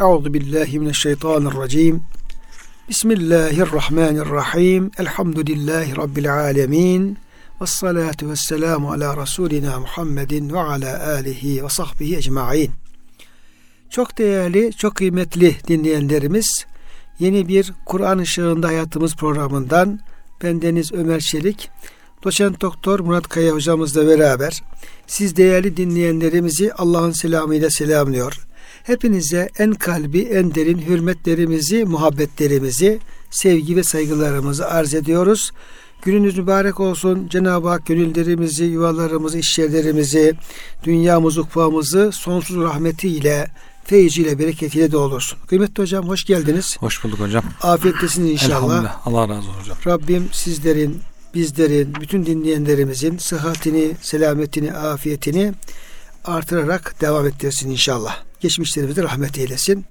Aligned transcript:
Euzu 0.00 0.34
billahi 0.34 0.78
mineşşeytanirracim. 0.78 2.02
Bismillahirrahmanirrahim. 2.88 4.90
Elhamdülillahi 4.98 5.96
rabbil 5.96 6.34
alamin. 6.34 7.18
Ves 7.60 7.70
salatu 7.70 8.30
vesselamu 8.30 8.92
ala 8.92 9.16
rasulina 9.16 9.80
Muhammedin 9.80 10.52
ve 10.52 10.58
ala 10.58 11.08
alihi 11.08 11.64
ve 11.64 11.68
sahbihi 11.68 12.16
ecmaîn. 12.16 12.70
Çok 13.90 14.18
değerli, 14.18 14.72
çok 14.72 14.94
kıymetli 14.94 15.56
dinleyenlerimiz, 15.68 16.66
yeni 17.18 17.48
bir 17.48 17.72
Kur'an 17.86 18.18
ışığında 18.18 18.68
hayatımız 18.68 19.16
programından 19.16 20.00
ben 20.42 20.62
Deniz 20.62 20.92
Ömer 20.92 21.20
Çelik, 21.20 21.70
Doçent 22.24 22.60
Doktor 22.60 23.00
Murat 23.00 23.28
Kaya 23.28 23.52
hocamızla 23.52 24.06
beraber 24.06 24.62
siz 25.06 25.36
değerli 25.36 25.76
dinleyenlerimizi 25.76 26.72
Allah'ın 26.72 27.12
selamıyla 27.12 27.70
selamlıyor. 27.70 28.47
Hepinize 28.88 29.48
en 29.58 29.72
kalbi, 29.72 30.20
en 30.20 30.54
derin 30.54 30.78
hürmetlerimizi, 30.78 31.84
muhabbetlerimizi, 31.84 32.98
sevgi 33.30 33.76
ve 33.76 33.82
saygılarımızı 33.82 34.68
arz 34.68 34.94
ediyoruz. 34.94 35.50
Gününüz 36.02 36.38
mübarek 36.38 36.80
olsun. 36.80 37.28
Cenab-ı 37.28 37.68
Hak 37.68 37.86
gönüllerimizi, 37.86 38.64
yuvalarımızı, 38.64 39.38
işyerlerimizi, 39.38 40.34
dünyamızı, 40.84 41.40
ukvamızı 41.40 42.10
sonsuz 42.12 42.56
rahmetiyle, 42.56 43.50
feyziyle, 43.84 44.38
bereketiyle 44.38 44.92
doldursun. 44.92 45.38
Kıymetli 45.46 45.82
hocam 45.82 46.08
hoş 46.08 46.24
geldiniz. 46.24 46.76
Hoş 46.80 47.04
bulduk 47.04 47.20
hocam. 47.20 47.44
Afiyettesiniz 47.62 48.30
inşallah. 48.30 49.06
Allah 49.06 49.28
razı 49.28 49.48
olsun 49.48 49.60
hocam. 49.60 49.76
Rabbim 49.86 50.28
sizlerin, 50.32 51.00
bizlerin, 51.34 51.94
bütün 52.00 52.26
dinleyenlerimizin 52.26 53.18
sıhhatini, 53.18 53.96
selametini, 54.02 54.72
afiyetini 54.72 55.52
artırarak 56.24 57.00
devam 57.00 57.26
ettirsin 57.26 57.70
inşallah. 57.70 58.27
Geçmişlerimizi 58.40 59.02
rahmet 59.02 59.38
eylesin. 59.38 59.84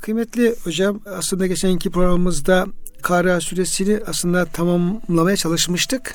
Kıymetli 0.00 0.54
hocam 0.64 1.00
aslında 1.06 1.46
geçenki 1.46 1.90
programımızda 1.90 2.66
Kara 3.02 3.40
suresini 3.40 4.00
aslında 4.06 4.44
tamamlamaya 4.44 5.36
çalışmıştık. 5.36 6.14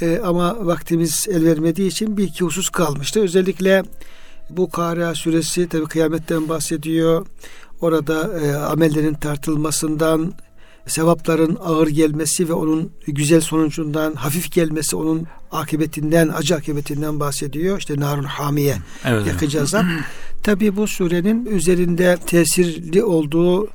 Ee, 0.00 0.20
ama 0.24 0.66
vaktimiz 0.66 1.26
el 1.30 1.44
vermediği 1.44 1.88
için 1.88 2.16
bir 2.16 2.24
iki 2.24 2.44
husus 2.44 2.68
kalmıştı. 2.68 3.20
Özellikle 3.20 3.82
bu 4.50 4.70
Kara 4.70 5.14
suresi 5.14 5.68
tabi 5.68 5.84
kıyametten 5.84 6.48
bahsediyor. 6.48 7.26
Orada 7.80 8.40
e, 8.40 8.54
amellerin 8.54 9.14
tartılmasından, 9.14 10.32
sevapların 10.88 11.58
ağır 11.64 11.88
gelmesi 11.88 12.48
ve 12.48 12.52
onun 12.52 12.90
güzel 13.06 13.40
sonucundan 13.40 14.14
hafif 14.14 14.52
gelmesi, 14.52 14.96
onun 14.96 15.26
akıbetinden, 15.52 16.28
acı 16.28 16.56
akıbetinden 16.56 17.20
bahsediyor. 17.20 17.78
İşte 17.78 18.00
narun 18.00 18.24
hamiye 18.24 18.76
evet, 19.04 19.26
yakıcı 19.26 19.62
azap. 19.62 19.84
Tabi 20.42 20.76
bu 20.76 20.86
surenin 20.86 21.46
üzerinde 21.46 22.16
tesirli 22.26 23.04
olduğu 23.04 23.68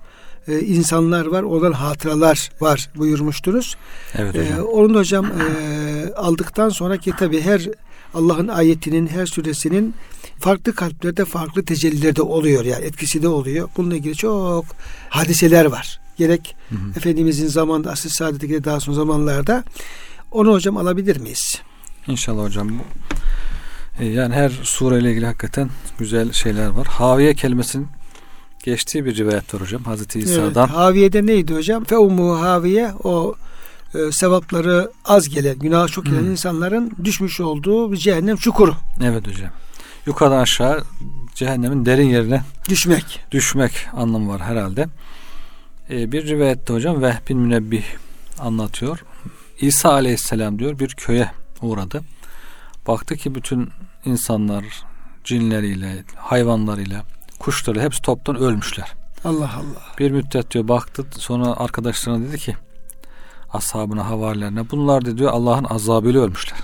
e, 0.47 0.59
insanlar 0.59 1.25
var, 1.25 1.43
olan 1.43 1.71
hatıralar 1.71 2.49
var 2.61 2.89
buyurmuştunuz. 2.95 3.77
Evet 4.15 4.35
hocam. 4.35 4.59
Ee, 4.59 4.61
onu 4.61 4.99
hocam 4.99 5.25
e, 5.25 6.13
aldıktan 6.13 6.69
sonraki 6.69 7.11
tabi 7.11 7.41
her 7.41 7.69
Allah'ın 8.13 8.47
ayetinin, 8.47 9.07
her 9.07 9.25
suresinin 9.25 9.95
farklı 10.39 10.75
kalplerde 10.75 11.25
farklı 11.25 11.65
tecellilerde 11.65 12.21
oluyor 12.21 12.65
yani 12.65 12.85
etkisi 12.85 13.23
de 13.23 13.27
oluyor. 13.27 13.69
Bununla 13.77 13.95
ilgili 13.95 14.15
çok 14.15 14.65
hadiseler 15.09 15.65
var. 15.65 16.02
Gerek 16.17 16.55
hı 16.69 16.75
hı. 16.75 16.97
Efendimizin 16.97 17.47
zamanında 17.47 17.91
asıl 17.91 18.09
saadetindeki 18.09 18.63
daha 18.63 18.79
son 18.79 18.93
zamanlarda 18.93 19.63
onu 20.31 20.51
hocam 20.51 20.77
alabilir 20.77 21.17
miyiz? 21.17 21.61
İnşallah 22.07 22.43
hocam. 22.43 22.71
E, 23.99 24.05
yani 24.05 24.33
her 24.33 24.49
sureyle 24.49 25.11
ilgili 25.11 25.25
hakikaten 25.25 25.69
güzel 25.99 26.31
şeyler 26.31 26.67
var. 26.67 26.87
Haviye 26.87 27.33
kelimesinin 27.33 27.87
geçtiği 28.63 29.05
bir 29.05 29.15
rivayet 29.15 29.53
var 29.53 29.61
hocam 29.61 29.83
Hazreti 29.83 30.19
İsa'dan. 30.19 30.67
Evet, 30.67 30.77
haviyede 30.77 31.25
neydi 31.25 31.53
hocam? 31.53 31.83
Feumu 31.83 32.41
haviye 32.41 32.91
o 33.03 33.35
e, 33.95 34.11
sevapları 34.11 34.91
az 35.05 35.29
gelen, 35.29 35.59
günah 35.59 35.87
çok 35.87 36.05
gelen 36.05 36.21
hmm. 36.21 36.31
insanların 36.31 36.91
düşmüş 37.03 37.39
olduğu 37.39 37.91
bir 37.91 37.97
cehennem 37.97 38.37
çukuru. 38.37 38.75
Evet 39.03 39.27
hocam. 39.27 39.49
Yukarıdan 40.05 40.37
aşağı 40.37 40.83
cehennemin 41.35 41.85
derin 41.85 42.09
yerine 42.09 42.43
düşmek. 42.69 43.19
Düşmek 43.31 43.87
anlamı 43.93 44.29
var 44.29 44.41
herhalde. 44.41 44.87
Ee, 45.89 46.11
bir 46.11 46.27
rivayette 46.27 46.73
hocam 46.73 47.01
Vehb 47.01 47.29
bin 47.29 47.37
Münebbih 47.37 47.83
anlatıyor. 48.39 49.03
İsa 49.59 49.91
aleyhisselam 49.91 50.59
diyor 50.59 50.79
bir 50.79 50.89
köye 50.89 51.31
uğradı. 51.61 52.01
Baktı 52.87 53.15
ki 53.15 53.35
bütün 53.35 53.69
insanlar 54.05 54.65
cinleriyle, 55.23 56.03
hayvanlarıyla, 56.15 57.03
kuşları 57.39 57.81
hepsi 57.81 58.01
toptan 58.01 58.35
ölmüşler. 58.35 58.93
Allah 59.25 59.51
Allah. 59.55 59.95
Bir 59.99 60.11
müddet 60.11 60.51
diyor 60.51 60.67
baktı 60.67 61.05
sonra 61.17 61.57
arkadaşlarına 61.57 62.27
dedi 62.27 62.37
ki 62.37 62.55
ashabına 63.53 64.09
havarilerine 64.09 64.69
bunlar 64.71 65.17
diyor 65.17 65.31
Allah'ın 65.31 65.63
azabıyla 65.63 66.21
ölmüşler. 66.21 66.59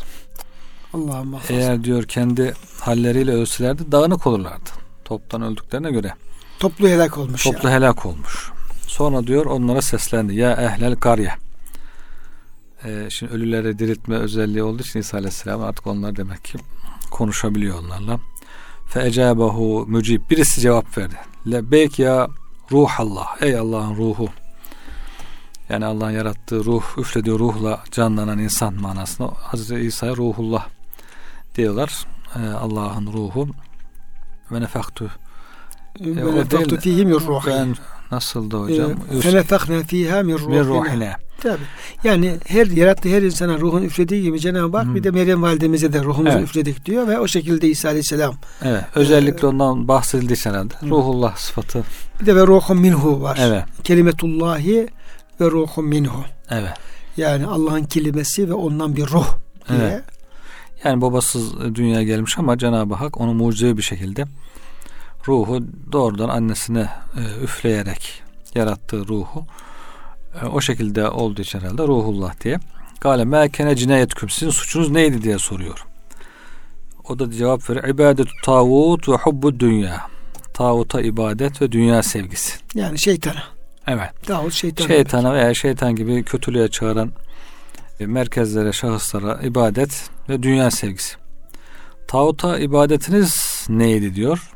Allah'ım 0.93 1.35
Eğer 1.49 1.83
diyor 1.83 2.03
kendi 2.03 2.53
halleriyle 2.81 3.31
ölselerdi 3.31 3.91
dağınık 3.91 4.27
olurlardı. 4.27 4.69
Toptan 5.05 5.41
öldüklerine 5.41 5.91
göre. 5.91 6.13
Toplu 6.59 6.87
helak 6.87 7.17
olmuş. 7.17 7.43
Toplu 7.43 7.69
yani. 7.69 7.75
helak 7.75 8.05
olmuş. 8.05 8.51
Sonra 8.89 9.27
diyor 9.27 9.45
onlara 9.45 9.81
seslendi. 9.81 10.35
Ya 10.35 10.51
ehlel 10.51 10.95
karye. 10.95 11.31
Ee, 12.85 13.07
şimdi 13.09 13.33
ölüleri 13.33 13.79
diriltme 13.79 14.15
özelliği 14.15 14.63
olduğu 14.63 14.81
için 14.81 14.99
İsa 14.99 15.17
Aleyhisselam 15.17 15.63
artık 15.63 15.87
onlar 15.87 16.15
demek 16.15 16.45
ki 16.45 16.57
konuşabiliyor 17.11 17.79
onlarla. 17.79 18.19
Fe 18.87 19.01
ecabehu 19.01 19.85
mücib. 19.87 20.29
Birisi 20.29 20.61
cevap 20.61 20.97
verdi. 20.97 21.15
Lebbeyk 21.51 21.99
ya 21.99 22.27
ruhallah. 22.71 23.41
Ey 23.41 23.57
Allah'ın 23.57 23.95
ruhu. 23.95 24.29
Yani 25.69 25.85
Allah'ın 25.85 26.11
yarattığı 26.11 26.65
ruh, 26.65 26.83
üflediği 26.97 27.39
ruhla 27.39 27.83
canlanan 27.91 28.39
insan 28.39 28.73
manasında 28.73 29.31
Hazreti 29.35 29.81
İsa'ya 29.81 30.15
ruhullah 30.15 30.67
diyorlar. 31.55 32.05
Ee, 32.35 32.39
Allah'ın 32.49 33.07
ruhu 33.07 33.49
ve 34.51 34.61
nefaktu 34.61 35.11
fihi 36.77 37.05
min 37.05 37.13
ruhi. 37.13 37.47
Ben 37.47 37.75
nasıldı 38.11 38.57
hocam? 38.57 38.91
Fe 39.21 39.35
nefakna 39.35 39.83
fiha 39.83 40.23
min 40.23 40.37
ruhina. 40.37 41.15
Tabi. 41.41 41.61
Yani 42.03 42.35
her 42.47 42.67
yarattığı 42.67 43.09
her 43.09 43.21
insana 43.21 43.59
ruhun 43.59 43.83
üflediği 43.83 44.23
gibi 44.23 44.39
Cenab-ı 44.39 44.77
Hak 44.77 44.85
hmm. 44.85 44.95
bir 44.95 45.03
de 45.03 45.11
Meryem 45.11 45.41
validemize 45.41 45.93
de 45.93 46.03
ruhumuzu 46.03 46.37
evet. 46.37 46.49
üfledik 46.49 46.85
diyor 46.85 47.07
ve 47.07 47.19
o 47.19 47.27
şekilde 47.27 47.67
İsa 47.67 47.87
Aleyhisselam. 47.87 48.35
Evet. 48.63 48.83
Özellikle 48.95 49.47
ee, 49.47 49.49
ondan 49.49 49.87
bahsedildi 49.87 50.35
herhalde. 50.43 50.73
Ruhullah 50.83 51.35
sıfatı. 51.35 51.83
Bir 52.21 52.25
de 52.25 52.35
ve 52.35 52.47
ruhun 52.47 52.77
minhu 52.77 53.21
var. 53.21 53.39
Evet. 53.41 53.63
Kelimetullahi 53.83 54.87
ve 55.41 55.51
ruhun 55.51 55.85
minhu. 55.85 56.23
Evet. 56.49 56.73
Yani 57.17 57.45
Allah'ın 57.45 57.83
kelimesi 57.83 58.49
ve 58.49 58.53
ondan 58.53 58.95
bir 58.95 59.07
ruh 59.07 59.27
diye. 59.69 59.79
Evet. 59.79 60.03
Yani 60.83 61.01
babasız 61.01 61.75
dünyaya 61.75 62.03
gelmiş 62.03 62.39
ama 62.39 62.57
Cenab-ı 62.57 62.93
Hak 62.93 63.21
onu 63.21 63.33
mucizevi 63.33 63.77
bir 63.77 63.83
şekilde 63.83 64.25
ruhu 65.29 65.63
doğrudan 65.91 66.29
annesine 66.29 66.89
e, 67.17 67.43
üfleyerek 67.43 68.23
yarattığı 68.55 69.07
ruhu 69.07 69.45
e, 70.41 70.45
o 70.45 70.61
şekilde 70.61 71.09
olduğu 71.09 71.41
için 71.41 71.59
herhalde 71.59 71.87
ruhullah 71.87 72.43
diye. 72.43 72.59
Gale 73.01 73.25
mekene 73.25 73.75
cinayet 73.75 74.13
Sizin 74.29 74.49
suçunuz 74.49 74.89
neydi 74.89 75.21
diye 75.21 75.39
soruyor. 75.39 75.85
O 77.09 77.19
da 77.19 77.31
cevap 77.31 77.69
veriyor. 77.69 77.87
İbadet 77.87 78.27
tağut 78.43 79.09
ve 79.09 79.15
hubbu 79.15 79.59
dünya. 79.59 80.01
Tağuta 80.53 81.01
ibadet 81.01 81.61
ve 81.61 81.71
dünya 81.71 82.03
sevgisi. 82.03 82.59
Yani 82.75 82.99
şeytana. 82.99 83.43
Evet. 83.87 84.09
Tağut 84.25 84.53
şeytana. 84.53 84.87
Şeytana 84.87 85.33
veya 85.33 85.53
şeytan 85.53 85.95
gibi 85.95 86.23
kötülüğe 86.23 86.67
çağıran 86.67 87.11
e, 87.99 88.05
merkezlere, 88.05 88.73
şahıslara 88.73 89.41
ibadet 89.43 90.09
ve 90.29 90.43
dünya 90.43 90.71
sevgisi. 90.71 91.15
Tağuta 92.07 92.59
ibadetiniz 92.59 93.65
neydi 93.69 94.15
diyor. 94.15 94.51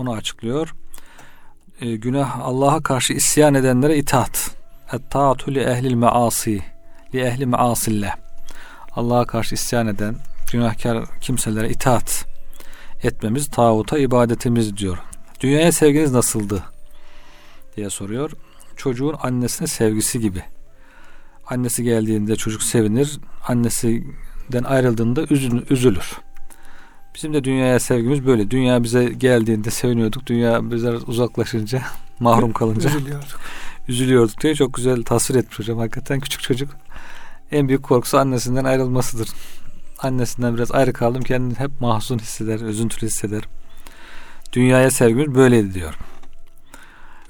Onu 0.00 0.12
açıklıyor. 0.12 0.74
E, 1.80 1.96
günah 1.96 2.40
Allah'a 2.40 2.82
karşı 2.82 3.12
isyan 3.12 3.54
edenlere 3.54 3.96
itaat. 3.96 4.56
Et-taatu 4.92 5.54
li 5.54 5.58
ehlil 5.58 5.94
measi 5.94 6.62
li 7.14 7.20
ehli 7.20 7.46
measillah. 7.46 8.16
Allah'a 8.92 9.24
karşı 9.24 9.54
isyan 9.54 9.86
eden 9.86 10.16
günahkar 10.52 11.04
kimselere 11.20 11.70
itaat 11.70 12.26
etmemiz 13.02 13.50
tağuta 13.50 13.98
ibadetimiz 13.98 14.76
diyor. 14.76 14.98
Dünyaya 15.40 15.72
sevginiz 15.72 16.12
nasıldı? 16.12 16.64
diye 17.76 17.90
soruyor. 17.90 18.30
Çocuğun 18.76 19.16
annesine 19.22 19.68
sevgisi 19.68 20.20
gibi. 20.20 20.42
Annesi 21.46 21.84
geldiğinde 21.84 22.36
çocuk 22.36 22.62
sevinir. 22.62 23.18
Annesinden 23.48 24.64
ayrıldığında 24.64 25.22
üzülür. 25.70 26.20
Bizim 27.14 27.34
de 27.34 27.44
dünyaya 27.44 27.80
sevgimiz 27.80 28.26
böyle. 28.26 28.50
Dünya 28.50 28.82
bize 28.82 29.04
geldiğinde 29.04 29.70
seviniyorduk. 29.70 30.26
Dünya 30.26 30.70
bize 30.70 30.90
uzaklaşınca, 30.90 31.82
mahrum 32.20 32.52
kalınca 32.52 32.90
üzülüyorduk. 32.90 33.40
üzülüyorduk 33.88 34.40
diye 34.40 34.54
çok 34.54 34.74
güzel 34.74 35.02
tasvir 35.02 35.34
etmiş 35.34 35.58
hocam. 35.58 35.78
Hakikaten 35.78 36.20
küçük 36.20 36.40
çocuk 36.40 36.70
en 37.52 37.68
büyük 37.68 37.82
korkusu 37.82 38.18
annesinden 38.18 38.64
ayrılmasıdır. 38.64 39.28
Annesinden 39.98 40.54
biraz 40.56 40.72
ayrı 40.72 40.92
kaldım 40.92 41.22
kendini 41.22 41.58
hep 41.58 41.80
mahzun 41.80 42.18
hisseder, 42.18 42.60
üzüntülü 42.60 43.06
hisseder. 43.06 43.42
Dünyaya 44.52 44.90
sevgimiz 44.90 45.34
böyleydi 45.34 45.74
diyor. 45.74 45.94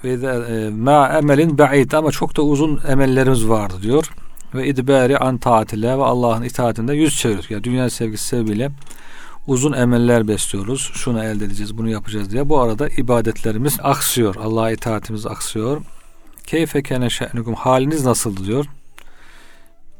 ve 0.03 0.11
e, 0.11 0.69
ma 0.69 1.09
emelin 1.09 1.57
ba'id 1.57 1.91
ama 1.91 2.11
çok 2.11 2.37
da 2.37 2.41
uzun 2.41 2.81
emellerimiz 2.87 3.49
vardı 3.49 3.73
diyor. 3.81 4.11
Ve 4.55 4.67
idbari 4.67 5.17
an 5.17 5.37
taatile 5.37 5.87
ve 5.87 6.03
Allah'ın 6.03 6.43
itaatinde 6.43 6.93
yüz 6.93 7.17
çeviriyor. 7.17 7.45
Yani 7.49 7.63
dünya 7.63 7.89
sevgisi 7.89 8.25
sebebiyle 8.25 8.71
uzun 9.47 9.73
emeller 9.73 10.27
besliyoruz. 10.27 10.91
Şunu 10.93 11.23
elde 11.23 11.45
edeceğiz, 11.45 11.77
bunu 11.77 11.89
yapacağız 11.89 12.31
diye. 12.31 12.49
Bu 12.49 12.59
arada 12.59 12.89
ibadetlerimiz 12.89 13.77
aksıyor. 13.83 14.35
Allah'a 14.35 14.71
itaatimiz 14.71 15.25
aksıyor. 15.25 15.81
Keyfe 16.47 16.83
kene 16.83 17.09
şe'nukum 17.09 17.53
haliniz 17.53 18.05
nasıldı 18.05 18.45
diyor. 18.45 18.65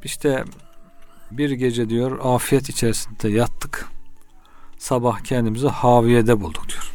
İşte 0.04 0.44
bir 1.32 1.52
gece 1.52 1.90
diyor 1.90 2.20
afiyet 2.24 2.70
içerisinde 2.70 3.30
yattık. 3.30 3.88
Sabah 4.78 5.20
kendimizi 5.20 5.68
haviyede 5.68 6.42
bulduk 6.42 6.70
diyor. 6.70 6.92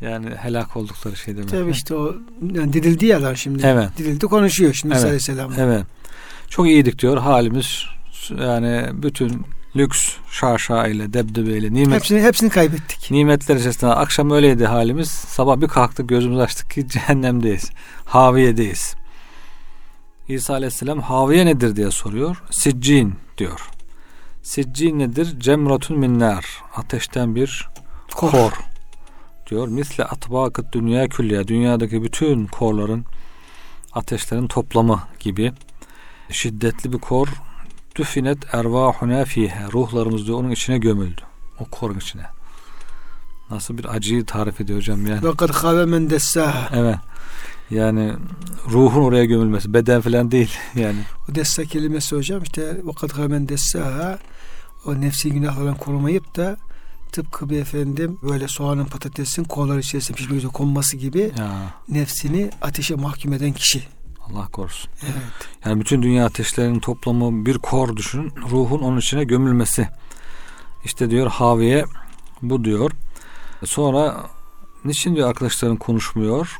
Yani 0.00 0.30
helak 0.36 0.76
oldukları 0.76 1.16
şey 1.16 1.36
demek. 1.36 1.48
Tabii 1.48 1.70
işte 1.70 1.94
o 1.94 2.14
yani 2.54 2.72
dirildi 2.72 3.06
ya 3.06 3.22
lan 3.22 3.34
şimdi. 3.34 3.66
Evet. 3.66 3.88
Dirildi 3.98 4.26
konuşuyor 4.26 4.72
şimdi 4.72 4.94
Evet. 4.94 5.04
Aleyhisselam. 5.04 5.52
Evet. 5.58 5.84
Çok 6.48 6.66
iyiydik 6.66 6.98
diyor 6.98 7.18
halimiz. 7.18 7.84
Yani 8.38 8.88
bütün 8.92 9.44
lüks 9.76 10.16
şaşa 10.30 10.86
ile 10.86 11.12
debdebeyle 11.12 11.72
nimet 11.74 11.94
Hepsini 11.94 12.22
hepsini 12.22 12.50
kaybettik. 12.50 13.10
nimetler 13.10 13.56
içerisinde 13.56 13.90
akşam 13.90 14.30
öyleydi 14.30 14.66
halimiz. 14.66 15.10
Sabah 15.10 15.60
bir 15.60 15.68
kalktık 15.68 16.08
gözümüzü 16.08 16.42
açtık 16.42 16.70
ki 16.70 16.88
cehennemdeyiz. 16.88 17.70
Haviyedeyiz. 18.04 18.94
İsa 20.28 20.54
Aleyhisselam 20.54 21.00
haviye 21.00 21.46
nedir 21.46 21.76
diye 21.76 21.90
soruyor. 21.90 22.42
Siccin 22.50 23.14
diyor. 23.38 23.68
Siccin 24.42 24.98
nedir? 24.98 25.40
Cemratun 25.40 25.98
minnar. 25.98 26.46
Ateşten 26.76 27.34
bir 27.34 27.68
Kor. 28.14 28.30
kor. 28.30 28.52
diyor. 29.50 29.68
Misle 29.68 30.04
atbakıt 30.04 30.72
dünya 30.72 31.08
külliye. 31.08 31.48
Dünyadaki 31.48 32.02
bütün 32.02 32.46
korların 32.46 33.04
ateşlerin 33.92 34.46
toplamı 34.46 35.02
gibi 35.20 35.52
şiddetli 36.30 36.92
bir 36.92 36.98
kor. 36.98 37.28
Düfinet 37.98 38.54
ervahuna 38.54 39.24
fihe. 39.24 39.66
Ruhlarımız 39.72 40.26
diyor 40.26 40.38
onun 40.38 40.50
içine 40.50 40.78
gömüldü. 40.78 41.20
O 41.60 41.64
korun 41.64 41.98
içine. 41.98 42.26
Nasıl 43.50 43.78
bir 43.78 43.94
acıyı 43.96 44.24
tarif 44.24 44.60
ediyor 44.60 44.78
hocam 44.78 45.06
yani. 45.06 45.22
Ve 45.22 45.36
kad 45.36 45.48
khave 45.48 45.84
men. 45.84 46.10
Evet. 46.72 46.96
Yani 47.70 48.12
ruhun 48.70 49.02
oraya 49.02 49.24
gömülmesi. 49.24 49.74
Beden 49.74 50.00
falan 50.00 50.30
değil 50.30 50.50
yani. 50.74 50.98
O 51.30 51.34
dessa 51.34 51.64
kelimesi 51.64 52.16
hocam 52.16 52.42
işte 52.42 52.62
ve 52.86 52.92
kad 53.00 53.08
khave 53.08 53.28
men 53.28 53.48
dessaha 53.48 54.18
o 54.86 55.00
nefsi 55.00 55.32
günahlardan 55.32 55.74
korumayıp 55.74 56.36
da 56.36 56.56
tıpkı 57.12 57.50
bir 57.50 57.60
efendim 57.60 58.18
böyle 58.22 58.48
soğanın 58.48 58.84
patatesin 58.84 59.44
kollar 59.44 59.78
içerisine 59.78 60.16
pişmek 60.16 60.38
üzere 60.38 60.52
konması 60.52 60.96
gibi 60.96 61.32
Ya 61.38 61.74
nefsini 61.88 62.50
ateşe 62.62 62.94
mahkum 62.94 63.32
eden 63.32 63.52
kişi. 63.52 63.82
Allah 64.32 64.46
korusun. 64.46 64.90
Evet. 65.02 65.48
Yani 65.64 65.80
bütün 65.80 66.02
dünya 66.02 66.26
ateşlerinin 66.26 66.80
toplamı 66.80 67.46
bir 67.46 67.58
kor 67.58 67.96
düşünün. 67.96 68.32
Ruhun 68.50 68.78
onun 68.78 68.98
içine 68.98 69.24
gömülmesi. 69.24 69.88
İşte 70.84 71.10
diyor 71.10 71.26
Haviye 71.26 71.84
bu 72.42 72.64
diyor. 72.64 72.90
Sonra 73.64 74.26
niçin 74.84 75.16
diyor 75.16 75.28
arkadaşların 75.28 75.76
konuşmuyor? 75.76 76.58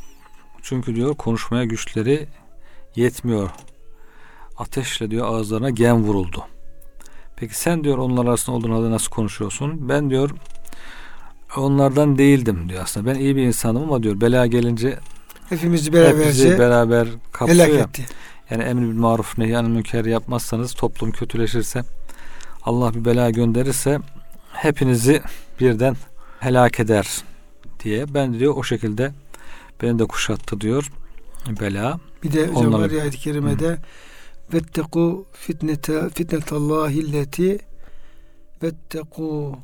Çünkü 0.63 0.97
diyor 0.97 1.15
konuşmaya 1.15 1.65
güçleri 1.65 2.29
yetmiyor. 2.97 3.51
Ateşle 4.57 5.11
diyor 5.11 5.27
ağızlarına 5.27 5.71
gem 5.71 6.05
vuruldu. 6.05 6.45
Peki 7.37 7.59
sen 7.59 7.85
diyor 7.85 7.99
onlar 7.99 8.27
arasında 8.27 8.57
olduğun 8.57 8.71
halde 8.71 8.91
nasıl 8.91 9.11
konuşuyorsun? 9.11 9.89
Ben 9.89 10.11
diyor 10.11 10.31
onlardan 11.57 12.19
değildim 12.19 12.69
diyor 12.69 12.83
aslında. 12.83 13.15
Ben 13.15 13.19
iyi 13.19 13.37
bir 13.37 13.43
insanım 13.43 13.83
ama 13.83 14.03
diyor 14.03 14.21
bela 14.21 14.47
gelince 14.47 14.99
Hepimizi 15.49 15.87
hepimizi 15.87 15.93
beraberce 15.93 16.59
beraber 16.59 17.09
kapsıyor. 17.33 17.67
helak 17.69 17.89
etti. 17.89 18.07
Yani 18.51 18.63
emri 18.63 18.83
bil 18.91 18.95
maruf 18.99 19.39
nehyanı 19.39 19.69
münker 19.69 20.05
yapmazsanız 20.05 20.73
toplum 20.75 21.13
kötüleşirse 21.13 21.83
Allah 22.63 22.95
bir 22.95 23.05
bela 23.05 23.31
gönderirse 23.31 23.99
hepinizi 24.53 25.23
birden 25.61 25.97
helak 26.41 26.81
eder 26.81 27.09
diye 27.85 28.15
ben 28.15 28.39
diyor 28.39 28.55
o 28.57 28.63
şekilde 28.63 29.13
beni 29.83 29.99
de 29.99 30.05
kuşattı 30.05 30.61
diyor 30.61 30.91
bela. 31.61 32.01
Bir 32.23 32.33
de 32.33 32.47
hocam 32.47 32.57
Onları- 32.75 32.83
var 32.83 32.91
ya 32.91 33.01
ayet-i 33.03 33.19
kerimede 33.19 33.79
vetteku 34.55 35.27
fitnete 35.33 36.09
fitnetallahi 36.15 36.95
illeti 36.99 37.59
vetteku 38.63 39.57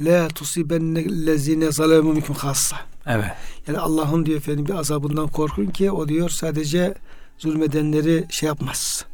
la 0.00 0.28
tusibennellezine 0.28 1.72
zalemu 1.72 2.12
minkum 2.12 2.34
hassa. 2.36 2.76
Evet. 3.06 3.30
Yani 3.66 3.78
Allah'ın 3.78 4.26
diyor 4.26 4.38
efendim 4.38 4.66
bir 4.66 4.74
azabından 4.74 5.28
korkun 5.28 5.66
ki 5.66 5.90
o 5.90 6.08
diyor 6.08 6.28
sadece 6.28 6.94
zulmedenleri 7.38 8.26
şey 8.30 8.46
yapmaz. 8.46 9.04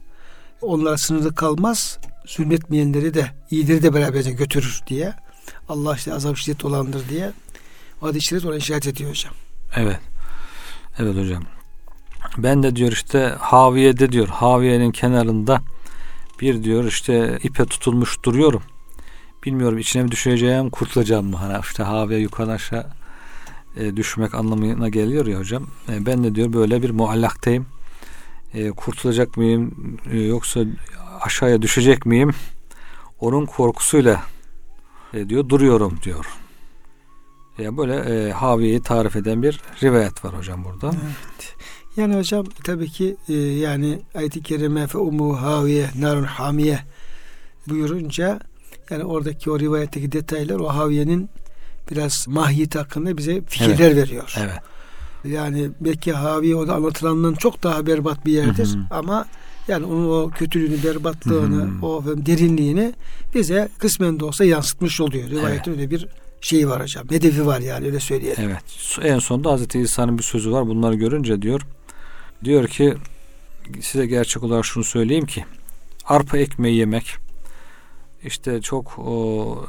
Onlara 0.62 0.98
sınırlı 0.98 1.34
kalmaz. 1.34 1.98
Zulmetmeyenleri 2.26 3.14
de 3.14 3.26
iyileri 3.50 3.82
de 3.82 3.94
beraberce 3.94 4.30
götürür 4.30 4.80
diye. 4.86 5.14
Allah 5.68 5.96
işte 5.96 6.14
azap 6.14 6.36
şiddet 6.36 6.64
olandır 6.64 7.08
diye. 7.08 7.32
O 8.02 8.06
hadis-i 8.06 8.26
şerif 8.26 8.46
ona 8.46 8.56
işaret 8.56 8.86
ediyor 8.86 9.10
hocam. 9.10 9.32
Evet. 9.76 10.00
Evet 10.98 11.16
hocam. 11.16 11.42
Ben 12.38 12.62
de 12.62 12.76
diyor 12.76 12.92
işte 12.92 13.34
Haviye'de 13.38 14.12
diyor 14.12 14.28
Haviye'nin 14.28 14.90
kenarında 14.90 15.60
bir 16.40 16.64
diyor 16.64 16.84
işte 16.84 17.38
ipe 17.42 17.64
tutulmuş 17.64 18.22
duruyorum. 18.22 18.62
Bilmiyorum 19.44 19.78
içine 19.78 20.02
mi 20.02 20.10
düşeceğim 20.10 20.70
kurtulacağım 20.70 21.26
mı? 21.26 21.36
Hani 21.36 21.60
işte 21.62 21.82
Haviye 21.82 22.20
yukarıdan 22.20 22.54
aşağı 22.54 22.86
e, 23.76 23.96
düşmek 23.96 24.34
anlamına 24.34 24.88
geliyor 24.88 25.26
ya 25.26 25.38
hocam. 25.38 25.66
E, 25.88 26.06
ben 26.06 26.24
de 26.24 26.34
diyor 26.34 26.52
böyle 26.52 26.82
bir 26.82 26.90
muallaktayım. 26.90 27.66
E, 28.54 28.70
kurtulacak 28.70 29.36
mıyım 29.36 29.74
e, 30.10 30.18
yoksa 30.20 30.60
aşağıya 31.20 31.62
düşecek 31.62 32.06
miyim? 32.06 32.30
Onun 33.20 33.46
korkusuyla 33.46 34.22
e, 35.14 35.28
diyor 35.28 35.48
duruyorum 35.48 35.98
diyor. 36.02 36.26
Ya 37.58 37.76
böyle 37.76 37.94
e, 37.94 38.32
Haviye'yi 38.32 38.82
tarif 38.82 39.16
eden 39.16 39.42
bir 39.42 39.60
rivayet 39.82 40.24
var 40.24 40.38
hocam 40.38 40.64
burada. 40.64 40.92
Yani 41.96 42.16
hocam 42.16 42.46
tabii 42.64 42.88
ki 42.88 43.16
e, 43.28 43.32
yani 43.34 44.00
ayet-i 44.14 44.42
kerime 44.42 44.86
fe 44.86 44.98
umu 44.98 45.42
haviye 45.42 45.90
narun 45.98 46.24
hamiye 46.24 46.80
buyurunca 47.68 48.40
yani 48.90 49.04
oradaki 49.04 49.50
o 49.50 49.58
rivayetteki 49.58 50.12
detaylar 50.12 50.60
o 50.60 50.68
haviyenin 50.68 51.30
biraz 51.90 52.28
mahiyeti 52.28 52.78
hakkında 52.78 53.18
bize 53.18 53.40
fikirler 53.40 53.96
veriyor. 53.96 54.34
Evet. 54.38 54.58
Yani 55.24 55.70
belki 55.80 56.12
haviye 56.12 56.56
o 56.56 56.68
da 56.68 56.74
anlatılandan 56.74 57.34
çok 57.34 57.62
daha 57.62 57.86
berbat 57.86 58.26
bir 58.26 58.32
yerdir 58.32 58.66
Hı 58.66 58.78
hı. 58.78 58.84
ama 58.90 59.26
yani 59.68 59.86
onun 59.86 60.10
o 60.10 60.30
kötülüğünü, 60.30 60.82
berbatlığını, 60.84 61.62
Hı 61.62 61.80
hı. 61.80 61.86
o 61.86 62.04
derinliğini 62.26 62.94
bize 63.34 63.68
kısmen 63.78 64.20
de 64.20 64.24
olsa 64.24 64.44
yansıtmış 64.44 65.00
oluyor. 65.00 65.30
Rivayetin 65.30 65.72
öyle 65.72 65.90
bir 65.90 66.06
şeyi 66.40 66.68
var 66.68 66.82
hocam. 66.82 67.10
Hedefi 67.10 67.46
var 67.46 67.60
yani 67.60 67.86
öyle 67.86 68.00
söyleyelim. 68.00 68.44
Evet. 68.44 68.62
En 69.02 69.18
sonunda 69.18 69.50
Hazreti 69.50 69.78
İsa'nın 69.78 70.18
bir 70.18 70.22
sözü 70.22 70.52
var. 70.52 70.66
Bunları 70.66 70.94
görünce 70.94 71.42
diyor 71.42 71.60
diyor 72.44 72.68
ki 72.68 72.94
size 73.80 74.06
gerçek 74.06 74.42
olarak 74.42 74.64
şunu 74.64 74.84
söyleyeyim 74.84 75.26
ki 75.26 75.44
arpa 76.04 76.38
ekmeği 76.38 76.76
yemek 76.76 77.14
işte 78.24 78.62
çok 78.62 78.98
o, 78.98 79.66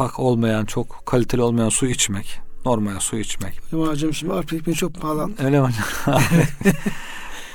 pak 0.00 0.20
olmayan, 0.20 0.64
çok 0.64 1.02
kaliteli 1.06 1.42
olmayan 1.42 1.68
su 1.68 1.86
içmek, 1.86 2.40
normal 2.66 2.98
su 3.00 3.16
içmek. 3.18 3.60
Hocam 3.70 4.14
şimdi 4.14 4.32
arpa 4.32 4.56
ekmeği 4.56 4.76
çok 4.76 4.94
pahalı. 4.94 5.30
Öyle 5.44 5.60
mi 5.60 5.66
hocam? 5.66 6.20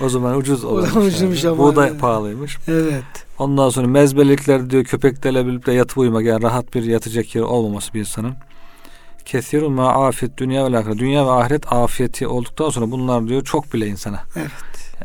o 0.02 0.10
zaman 0.10 0.38
ucuz 0.38 0.64
O 0.64 0.68
olmuş. 0.68 0.90
zaman 0.90 1.08
ucuzmuş 1.08 1.44
yani. 1.44 1.54
ama 1.54 1.64
Buğday 1.64 1.88
yani. 1.88 1.98
pahalıymış. 1.98 2.58
Evet. 2.68 3.04
Ondan 3.40 3.70
sonra 3.70 3.88
mezbeliklerde 3.88 4.70
diyor 4.70 4.84
köpeklerle 4.84 5.48
birlikte 5.48 5.74
yatıp 5.74 5.98
uyumak 5.98 6.26
yani 6.26 6.44
rahat 6.44 6.74
bir 6.76 6.84
yatacak 6.84 7.36
yeri 7.36 7.46
olmaması 7.46 7.94
bir 7.94 8.00
insanın. 8.00 8.36
Kesirun 9.26 9.74
ma 9.74 10.08
afiyet 10.08 10.38
dünya 10.38 10.72
ve 10.72 10.78
ahiret. 10.78 10.98
Dünya 10.98 11.26
ve 11.26 11.32
ahiret 11.32 11.74
afiyeti 11.74 12.28
olduktan 12.28 12.70
sonra 12.70 12.92
bunlar 12.92 13.28
diyor 13.28 13.44
çok 13.44 13.74
bile 13.74 13.88
insana. 13.88 14.24
Evet. 14.36 14.52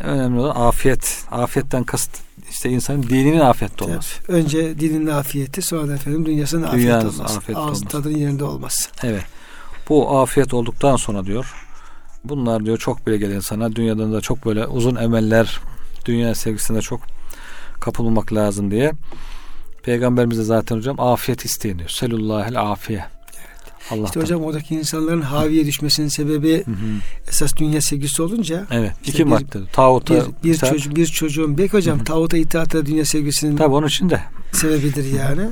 Önemli 0.01 0.41
olan 0.41 0.69
afiyet. 0.69 1.25
Afiyetten 1.31 1.85
kasıt 1.85 2.30
işte 2.51 2.71
insanın 2.71 3.03
dininin 3.03 3.41
afiyette 3.41 3.85
olması. 3.85 4.23
Tabii. 4.23 4.37
Önce 4.37 4.81
dinin 4.81 5.07
afiyeti 5.07 5.63
sonra 5.63 5.89
da 5.89 5.95
efendim 5.95 6.27
dünyasının 6.27 6.63
afiyet 6.63 6.83
Dünyanın 6.85 7.09
olması. 7.09 7.23
afiyet 7.39 7.59
Ağız 7.59 7.67
olması. 7.67 7.85
tadının 7.85 8.17
yerinde 8.19 8.45
olması. 8.45 8.91
Evet. 9.03 9.25
Bu 9.89 10.19
afiyet 10.19 10.55
olduktan 10.55 10.97
sonra 10.97 11.27
diyor 11.27 11.55
bunlar 12.25 12.65
diyor 12.67 12.79
çok 12.79 13.07
bile 13.07 13.17
gelen 13.17 13.37
insana 13.37 13.77
dünyadan 13.77 14.13
da 14.13 14.21
çok 14.21 14.47
böyle 14.47 14.67
uzun 14.67 14.97
emeller 14.97 15.61
dünya 16.07 16.35
sevgisine 16.35 16.81
çok 16.83 17.01
kapılmak 17.81 18.33
lazım 18.33 18.71
diye 18.71 18.93
Peygamberimiz 19.83 20.39
de 20.39 20.43
zaten 20.43 20.77
hocam 20.77 21.01
afiyet 21.01 21.45
isteyin 21.45 21.79
diyor. 21.79 21.89
Selullahel 21.89 22.61
afiye. 22.61 23.05
Allah'tan. 23.91 24.05
İşte 24.05 24.21
hocam 24.21 24.43
oradaki 24.45 24.75
insanların 24.75 25.21
haviye 25.23 25.67
düşmesinin 25.67 26.09
sebebi 26.09 26.65
Hı 26.67 26.71
hı. 26.71 26.75
esas 27.29 27.57
dünya 27.57 27.81
sevgisi 27.81 28.23
olunca 28.23 28.67
Evet. 28.71 28.93
İşte 29.01 29.11
iki 29.13 29.19
bir- 29.19 29.31
madde. 29.31 29.59
Tağuta 29.73 30.15
bir, 30.15 30.23
bir, 30.51 30.55
itaat. 30.55 30.71
çocuk, 30.71 30.97
bir 30.97 31.07
çocuğun 31.07 31.59
belki 31.59 31.73
hocam 31.73 31.97
Hı 31.99 32.01
hı. 32.01 32.05
tağuta 32.05 32.37
itaat 32.37 32.73
da 32.73 32.87
dünya 32.87 33.05
sevgisinin 33.05 33.57
Tabii 33.57 33.75
onun 33.75 33.87
için 33.87 34.11
de. 34.11 34.21
sebebidir 34.53 35.19
yani. 35.19 35.49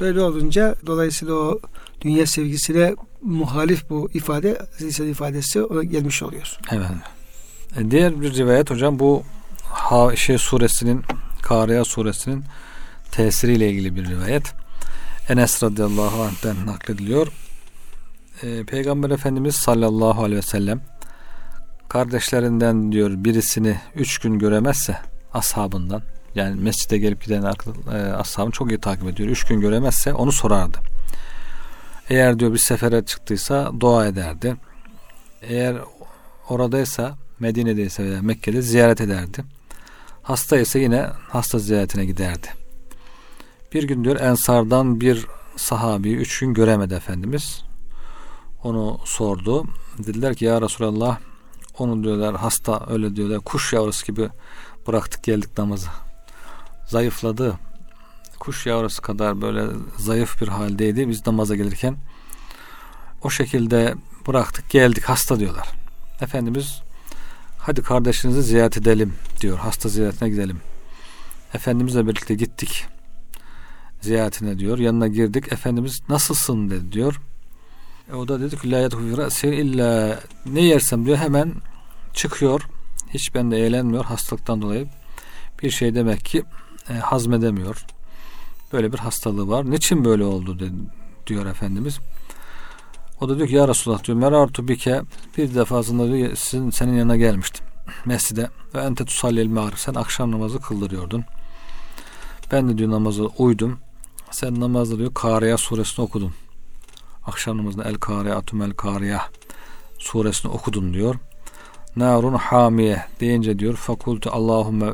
Böyle 0.00 0.20
olunca 0.20 0.74
dolayısıyla 0.86 1.34
o 1.34 1.58
dünya 2.00 2.26
sevgisine 2.26 2.94
muhalif 3.22 3.90
bu 3.90 4.10
ifade 4.14 4.58
Aziz 4.74 5.00
ifadesi 5.00 5.62
ona 5.62 5.82
gelmiş 5.84 6.22
oluyor. 6.22 6.58
Evet. 6.72 6.86
E, 7.78 7.90
diğer 7.90 8.20
bir 8.20 8.34
rivayet 8.34 8.70
hocam 8.70 8.98
bu 8.98 9.22
ha, 9.62 10.16
şey 10.16 10.38
suresinin 10.38 11.02
Kariya 11.42 11.84
suresinin 11.84 12.44
tesiriyle 13.10 13.70
ilgili 13.70 13.96
bir 13.96 14.04
rivayet. 14.08 14.42
Enes 15.28 15.62
radıyallahu 15.62 16.22
anh'ten 16.22 16.66
naklediliyor. 16.66 17.28
E, 18.42 18.64
Peygamber 18.64 19.10
Efendimiz 19.10 19.54
sallallahu 19.54 20.22
aleyhi 20.22 20.38
ve 20.38 20.46
sellem 20.46 20.80
kardeşlerinden 21.88 22.92
diyor 22.92 23.10
birisini 23.16 23.76
üç 23.94 24.18
gün 24.18 24.38
göremezse 24.38 24.98
ashabından 25.32 26.02
yani 26.34 26.60
mescide 26.60 26.98
gelip 26.98 27.24
giden 27.24 27.42
e, 27.42 27.96
ashabını 27.96 28.52
çok 28.52 28.70
iyi 28.70 28.80
takip 28.80 29.08
ediyor. 29.08 29.28
Üç 29.28 29.44
gün 29.44 29.60
göremezse 29.60 30.14
onu 30.14 30.32
sorardı. 30.32 30.78
Eğer 32.10 32.38
diyor 32.38 32.52
bir 32.52 32.58
sefere 32.58 33.04
çıktıysa 33.04 33.72
dua 33.80 34.06
ederdi. 34.06 34.56
Eğer 35.42 35.76
oradaysa 36.48 37.16
Medine'deyse 37.40 38.04
veya 38.04 38.22
Mekke'de 38.22 38.62
ziyaret 38.62 39.00
ederdi. 39.00 39.44
Hasta 40.22 40.58
ise 40.58 40.78
yine 40.78 41.06
hasta 41.28 41.58
ziyaretine 41.58 42.04
giderdi. 42.04 42.46
Bir 43.74 43.82
gün 43.82 44.04
diyor 44.04 44.20
Ensardan 44.20 45.00
bir 45.00 45.26
sahabi 45.56 46.12
üç 46.12 46.38
gün 46.38 46.54
göremedi 46.54 46.94
Efendimiz. 46.94 47.67
Onu 48.62 48.98
sordu. 49.04 49.64
Dediler 49.98 50.34
ki 50.34 50.44
ya 50.44 50.62
Resulallah 50.62 51.18
onu 51.78 52.04
diyorlar 52.04 52.36
hasta 52.36 52.86
öyle 52.88 53.16
diyorlar 53.16 53.40
kuş 53.40 53.72
yavrusu 53.72 54.06
gibi 54.06 54.28
bıraktık 54.86 55.22
geldik 55.24 55.58
namazı. 55.58 55.88
Zayıfladı. 56.86 57.58
Kuş 58.38 58.66
yavrusu 58.66 59.02
kadar 59.02 59.40
böyle 59.42 59.64
zayıf 59.98 60.42
bir 60.42 60.48
haldeydi 60.48 61.08
biz 61.08 61.26
namaza 61.26 61.56
gelirken. 61.56 61.96
O 63.22 63.30
şekilde 63.30 63.94
bıraktık 64.26 64.70
geldik 64.70 65.04
hasta 65.04 65.40
diyorlar. 65.40 65.68
Efendimiz 66.20 66.82
hadi 67.58 67.82
kardeşinizi 67.82 68.42
ziyaret 68.42 68.76
edelim 68.76 69.14
diyor. 69.40 69.58
Hasta 69.58 69.88
ziyaretine 69.88 70.28
gidelim. 70.28 70.60
Efendimizle 71.54 72.06
birlikte 72.06 72.34
gittik. 72.34 72.86
Ziyaretine 74.00 74.58
diyor. 74.58 74.78
Yanına 74.78 75.06
girdik. 75.08 75.52
Efendimiz 75.52 76.02
nasılsın 76.08 76.70
dedi 76.70 76.92
diyor. 76.92 77.20
E 78.12 78.14
o 78.14 78.28
da 78.28 78.40
dedi 78.40 78.58
ki 78.58 78.70
la 78.70 78.78
yedhufira 78.78 79.54
illa 79.54 80.20
ne 80.46 80.60
yersem 80.60 81.06
diyor 81.06 81.16
hemen 81.16 81.54
çıkıyor. 82.14 82.68
Hiç 83.10 83.34
bende 83.34 83.56
eğlenmiyor 83.56 84.04
hastalıktan 84.04 84.62
dolayı. 84.62 84.86
Bir 85.62 85.70
şey 85.70 85.94
demek 85.94 86.24
ki 86.24 86.44
e, 86.90 86.92
hazmedemiyor. 86.92 87.86
Böyle 88.72 88.92
bir 88.92 88.98
hastalığı 88.98 89.48
var. 89.48 89.70
Niçin 89.70 90.04
böyle 90.04 90.24
oldu 90.24 90.58
dedi, 90.58 90.72
diyor 91.26 91.46
Efendimiz. 91.46 91.98
O 93.20 93.28
da 93.28 93.36
diyor 93.36 93.48
ki 93.48 93.54
ya 93.54 93.68
Resulullah 93.68 94.04
diyor 94.04 94.18
merartu 94.18 94.68
bike 94.68 95.02
bir 95.36 95.54
defasında 95.54 96.12
diyor 96.12 96.36
sizin, 96.36 96.70
senin 96.70 96.96
yanına 96.96 97.16
gelmiştim 97.16 97.68
mescide 98.04 98.50
ve 98.74 98.80
ente 98.80 99.04
tusallil 99.04 99.48
mağrib 99.48 99.76
sen 99.76 99.94
akşam 99.94 100.32
namazı 100.32 100.60
kıldırıyordun. 100.60 101.24
Ben 102.52 102.68
de 102.68 102.78
diyor 102.78 102.90
namazı 102.90 103.26
uydum. 103.26 103.78
Sen 104.30 104.60
namazda 104.60 104.98
diyor 104.98 105.14
Kariya 105.14 105.58
suresini 105.58 106.04
okudun. 106.04 106.32
Akşam 107.28 107.58
namazında 107.58 107.84
El 107.84 107.94
Kariyatüm 107.94 108.62
El 108.62 108.70
Kariya 108.70 109.28
suresini 109.98 110.52
okudun 110.52 110.94
diyor. 110.94 111.14
Narun 111.96 112.34
hamiye 112.34 113.04
deyince 113.20 113.58
diyor 113.58 113.76
fakultu 113.76 114.30
Allahümme 114.32 114.92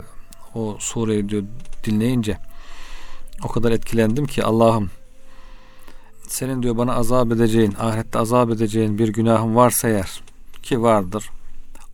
o 0.54 0.76
sureyi 0.80 1.28
diyor 1.28 1.42
dinleyince 1.84 2.38
o 3.44 3.48
kadar 3.48 3.72
etkilendim 3.72 4.26
ki 4.26 4.44
Allah'ım 4.44 4.90
senin 6.28 6.62
diyor 6.62 6.76
bana 6.76 6.94
azap 6.94 7.32
edeceğin, 7.32 7.74
ahirette 7.80 8.18
azap 8.18 8.50
edeceğin 8.50 8.98
bir 8.98 9.08
günahım 9.08 9.56
varsa 9.56 9.88
eğer 9.88 10.22
ki 10.62 10.82
vardır. 10.82 11.30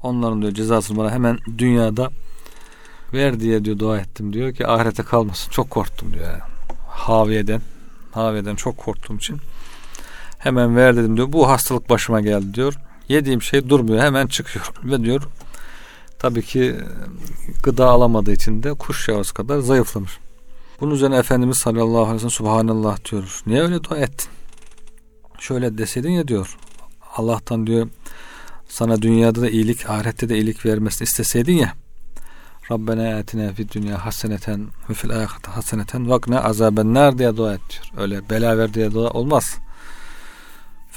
Onların 0.02 0.42
diyor 0.42 0.54
cezasını 0.54 0.98
bana 0.98 1.10
hemen 1.10 1.38
dünyada 1.58 2.10
ver 3.12 3.40
diye 3.40 3.64
diyor 3.64 3.78
dua 3.78 3.98
ettim 3.98 4.32
diyor 4.32 4.54
ki 4.54 4.66
ahirete 4.66 5.02
kalmasın. 5.02 5.50
Çok 5.50 5.70
korktum 5.70 6.12
diyor. 6.14 6.24
Yani. 6.24 6.42
Haviyeden, 6.88 7.60
haviyeden 8.12 8.54
çok 8.54 8.76
korktuğum 8.76 9.16
için 9.16 9.40
hemen 10.40 10.76
ver 10.76 10.96
dedim 10.96 11.16
diyor. 11.16 11.32
Bu 11.32 11.48
hastalık 11.48 11.90
başıma 11.90 12.20
geldi 12.20 12.54
diyor. 12.54 12.74
Yediğim 13.08 13.42
şey 13.42 13.68
durmuyor. 13.68 14.02
Hemen 14.02 14.26
çıkıyor 14.26 14.72
ve 14.84 15.04
diyor 15.04 15.22
tabii 16.18 16.42
ki 16.42 16.76
gıda 17.62 17.86
alamadığı 17.86 18.32
için 18.32 18.62
de 18.62 18.74
kuş 18.74 19.08
yavrusu 19.08 19.34
kadar 19.34 19.58
zayıflamış. 19.58 20.18
Bunun 20.80 20.94
üzerine 20.94 21.16
Efendimiz 21.16 21.58
sallallahu 21.58 22.00
aleyhi 22.00 22.14
ve 22.14 22.18
sellem 22.18 22.30
Subhanallah 22.30 23.10
diyor. 23.10 23.42
Niye 23.46 23.62
öyle 23.62 23.84
dua 23.84 23.96
ettin? 23.96 24.28
Şöyle 25.38 25.78
deseydin 25.78 26.10
ya 26.10 26.28
diyor. 26.28 26.56
Allah'tan 27.16 27.66
diyor 27.66 27.88
sana 28.68 29.02
dünyada 29.02 29.40
da 29.40 29.50
iyilik, 29.50 29.90
ahirette 29.90 30.28
de 30.28 30.36
iyilik 30.36 30.66
vermesini 30.66 31.04
isteseydin 31.04 31.56
ya. 31.56 31.72
Rabbena 32.70 33.16
atina 33.18 33.52
fid 33.52 33.70
dünya 33.72 34.04
haseneten 34.04 34.66
ve 34.90 34.94
fil 34.94 35.10
ahirete 35.10 35.50
haseneten 35.50 36.10
vakne 36.10 36.38
azaben 36.38 36.94
nar 36.94 37.18
diye 37.18 37.36
dua 37.36 37.54
et 37.54 37.60
diyor. 37.70 38.02
Öyle 38.02 38.30
bela 38.30 38.58
ver 38.58 38.74
diye 38.74 38.92
dua 38.92 39.10
olmaz. 39.10 39.56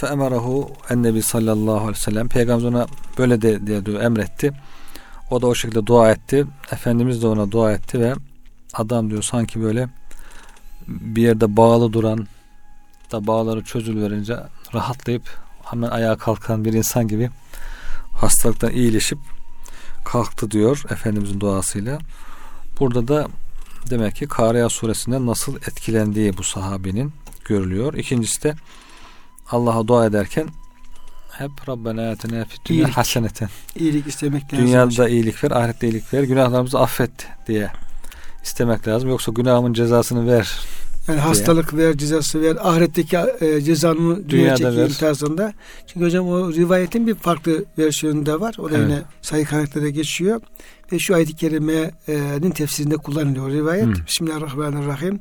Fe 0.03 0.09
emarahu 0.09 0.71
ennebi 0.89 1.21
sallallahu 1.21 1.77
aleyhi 1.77 1.91
ve 1.91 1.95
sellem 1.95 2.27
peygamber 2.27 2.67
ona 2.67 2.87
böyle 3.17 3.41
de 3.41 3.67
diye 3.67 3.85
diyor 3.85 4.01
emretti. 4.01 4.51
O 5.31 5.41
da 5.41 5.47
o 5.47 5.55
şekilde 5.55 5.87
dua 5.87 6.11
etti. 6.11 6.45
Efendimiz 6.71 7.21
de 7.21 7.27
ona 7.27 7.51
dua 7.51 7.71
etti 7.71 7.99
ve 7.99 8.13
adam 8.73 9.09
diyor 9.09 9.23
sanki 9.23 9.61
böyle 9.61 9.89
bir 10.87 11.21
yerde 11.21 11.57
bağlı 11.57 11.93
duran 11.93 12.27
da 13.11 13.27
bağları 13.27 13.63
çözülverince 13.63 14.37
rahatlayıp 14.73 15.23
hemen 15.63 15.89
ayağa 15.89 16.17
kalkan 16.17 16.65
bir 16.65 16.73
insan 16.73 17.07
gibi 17.07 17.29
hastalıktan 18.13 18.71
iyileşip 18.71 19.19
kalktı 20.05 20.51
diyor 20.51 20.83
Efendimizin 20.89 21.39
duasıyla. 21.39 21.99
Burada 22.79 23.07
da 23.07 23.27
demek 23.89 24.15
ki 24.15 24.27
Kariya 24.27 24.69
suresinden 24.69 25.25
nasıl 25.25 25.55
etkilendiği 25.55 26.37
bu 26.37 26.43
sahabenin 26.43 27.13
görülüyor. 27.45 27.93
İkincisi 27.93 28.43
de 28.43 28.55
Allah'a 29.53 29.87
dua 29.87 30.05
ederken 30.05 30.47
hep 31.31 31.51
Rabbena 31.67 32.11
atina 32.11 32.45
fid 32.45 32.65
dünya 32.65 32.97
haseneten. 32.97 33.49
İyilik 33.75 34.07
istemek 34.07 34.53
lazım. 34.53 34.67
Dünyada 34.67 34.85
hocam. 34.85 35.07
iyilik 35.07 35.43
ver, 35.43 35.51
ahirette 35.51 35.87
iyilik 35.87 36.13
ver, 36.13 36.23
günahlarımızı 36.23 36.79
affet 36.79 37.11
diye 37.47 37.71
istemek 38.43 38.87
lazım. 38.87 39.09
Yoksa 39.09 39.31
günahımın 39.31 39.73
cezasını 39.73 40.27
ver. 40.27 40.59
Yani 41.07 41.15
diye. 41.15 41.25
hastalık 41.25 41.73
ver, 41.73 41.97
cezası 41.97 42.41
ver, 42.41 42.57
ahiretteki 42.61 43.17
e, 43.41 43.61
cezanı 43.61 44.29
dünyadaki 44.29 44.81
imtihasında. 44.81 45.53
Çünkü 45.87 46.05
hocam 46.05 46.27
o 46.27 46.53
rivayetin 46.53 47.07
bir 47.07 47.15
farklı 47.15 47.65
versiyonu 47.77 48.25
da 48.25 48.41
var. 48.41 48.55
O 48.59 48.71
da 48.71 48.77
evet. 48.77 48.89
yine 48.89 49.01
sayı 49.21 49.45
kaynaklarda 49.45 49.89
geçiyor. 49.89 50.41
Ve 50.91 50.99
şu 50.99 51.15
ayet-i 51.15 51.35
kerimenin 51.35 52.51
tefsirinde 52.51 52.97
kullanılıyor 52.97 53.49
rivayet. 53.51 53.85
Hmm. 53.85 54.05
Bismillahirrahmanirrahim. 54.07 55.19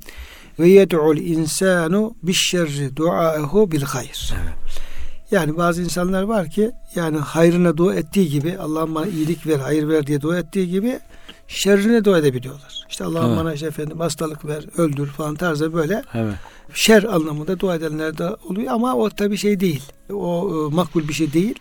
Ve 0.58 0.68
yed'ul 0.68 1.16
insanu 1.16 2.14
bişşerri 2.22 2.96
duaehu 2.96 3.72
bil 3.72 3.82
hayr. 3.82 4.32
Evet. 4.42 4.82
Yani 5.30 5.56
bazı 5.56 5.82
insanlar 5.82 6.22
var 6.22 6.50
ki 6.50 6.70
yani 6.94 7.18
hayrına 7.18 7.76
dua 7.76 7.94
ettiği 7.94 8.28
gibi 8.28 8.58
Allah'ım 8.58 8.94
bana 8.94 9.06
iyilik 9.06 9.46
ver, 9.46 9.58
hayır 9.58 9.88
ver 9.88 10.06
diye 10.06 10.20
dua 10.20 10.38
ettiği 10.38 10.70
gibi 10.70 11.00
şerrine 11.48 12.04
dua 12.04 12.18
edebiliyorlar. 12.18 12.84
İşte 12.90 13.04
Allah'ım 13.04 13.28
evet. 13.28 13.38
bana 13.38 13.54
işte 13.54 13.66
efendim 13.66 14.00
hastalık 14.00 14.44
ver, 14.44 14.64
öldür 14.76 15.06
falan 15.06 15.34
tarzı 15.34 15.74
böyle 15.74 16.02
evet. 16.14 16.34
şer 16.74 17.02
anlamında 17.02 17.60
dua 17.60 17.74
edenler 17.74 18.18
de 18.18 18.28
oluyor 18.48 18.72
ama 18.72 18.94
o 18.94 19.10
tabi 19.10 19.36
şey 19.36 19.60
değil. 19.60 19.82
O 20.12 20.50
e, 20.50 20.74
makbul 20.74 21.08
bir 21.08 21.14
şey 21.14 21.32
değil. 21.32 21.58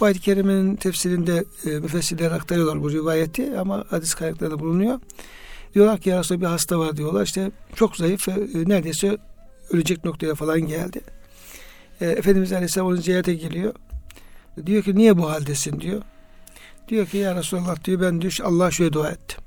Bu 0.00 0.04
ayet-i 0.04 0.20
kerimenin 0.20 0.76
tefsirinde 0.76 1.44
e, 1.66 1.70
müfessirler 1.70 2.30
aktarıyorlar 2.30 2.82
bu 2.82 2.92
rivayeti 2.92 3.58
ama 3.58 3.84
hadis 3.90 4.14
kaynaklarında 4.14 4.58
bulunuyor. 4.58 5.00
Diyorlar 5.74 6.00
ki 6.00 6.08
ya 6.08 6.22
bir 6.30 6.46
hasta 6.46 6.78
var 6.78 6.96
diyorlar. 6.96 7.22
İşte 7.22 7.50
çok 7.74 7.96
zayıf 7.96 8.28
e, 8.28 8.38
neredeyse 8.54 9.18
ölecek 9.70 10.04
noktaya 10.04 10.34
falan 10.34 10.60
geldi. 10.60 11.00
E, 12.00 12.06
Efendimiz 12.06 12.52
Aleyhisselam 12.52 12.86
onu 12.86 12.96
ziyarete 12.96 13.34
geliyor. 13.34 13.74
Diyor 14.66 14.82
ki 14.82 14.94
niye 14.96 15.18
bu 15.18 15.30
haldesin 15.30 15.80
diyor. 15.80 16.02
Diyor 16.88 17.06
ki 17.06 17.16
ya 17.16 17.34
Resulallah 17.34 17.84
diyor 17.84 18.00
ben 18.00 18.20
düş 18.20 18.40
Allah 18.40 18.70
şöyle 18.70 18.92
dua 18.92 19.10
ettim. 19.10 19.38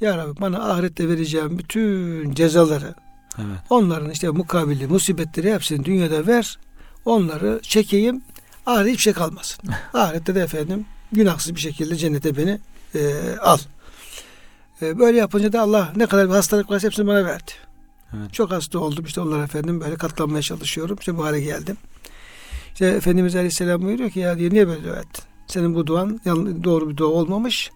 Ya 0.00 0.18
Rabbi 0.18 0.40
bana 0.40 0.72
ahirette 0.72 1.08
vereceğim 1.08 1.58
bütün 1.58 2.34
cezaları 2.34 2.94
evet. 3.38 3.58
onların 3.70 4.10
işte 4.10 4.28
mukabili 4.28 4.86
musibetleri 4.86 5.54
hepsini 5.54 5.84
dünyada 5.84 6.26
ver. 6.26 6.58
Onları 7.04 7.60
çekeyim. 7.62 8.22
Ahirette 8.66 8.90
hiçbir 8.90 9.02
şey 9.02 9.12
kalmasın. 9.12 9.70
ahirette 9.94 10.34
de 10.34 10.40
efendim 10.40 10.86
günahsız 11.12 11.54
bir 11.54 11.60
şekilde 11.60 11.96
cennete 11.96 12.36
beni 12.36 12.58
e, 12.94 13.00
al. 13.40 13.58
E, 14.82 14.98
böyle 14.98 15.18
yapınca 15.18 15.52
da 15.52 15.60
Allah 15.60 15.92
ne 15.96 16.06
kadar 16.06 16.28
bir 16.28 16.34
hastalık 16.34 16.70
varsa 16.70 16.86
hepsini 16.86 17.06
bana 17.06 17.24
verdi. 17.24 17.52
Evet. 18.16 18.32
Çok 18.32 18.50
hasta 18.50 18.78
oldum 18.78 19.04
işte 19.04 19.20
onlar 19.20 19.44
efendim 19.44 19.80
böyle 19.80 19.96
katlanmaya 19.96 20.42
çalışıyorum. 20.42 20.96
İşte 21.00 21.16
bu 21.16 21.24
hale 21.24 21.40
geldim. 21.40 21.76
İşte 22.72 22.86
Efendimiz 22.86 23.36
Aleyhisselam 23.36 23.82
buyuruyor 23.82 24.10
ki 24.10 24.20
ya 24.20 24.38
diyor 24.38 24.52
niye 24.52 24.68
böyle 24.68 24.84
dua 24.84 24.96
ettin? 24.96 25.24
Senin 25.46 25.74
bu 25.74 25.86
duan 25.86 26.20
doğru 26.64 26.90
bir 26.90 26.96
dua 26.96 27.08
olmamış. 27.08 27.70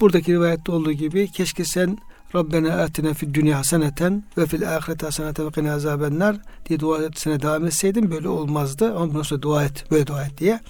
Buradaki 0.00 0.32
rivayette 0.32 0.72
olduğu 0.72 0.92
gibi 0.92 1.30
keşke 1.30 1.64
sen 1.64 1.98
Rabbena 2.34 2.82
atina 2.82 3.14
fid 3.14 3.34
dünya 3.34 3.58
haseneten 3.58 4.24
ve 4.38 4.46
fil 4.46 4.76
ahireti 4.76 5.04
haseneten 5.04 5.46
ve 5.46 5.50
qina 5.50 5.72
azabennar 5.72 6.36
diye 6.68 6.80
dua 6.80 7.02
etsene 7.02 7.42
devam 7.42 7.66
etseydim 7.66 8.10
böyle 8.10 8.28
olmazdı. 8.28 8.94
Ama 8.94 9.08
bundan 9.08 9.22
sonra 9.22 9.42
dua 9.42 9.64
et, 9.64 9.84
böyle 9.90 10.06
dua 10.06 10.24
et 10.24 10.38
diye. 10.38 10.60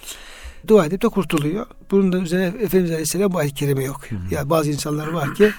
Dua 0.66 0.87
edip 0.87 1.02
de 1.02 1.09
kurtuluyor. 1.09 1.66
Bunun 1.90 2.12
da 2.12 2.19
üzerine 2.19 2.47
Efendimiz 2.47 2.90
Aleyhisselam 2.90 3.33
bu 3.33 3.38
ayet-i 3.38 3.55
kerime 3.55 3.85
yok. 3.85 4.11
Hı 4.11 4.14
hı. 4.14 4.35
Yani 4.35 4.50
bazı 4.50 4.71
insanlar 4.71 5.09
var 5.09 5.35
ki 5.35 5.52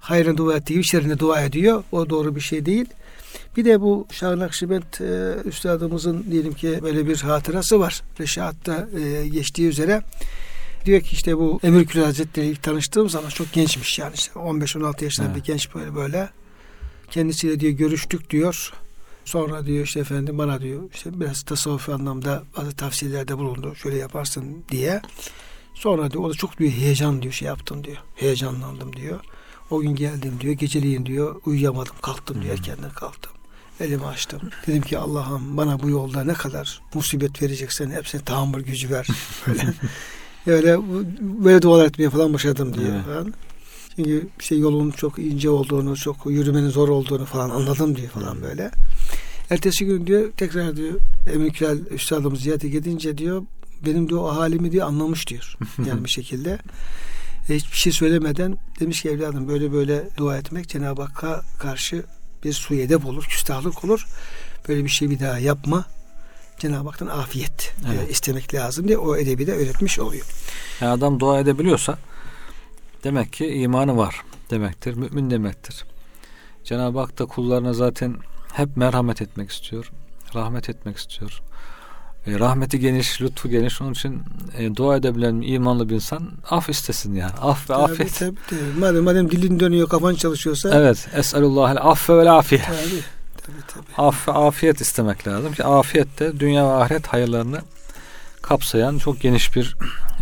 hayrına 0.00 0.36
dua 0.36 0.56
ettiği 0.56 0.72
gibi 0.72 0.84
şerrine 0.84 1.18
dua 1.18 1.40
ediyor. 1.40 1.84
O 1.92 2.10
doğru 2.10 2.36
bir 2.36 2.40
şey 2.40 2.66
değil. 2.66 2.86
Bir 3.56 3.64
de 3.64 3.80
bu 3.80 4.06
Şah 4.10 4.36
Nakşibend 4.36 5.00
e, 5.00 5.34
üstadımızın 5.48 6.26
diyelim 6.30 6.52
ki 6.52 6.78
böyle 6.82 7.08
bir 7.08 7.16
hatırası 7.16 7.80
var. 7.80 8.02
Reşaat'ta 8.20 8.88
e, 8.98 9.28
geçtiği 9.28 9.68
üzere 9.68 10.02
diyor 10.84 11.00
ki 11.00 11.12
işte 11.12 11.36
bu 11.36 11.60
Emir 11.62 11.86
Kül 11.86 12.02
Hazretleri 12.02 12.46
ilk 12.46 12.62
tanıştığım 12.62 13.08
zaman 13.08 13.28
çok 13.28 13.52
gençmiş 13.52 13.98
yani 13.98 14.14
işte 14.14 14.32
15-16 14.40 15.04
yaşında 15.04 15.26
evet. 15.26 15.36
bir 15.36 15.42
genç 15.42 15.74
böyle 15.74 15.94
böyle. 15.94 16.28
Kendisiyle 17.10 17.60
diyor 17.60 17.72
görüştük 17.72 18.30
diyor. 18.30 18.72
Sonra 19.24 19.66
diyor 19.66 19.84
işte 19.84 20.00
efendim 20.00 20.38
bana 20.38 20.60
diyor 20.60 20.82
işte 20.94 21.20
biraz 21.20 21.42
tasavvufi 21.42 21.92
anlamda 21.92 22.42
bazı 22.56 22.76
tavsiyelerde 22.76 23.38
bulundu. 23.38 23.74
Şöyle 23.74 23.96
yaparsın 23.96 24.64
diye. 24.68 25.02
Sonra 25.74 26.10
diyor 26.10 26.24
o 26.24 26.30
da 26.30 26.34
çok 26.34 26.58
diyor 26.58 26.70
heyecan 26.70 27.22
diyor 27.22 27.34
şey 27.34 27.48
yaptım 27.48 27.84
diyor. 27.84 27.96
Heyecanlandım 28.16 28.96
diyor. 28.96 29.20
O 29.70 29.80
gün 29.80 29.94
geldim 29.94 30.34
diyor. 30.40 30.54
Geceliğin 30.54 31.06
diyor 31.06 31.40
uyuyamadım. 31.46 31.94
Kalktım 32.02 32.42
diyor. 32.42 32.54
Erkenden 32.54 32.90
kalktım. 32.90 33.32
Elimi 33.80 34.06
açtım. 34.06 34.40
Dedim 34.66 34.82
ki 34.82 34.98
Allah'ım 34.98 35.56
bana 35.56 35.82
bu 35.82 35.90
yolda 35.90 36.24
ne 36.24 36.32
kadar 36.32 36.80
musibet 36.94 37.42
vereceksen 37.42 37.90
hepsine 37.90 38.20
tahammül 38.20 38.64
gücü 38.64 38.90
ver. 38.90 39.06
Böyle, 39.46 39.62
öyle 40.46 40.78
böyle 41.44 41.62
dualar 41.62 41.86
etmeye 41.86 42.10
falan 42.10 42.34
başladım 42.34 42.74
diyor. 42.74 42.94
Evet. 42.94 43.04
Falan. 43.04 43.34
Çünkü 43.96 44.28
şey 44.38 44.58
yolun 44.58 44.90
çok 44.90 45.18
ince 45.18 45.50
olduğunu, 45.50 45.96
çok 45.96 46.26
yürümenin 46.26 46.68
zor 46.68 46.88
olduğunu 46.88 47.24
falan 47.24 47.50
anladım 47.50 47.96
diyor 47.96 48.08
falan 48.08 48.42
böyle. 48.42 48.70
Ertesi 49.50 49.86
gün 49.86 50.06
diyor 50.06 50.32
tekrar 50.36 50.76
diyor 50.76 50.94
Emin 51.32 51.50
Külal 51.50 51.78
Üstadımız 51.78 52.40
ziyarete 52.40 52.68
gidince 52.68 53.18
diyor 53.18 53.42
benim 53.86 54.08
diyor 54.08 54.20
o 54.20 54.36
halimi 54.36 54.72
diyor 54.72 54.86
anlamış 54.86 55.28
diyor. 55.28 55.56
Yani 55.86 56.04
bir 56.04 56.10
şekilde 56.10 56.58
hiçbir 57.54 57.76
şey 57.76 57.92
söylemeden 57.92 58.56
demiş 58.80 59.02
ki 59.02 59.08
evladım 59.10 59.48
böyle 59.48 59.72
böyle 59.72 60.08
dua 60.16 60.36
etmek 60.38 60.68
Cenab-ı 60.68 61.02
Hakk'a 61.02 61.42
karşı 61.58 62.04
bir 62.44 62.52
suyedep 62.52 63.06
olur, 63.06 63.24
küstahlık 63.24 63.84
olur. 63.84 64.06
Böyle 64.68 64.84
bir 64.84 64.88
şey 64.88 65.10
bir 65.10 65.20
daha 65.20 65.38
yapma. 65.38 65.84
Cenab-ı 66.58 66.88
Hak'tan 66.88 67.06
afiyet 67.06 67.74
e, 67.86 67.94
evet. 67.94 68.10
istemek 68.10 68.54
lazım 68.54 68.88
diye 68.88 68.98
o 68.98 69.16
edebi 69.16 69.46
de 69.46 69.52
öğretmiş 69.52 69.98
oluyor. 69.98 70.26
Yani 70.80 70.92
adam 70.92 71.20
dua 71.20 71.40
edebiliyorsa 71.40 71.98
demek 73.04 73.32
ki 73.32 73.46
imanı 73.46 73.96
var 73.96 74.22
demektir. 74.50 74.94
Mümin 74.94 75.30
demektir. 75.30 75.84
Cenab-ı 76.64 76.98
Hak 76.98 77.18
da 77.18 77.26
kullarına 77.26 77.72
zaten 77.72 78.16
hep 78.52 78.76
merhamet 78.76 79.22
etmek 79.22 79.50
istiyor. 79.50 79.92
Rahmet 80.34 80.68
etmek 80.68 80.96
istiyor. 80.96 81.42
E, 82.28 82.38
rahmeti 82.38 82.80
geniş, 82.80 83.22
lütfu 83.22 83.48
geniş. 83.48 83.82
Onun 83.82 83.92
için 83.92 84.22
e, 84.58 84.76
dua 84.76 84.96
edebilen 84.96 85.40
imanlı 85.40 85.88
bir 85.88 85.94
insan 85.94 86.30
af 86.50 86.68
istesin 86.68 87.14
yani. 87.14 87.32
Af 87.40 87.70
ve 87.70 87.74
tabii, 87.74 87.82
afiyet. 87.82 88.18
Tabii, 88.18 88.36
tabii. 88.48 88.78
Madem, 88.78 89.04
madem 89.04 89.30
dilin 89.30 89.60
dönüyor, 89.60 89.88
kafan 89.88 90.14
çalışıyorsa. 90.14 90.70
Evet. 90.74 91.08
Esalullah 91.14 91.86
affe 91.86 92.16
ve 92.16 92.30
afiyet. 92.30 92.64
Tabii. 92.66 93.02
Tabii, 93.46 93.66
tabii. 93.68 94.06
Af 94.06 94.28
ve 94.28 94.32
afiyet 94.32 94.80
istemek 94.80 95.26
lazım 95.28 95.52
ki 95.52 95.64
afiyet 95.64 96.18
de 96.18 96.40
dünya 96.40 96.68
ve 96.68 96.72
ahiret 96.72 97.06
hayırlarını 97.06 97.60
kapsayan 98.42 98.98
çok 98.98 99.20
geniş 99.20 99.56
bir 99.56 99.76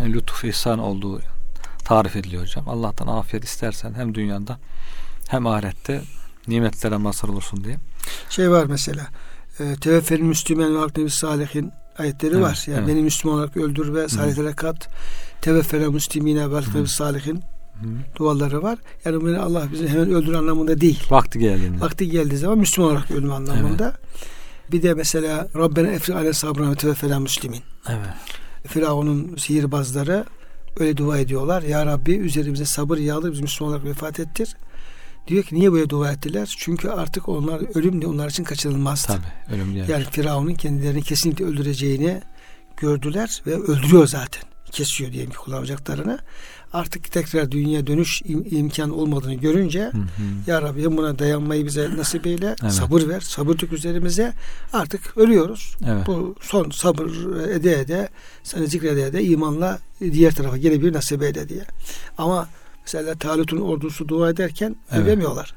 e, 0.05 0.13
lütuf 0.13 0.45
ihsan 0.45 0.79
olduğu 0.79 1.21
tarif 1.85 2.17
ediliyor 2.17 2.43
hocam. 2.43 2.69
Allah'tan 2.69 3.07
afiyet 3.07 3.45
istersen 3.45 3.95
hem 3.95 4.15
dünyada 4.15 4.59
hem 5.29 5.47
ahirette 5.47 6.03
nimetlere 6.49 6.97
mazhar 6.97 7.29
olursun 7.29 7.65
diye. 7.65 7.77
Şey 8.31 8.51
var 8.51 8.65
mesela 8.65 9.07
e, 9.61 9.77
teveffel 9.81 10.21
müslümen 10.21 10.95
ve 10.97 11.09
salihin 11.11 11.73
ayetleri 11.99 12.35
evet, 12.35 12.45
var. 12.45 12.65
Yani 12.67 12.79
evet. 12.79 12.89
beni 12.89 13.03
Müslüman 13.03 13.39
olarak 13.39 13.57
öldür 13.57 13.95
ve 13.95 14.09
salihlere 14.09 14.53
kat. 14.53 14.89
Teveffele 15.41 15.89
müslimine 15.89 16.51
ve 16.51 16.87
salihin 16.87 17.43
duaları 18.17 18.63
var. 18.63 18.79
Yani 19.05 19.21
bunu 19.21 19.43
Allah 19.43 19.69
bizi 19.73 19.89
hemen 19.89 20.11
öldür 20.11 20.35
anlamında 20.35 20.81
değil. 20.81 21.03
Vakti 21.11 21.39
geldiğinde. 21.39 21.81
Vakti 21.81 22.11
geldiği 22.11 22.37
zaman 22.37 22.59
Müslüman 22.59 22.91
olarak 22.91 23.11
ölme 23.11 23.35
anlamında. 23.35 23.85
Evet. 23.85 24.73
Bir 24.73 24.83
de 24.83 24.95
mesela 24.95 25.49
Rabbena 25.57 25.89
efri 25.89 26.15
ale 26.15 26.33
sabrına 26.33 26.71
ve 26.71 26.75
teveffele 26.75 27.19
müslimin. 27.19 27.63
Evet. 27.89 28.07
Firavun'un 28.67 29.37
sihirbazları 29.37 30.25
öyle 30.79 30.97
dua 30.97 31.19
ediyorlar. 31.19 31.63
Ya 31.63 31.87
Rabbi 31.87 32.13
üzerimize 32.13 32.65
sabır 32.65 32.99
yağdır 32.99 33.33
biz 33.33 33.41
Müslüman 33.41 33.73
olarak 33.73 33.87
vefat 33.87 34.21
ettir. 34.21 34.57
Diyor 35.29 35.45
ki 35.45 35.55
niye 35.55 35.73
böyle 35.73 35.91
dua 35.91 36.13
ettiler? 36.13 36.55
Çünkü 36.59 36.89
artık 36.89 37.29
onlar 37.29 37.79
ölüm 37.79 38.03
de 38.03 38.07
onlar 38.07 38.31
için 38.31 38.45
kaçınılmazdı. 38.45 39.07
Tabii 39.07 39.55
ölüm 39.57 39.73
gelmiş. 39.75 39.89
Yani 39.91 40.05
Firavun'un 40.11 40.55
kendilerini 40.55 41.03
kesinlikle 41.03 41.45
öldüreceğini 41.45 42.23
gördüler 42.77 43.43
ve 43.47 43.55
öldürüyor 43.55 44.07
zaten. 44.07 44.43
Kesiyor 44.71 45.13
diyelim 45.13 45.31
ki 45.31 45.37
kullanacaklarını. 45.37 46.19
Artık 46.73 47.13
tekrar 47.13 47.51
dünya 47.51 47.87
dönüş 47.87 48.23
im- 48.23 48.55
imkan 48.55 48.91
olmadığını 48.91 49.35
görünce 49.35 49.83
hı 49.83 49.99
hı. 49.99 50.03
Ya 50.47 50.63
Rabbi 50.63 50.97
buna 50.97 51.19
dayanmayı 51.19 51.67
bize 51.67 51.97
nasip 51.97 52.27
eyle. 52.27 52.57
Evet. 52.63 52.73
Sabır 52.73 53.09
ver. 53.09 53.21
Sabır 53.21 53.55
tük 53.55 53.73
üzerimize. 53.73 54.33
Artık 54.73 55.17
ölüyoruz. 55.17 55.77
Evet. 55.87 56.07
Bu 56.07 56.35
son 56.41 56.71
sabır 56.71 57.11
ede 57.49 57.81
ede 57.81 58.09
seni 58.43 58.67
zikrede 58.67 59.03
ede 59.03 59.25
imanla 59.25 59.79
diğer 60.01 60.35
tarafa 60.35 60.57
gelebilir 60.57 60.93
nasip 60.93 61.23
eyle 61.23 61.49
diye. 61.49 61.65
Ama 62.19 62.49
Mesela 62.87 63.15
Talut'un 63.15 63.61
ordusu 63.61 64.09
dua 64.09 64.31
ederken 64.31 64.77
evet. 64.93 65.07
demiyorlar. 65.07 65.55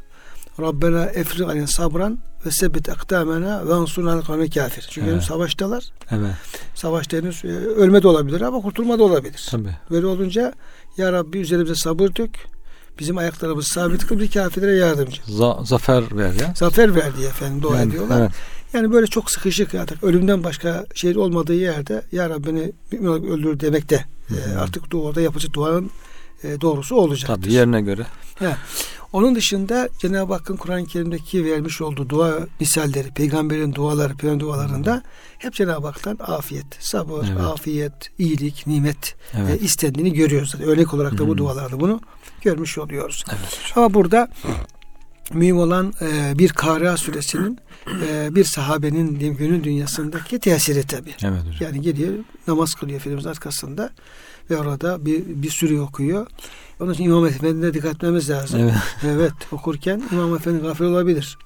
Rabbena 0.60 1.06
efri 1.06 1.46
alin 1.46 1.66
sabran 1.66 2.20
ve 2.46 2.52
sebbit 2.52 2.90
akdamena 2.90 3.68
ve 3.68 3.74
ansurna 3.74 4.22
kavme 4.22 4.50
kafir. 4.50 4.88
Çünkü 4.90 5.10
evet. 5.10 5.24
savaştalar. 5.24 5.84
Evet. 6.12 6.32
Savaşta 6.76 7.18
henüz 7.18 7.46
e, 7.46 7.48
ölme 7.48 8.04
de 8.04 8.08
olabilir 8.08 8.42
ama 8.42 8.62
kurtulma 8.62 9.00
da 9.00 9.04
olabilir. 9.04 9.48
Tabii. 9.52 9.76
Böyle 9.92 10.06
olunca 10.06 10.54
Ya 10.98 11.14
Rabbi 11.14 11.38
üzerimize 11.38 11.76
sabır 11.76 12.16
dök. 12.16 12.32
Bizim 13.00 13.18
ayaklarımız 13.18 13.68
sabit 13.68 14.08
kıl 14.08 14.20
bir 14.20 14.32
kafirlere 14.32 14.76
yardımcı. 14.76 15.22
Z- 15.22 15.66
zafer 15.66 16.04
ver 16.18 16.34
ya. 16.34 16.54
Zafer 16.56 16.96
ver 16.96 17.18
diye 17.18 17.28
efendim 17.28 17.62
dua 17.62 17.78
yani, 17.78 17.90
ediyorlar. 17.90 18.22
Evet. 18.22 18.32
Yani 18.74 18.92
böyle 18.92 19.08
çok 19.08 19.32
sıkışık 19.32 19.76
artık 19.76 20.04
ölümden 20.04 20.44
başka 20.44 20.86
şey 20.96 21.18
olmadığı 21.18 21.56
yerde 21.56 22.02
Ya 22.12 22.30
Rabbi 22.30 22.48
beni 22.48 22.72
öldür 23.08 23.60
demek 23.60 23.90
de 23.90 24.06
e, 24.30 24.58
artık 24.58 24.92
duada 24.92 25.22
yapıcı 25.22 25.54
duanın 25.54 25.92
e, 26.44 26.62
doğrusu 26.62 26.96
olacak. 26.96 27.28
Tabii 27.28 27.54
yerine 27.54 27.82
göre. 27.82 28.06
Ya, 28.42 28.58
onun 29.14 29.36
dışında 29.36 29.90
Cenab-ı 30.00 30.34
Hakk'ın 30.34 30.58
Kur'an-ı 30.58 30.86
Kerim'deki 30.86 31.46
vermiş 31.46 31.82
olduğu 31.82 32.10
dua 32.10 32.40
misalleri, 32.60 33.12
peygamberin 33.12 33.74
duaları, 33.74 34.16
peygamber 34.16 34.40
dualarında 34.40 35.04
hep 35.38 35.54
Cenab-ı 35.54 35.88
Hak'tan 35.88 36.18
afiyet, 36.20 36.66
sabır, 36.80 37.28
evet. 37.32 37.42
afiyet, 37.42 37.94
iyilik, 38.18 38.68
nimet 38.68 39.16
evet. 39.34 39.62
e, 39.62 39.66
istendiğini 39.66 40.14
görüyoruz. 40.14 40.56
Örnek 40.66 40.94
olarak 40.94 41.18
da 41.18 41.28
bu 41.28 41.38
dualarda 41.38 41.80
bunu 41.80 42.02
görmüş 42.42 42.78
oluyoruz. 42.78 43.26
Evet. 43.30 43.74
Ama 43.76 43.94
burada 43.94 44.28
mühim 45.34 45.58
olan 45.58 45.94
e, 46.02 46.40
bir 46.40 46.50
Kara 46.50 46.98
suresinin 46.98 47.60
e, 48.08 48.36
bir 48.36 48.44
sahabenin 48.44 49.36
gönül 49.38 49.64
dünyasındaki 49.64 50.40
tesiri 50.40 50.84
tabi. 50.84 51.10
Evet 51.10 51.40
hocam. 51.40 51.54
Yani 51.60 51.82
geliyor 51.82 52.14
namaz 52.48 52.76
kılıyor 52.76 53.00
Efendimiz 53.00 53.26
arkasında 53.26 53.90
ve 54.50 54.58
orada 54.58 55.06
bir, 55.06 55.26
bir 55.26 55.50
sürü 55.50 55.80
okuyor. 55.80 56.28
Onun 56.80 56.94
için 56.94 57.04
İmam 57.04 57.26
Efendi'ne 57.26 57.74
dikkat 57.74 57.96
etmemiz 57.96 58.30
lazım. 58.30 58.60
Evet. 58.60 58.74
evet 59.04 59.34
okurken 59.52 60.04
İmam 60.12 60.36
Efendi 60.36 60.62
gafil 60.62 60.86
olabilir. 60.86 61.38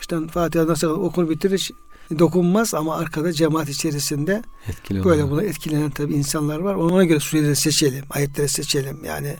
İşte 0.00 0.16
Fatiha 0.32 0.66
nasıl 0.66 0.90
okur 0.90 1.30
bitirir 1.30 1.70
dokunmaz 2.18 2.74
ama 2.74 2.96
arkada 2.96 3.32
cemaat 3.32 3.68
içerisinde 3.68 4.42
Etkili 4.68 5.04
böyle 5.04 5.24
oluyor. 5.24 5.30
buna 5.30 5.42
etkilenen 5.42 5.90
tabi 5.90 6.14
insanlar 6.14 6.58
var. 6.58 6.74
Ona 6.74 7.04
göre 7.04 7.20
sureleri 7.20 7.56
seçelim, 7.56 8.04
ayetleri 8.10 8.48
seçelim. 8.48 9.04
Yani 9.04 9.36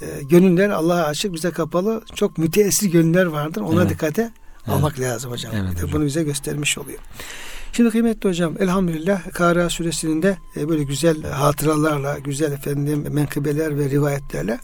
e, 0.00 0.06
gönüller 0.22 0.70
Allah'a 0.70 1.04
açık, 1.04 1.32
bize 1.32 1.50
kapalı. 1.50 2.02
Çok 2.14 2.38
müteessir 2.38 2.90
gönüller 2.90 3.26
vardır. 3.26 3.60
Ona 3.60 3.80
evet. 3.80 3.90
dikkate 3.90 4.22
evet. 4.22 4.68
almak 4.68 5.00
lazım 5.00 5.30
hocam. 5.30 5.52
Evet, 5.56 5.74
hocam. 5.74 5.92
Bunu 5.92 6.06
bize 6.06 6.22
göstermiş 6.22 6.78
oluyor. 6.78 6.98
Şimdi 7.76 7.90
kıymetli 7.90 8.28
hocam 8.28 8.54
elhamdülillah 8.60 9.32
Kara 9.32 9.70
suresinin 9.70 10.22
de 10.22 10.38
e, 10.56 10.68
böyle 10.68 10.82
güzel 10.82 11.22
hatıralarla, 11.22 12.18
güzel 12.18 12.52
efendim 12.52 13.06
menkıbeler 13.10 13.78
ve 13.78 13.90
rivayetlerle 13.90 14.58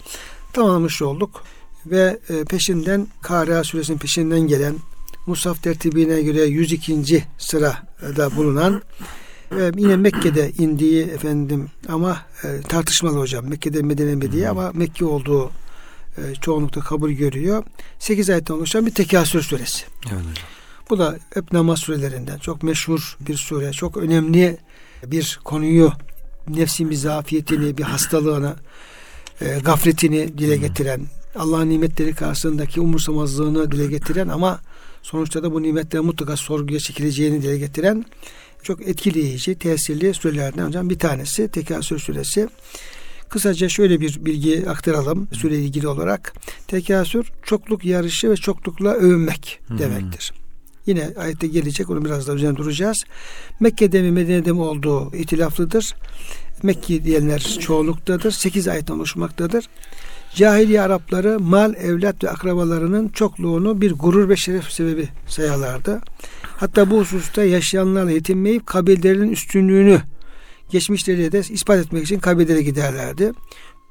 tamamlamış 0.53 1.03
olduk. 1.03 1.45
Ve 1.87 2.19
e, 2.29 2.45
peşinden 2.45 3.07
Kara 3.23 3.65
suresinin 3.65 3.99
peşinden 3.99 4.41
gelen 4.41 4.77
Musaf 5.27 5.63
tertibine 5.63 6.23
göre 6.23 6.45
102. 6.45 7.25
sırada 7.39 8.37
bulunan 8.37 8.83
ve 9.53 9.71
yine 9.77 9.97
Mekke'de 9.97 10.53
indiği 10.59 11.03
efendim 11.05 11.69
ama 11.89 12.19
e, 12.45 12.61
tartışmalı 12.61 13.19
hocam. 13.19 13.49
Mekke'de 13.49 13.83
Medine 13.83 14.15
mi 14.15 14.33
diye 14.33 14.49
ama 14.49 14.71
Mekke 14.75 15.05
olduğu 15.05 15.51
çoğunlukta 16.41 16.81
kabul 16.81 17.11
görüyor. 17.11 17.65
8 17.99 18.31
ayetten 18.31 18.55
oluşan 18.55 18.87
bir 18.87 18.95
tekasür 18.95 19.43
suresi. 19.43 19.85
Evet 20.07 20.21
hocam. 20.21 20.60
Bu 20.91 20.99
da 20.99 21.19
hep 21.35 21.53
namaz 21.53 21.79
surelerinden 21.79 22.39
çok 22.39 22.63
meşhur 22.63 23.17
bir 23.21 23.37
sure. 23.37 23.73
Çok 23.73 23.97
önemli 23.97 24.59
bir 25.07 25.41
konuyu 25.45 25.93
nefsin 26.49 26.91
bir 26.91 26.97
zafiyetini, 26.97 27.79
bir 27.79 27.83
hastalığını, 27.83 28.55
e, 29.41 29.59
gafletini 29.65 30.39
dile 30.39 30.57
getiren 30.57 31.01
Allah'ın 31.37 31.71
nimetleri 31.71 32.15
karşısındaki 32.15 32.81
umursamazlığını 32.81 33.73
dile 33.73 33.87
getiren 33.87 34.29
ama 34.29 34.61
sonuçta 35.03 35.43
da 35.43 35.53
bu 35.53 35.63
nimetlerin 35.63 36.05
mutlaka 36.05 36.37
sorguya 36.37 36.81
çekileceğini 36.81 37.43
dile 37.43 37.59
getiren 37.59 38.05
çok 38.63 38.89
etkileyici, 38.89 39.55
tesirli 39.55 40.15
sürelerden 40.15 40.67
hocam 40.67 40.91
bir 40.91 40.99
tanesi 40.99 41.49
Tekasür 41.49 41.99
suresi. 41.99 42.49
Kısaca 43.29 43.69
şöyle 43.69 44.01
bir 44.01 44.25
bilgi 44.25 44.71
aktaralım 44.71 45.29
süreyle 45.33 45.63
ilgili 45.63 45.89
olarak. 45.89 46.35
Tekasür 46.69 47.33
çokluk 47.43 47.85
yarışı 47.85 48.31
ve 48.31 48.37
çoklukla 48.37 48.93
övünmek 48.93 49.61
hmm. 49.67 49.79
demektir. 49.79 50.40
Yine 50.91 51.11
ayette 51.17 51.47
gelecek 51.47 51.91
onu 51.91 52.05
biraz 52.05 52.29
da 52.29 52.35
üzerine 52.35 52.57
duracağız. 52.57 53.05
Mekke'de 53.61 54.03
mi 54.03 54.11
Medine'de 54.11 54.53
mi 54.53 54.61
olduğu 54.61 55.17
itilaflıdır. 55.17 55.95
Mekke 56.63 57.05
diyenler 57.05 57.59
çoğunluktadır. 57.61 58.31
Sekiz 58.31 58.69
ayetten 58.69 58.95
oluşmaktadır. 58.95 59.65
Cahiliye 60.35 60.81
Arapları 60.81 61.41
mal, 61.41 61.75
evlat 61.75 62.25
ve 62.25 62.31
akrabalarının 62.31 63.09
çokluğunu 63.09 63.81
bir 63.81 63.93
gurur 63.93 64.29
ve 64.29 64.37
şeref 64.37 64.65
sebebi 64.65 65.09
sayarlardı. 65.29 66.01
Hatta 66.43 66.91
bu 66.91 67.01
hususta 67.01 67.45
yaşayanlarla 67.45 68.11
yetinmeyip 68.11 68.67
kabilelerin 68.67 69.33
üstünlüğünü 69.33 70.01
geçmişleriyle 70.71 71.33
de 71.33 71.41
ispat 71.41 71.79
etmek 71.79 72.05
için 72.05 72.19
kabilelere 72.19 72.63
giderlerdi. 72.63 73.33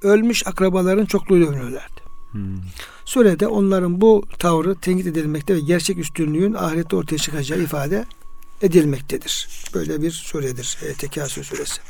Ölmüş 0.04 0.48
akrabaların 0.48 1.06
çokluğuyla 1.06 1.48
övünürlerdi. 1.48 1.99
Hmm. 2.32 2.58
Surede 3.06 3.48
onların 3.48 4.02
bu 4.02 4.24
tavrı 4.40 4.76
tenkit 4.76 5.08
edilmekte 5.08 5.56
ve 5.56 5.60
gerçek 5.60 5.98
üstünlüğün 5.98 6.54
ahirette 6.54 6.96
ortaya 6.96 7.18
çıkacağı 7.18 7.60
ifade 7.60 8.06
edilmektedir. 8.62 9.48
Böyle 9.74 10.02
bir 10.02 10.12
suredir. 10.12 10.78
E, 10.86 10.94
Tekasür 10.94 11.44
suresi. 11.44 11.82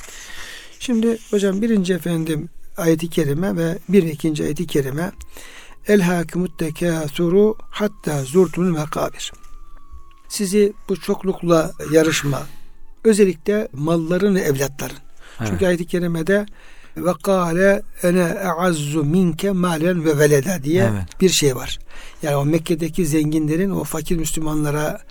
Şimdi 0.79 1.17
hocam 1.31 1.61
birinci 1.61 1.93
efendim 1.93 2.49
ayeti 2.77 3.09
kerime 3.09 3.57
ve 3.57 3.77
bir 3.89 4.03
ikinci 4.03 4.43
ayeti 4.43 4.67
kerime 4.67 5.11
El 5.87 6.01
hakimut 6.01 6.59
tekasuru 6.59 7.57
hatta 7.69 8.23
zurtunul 8.23 8.79
mekabir. 8.79 9.31
Sizi 10.29 10.73
bu 10.89 10.99
çoklukla 10.99 11.71
yarışma, 11.91 12.41
özellikle 13.03 13.67
malların 13.73 14.35
ve 14.35 14.39
evlatların. 14.39 14.97
Evet. 15.39 15.49
Çünkü 15.49 15.65
ayet-i 15.65 15.85
kerimede 15.87 16.45
ve 17.05 17.13
kâle 17.23 17.81
ene 18.03 18.37
e'azzu 18.43 19.03
minke 19.03 19.51
malen 19.51 20.05
ve 20.05 20.17
veleda 20.17 20.63
diye 20.63 20.83
evet. 20.83 21.21
bir 21.21 21.29
şey 21.29 21.55
var. 21.55 21.79
Yani 22.23 22.35
o 22.35 22.45
Mekke'deki 22.45 23.05
zenginlerin 23.05 23.69
o 23.69 23.83
fakir 23.83 24.17
Müslümanlara 24.17 25.01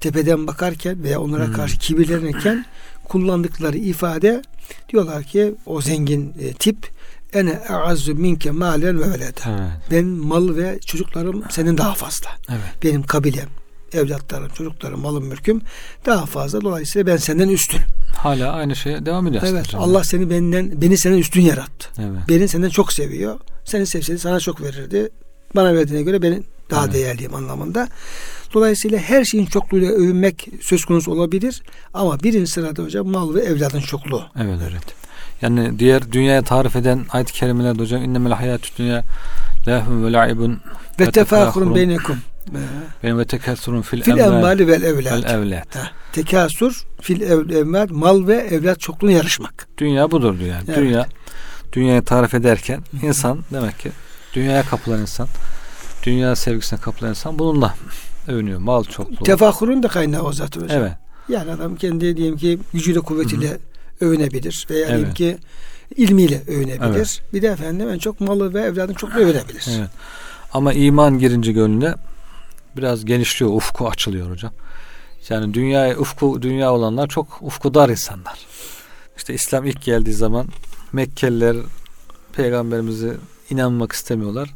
tepeden 0.00 0.46
bakarken 0.46 1.02
veya 1.02 1.20
onlara 1.20 1.46
hmm. 1.46 1.52
karşı 1.52 1.78
kibirlenirken 1.78 2.64
kullandıkları 3.08 3.76
ifade 3.78 4.42
diyorlar 4.88 5.24
ki 5.24 5.54
o 5.66 5.80
zengin 5.80 6.34
e, 6.40 6.52
tip 6.52 6.90
ene 7.32 7.60
e'azzu 7.68 8.14
minke 8.14 8.50
malen 8.50 9.00
ve 9.00 9.10
veleda. 9.10 9.40
Evet. 9.48 9.90
Ben 9.90 10.04
mal 10.04 10.56
ve 10.56 10.78
çocuklarım 10.86 11.44
senin 11.50 11.78
daha 11.78 11.94
fazla. 11.94 12.28
Evet. 12.48 12.82
Benim 12.82 13.02
kabilem, 13.02 13.48
evlatlarım, 13.92 14.48
çocuklarım, 14.48 15.00
malım, 15.00 15.24
mülküm 15.24 15.60
daha 16.06 16.26
fazla. 16.26 16.60
Dolayısıyla 16.60 17.06
ben 17.06 17.16
senden 17.16 17.48
üstün. 17.48 17.80
Hala 18.18 18.52
aynı 18.52 18.76
şeye 18.76 19.06
devam 19.06 19.26
ediyor. 19.26 19.42
Evet. 19.46 19.74
Allah 19.74 20.04
seni 20.04 20.30
benden 20.30 20.82
beni 20.82 20.98
senden 20.98 21.18
üstün 21.18 21.40
yarattı. 21.40 21.88
Evet. 21.98 22.28
Beni 22.28 22.48
senden 22.48 22.68
çok 22.68 22.92
seviyor. 22.92 23.40
Seni 23.64 23.86
sevseydi 23.86 24.18
sana 24.18 24.40
çok 24.40 24.62
verirdi. 24.62 25.08
Bana 25.56 25.74
verdiğine 25.74 26.02
göre 26.02 26.22
benim 26.22 26.44
daha 26.70 26.84
evet. 26.84 26.94
değerliyim 26.94 27.34
anlamında. 27.34 27.88
Dolayısıyla 28.54 28.98
her 28.98 29.24
şeyin 29.24 29.46
çokluğuyla 29.46 29.90
övünmek 29.90 30.48
söz 30.60 30.84
konusu 30.84 31.12
olabilir. 31.12 31.62
Ama 31.94 32.20
birinci 32.20 32.50
sırada 32.50 32.82
hocam 32.82 33.08
mal 33.08 33.34
ve 33.34 33.40
evladın 33.40 33.80
çokluğu. 33.80 34.22
Evet 34.36 34.58
evet. 34.70 34.84
Yani 35.42 35.78
diğer 35.78 36.12
dünyaya 36.12 36.42
tarif 36.42 36.76
eden 36.76 37.06
ayet-i 37.10 37.32
kerimelerde 37.32 37.82
hocam 37.82 38.04
innemel 38.04 38.32
hayatü 38.32 38.68
dünya 38.78 39.04
lehum 39.68 40.06
ve 40.06 40.12
la'ibun 40.12 40.60
ve 41.00 41.10
tefahurun 41.10 41.74
beynekum. 41.74 42.18
Benim 43.02 43.18
ve 43.18 43.24
tekassurun 43.24 43.82
fil, 43.82 44.02
fil 44.02 44.18
envali 44.18 44.66
vel 44.68 44.82
evlat. 44.82 45.24
Vel 45.24 45.30
evlat. 45.30 45.76
Ha, 45.76 45.90
tekasur 46.12 46.86
fil 47.00 47.20
evlat 47.20 47.90
mal 47.90 48.26
ve 48.26 48.34
evlat 48.34 48.80
çokluğunu 48.80 49.10
yarışmak. 49.10 49.68
Dünya 49.78 50.10
budur 50.10 50.38
diyor 50.38 50.50
yani. 50.50 50.64
Evet. 50.68 50.78
Dünya 50.78 51.06
dünyayı 51.72 52.02
tarif 52.02 52.34
ederken 52.34 52.80
insan 53.02 53.38
demek 53.52 53.78
ki 53.78 53.90
dünyaya 54.34 54.62
kapılan 54.62 55.00
insan 55.00 55.28
dünya 56.02 56.36
sevgisine 56.36 56.80
kapılan 56.80 57.10
insan 57.10 57.38
bununla 57.38 57.74
övünüyor. 58.28 58.58
Mal 58.58 58.84
çokluğu. 58.84 59.24
Tefahurun 59.24 59.82
da 59.82 59.88
kaynağı 59.88 60.22
o 60.22 60.32
zaten 60.32 60.60
hocam. 60.60 60.82
Evet. 60.82 60.92
Yani 61.28 61.50
adam 61.50 61.76
kendi 61.76 62.16
diyelim 62.16 62.36
ki 62.36 62.58
gücüyle 62.72 63.00
kuvvetiyle 63.00 63.48
Hı-hı. 63.48 63.58
övünebilir 64.00 64.66
veya 64.70 64.80
evet. 64.80 64.96
diyelim 64.96 65.14
ki 65.14 65.38
ilmiyle 65.96 66.42
övünebilir. 66.48 66.96
Evet. 66.96 67.22
Bir 67.32 67.42
de 67.42 67.46
efendim 67.46 67.88
en 67.88 67.98
çok 67.98 68.20
malı 68.20 68.54
ve 68.54 68.60
evladın 68.60 68.94
çok 68.94 69.16
övünebilir. 69.16 69.66
Evet. 69.78 69.90
Ama 70.52 70.72
iman 70.72 71.18
girince 71.18 71.52
gönlüne 71.52 71.94
biraz 72.76 73.04
genişliyor, 73.04 73.52
ufku 73.52 73.88
açılıyor 73.88 74.30
hocam. 74.30 74.52
Yani 75.28 75.54
dünya 75.54 75.98
ufku 75.98 76.42
dünya 76.42 76.72
olanlar 76.72 77.06
çok 77.08 77.38
ufku 77.40 77.74
dar 77.74 77.88
insanlar. 77.88 78.38
İşte 79.16 79.34
İslam 79.34 79.66
ilk 79.66 79.82
geldiği 79.82 80.12
zaman 80.12 80.46
Mekkeliler 80.92 81.56
peygamberimizi 82.32 83.14
inanmak 83.50 83.92
istemiyorlar. 83.92 84.54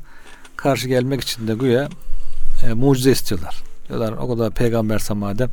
Karşı 0.56 0.88
gelmek 0.88 1.20
için 1.20 1.48
de 1.48 1.54
güya 1.54 1.88
e, 2.66 2.72
mucize 2.72 3.10
istiyorlar. 3.10 3.62
Diyorlar 3.88 4.12
o 4.12 4.28
kadar 4.28 4.50
peygamberse 4.50 5.14
madem 5.14 5.50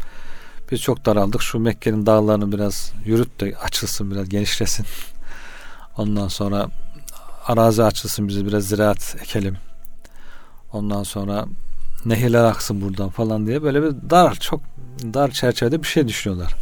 biz 0.72 0.82
çok 0.82 1.06
daraldık. 1.06 1.42
Şu 1.42 1.60
Mekke'nin 1.60 2.06
dağlarını 2.06 2.52
biraz 2.52 2.94
yürüt 3.06 3.40
de 3.40 3.56
açılsın 3.64 4.12
biraz 4.12 4.30
genişlesin. 4.30 4.86
Ondan 5.98 6.28
sonra 6.28 6.70
arazi 7.46 7.84
açılsın 7.84 8.28
bizi 8.28 8.48
biraz 8.48 8.64
ziraat 8.64 9.16
ekelim. 9.22 9.58
Ondan 10.74 11.04
sonra 11.04 11.46
nehirler 12.06 12.44
aksın 12.44 12.82
buradan 12.82 13.10
falan 13.10 13.48
diye 13.48 13.64
böyle 13.64 13.84
bir 13.84 14.10
dar 14.10 14.36
çok 14.36 14.62
dar 15.04 15.32
çerçevede 15.32 15.82
bir 15.82 15.88
şey 15.88 16.08
düşünüyorlar. 16.08 16.56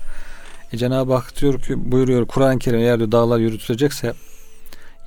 E 0.74 0.78
Cenab-ı 0.78 1.14
Hak 1.14 1.42
diyor 1.42 1.62
ki 1.62 1.92
buyuruyor 1.92 2.28
Kur'an-ı 2.28 2.60
Kerim 2.60 2.80
eğer 2.80 3.00
diyor, 3.00 3.12
dağlar 3.12 3.40
yürütülecekse 3.40 4.14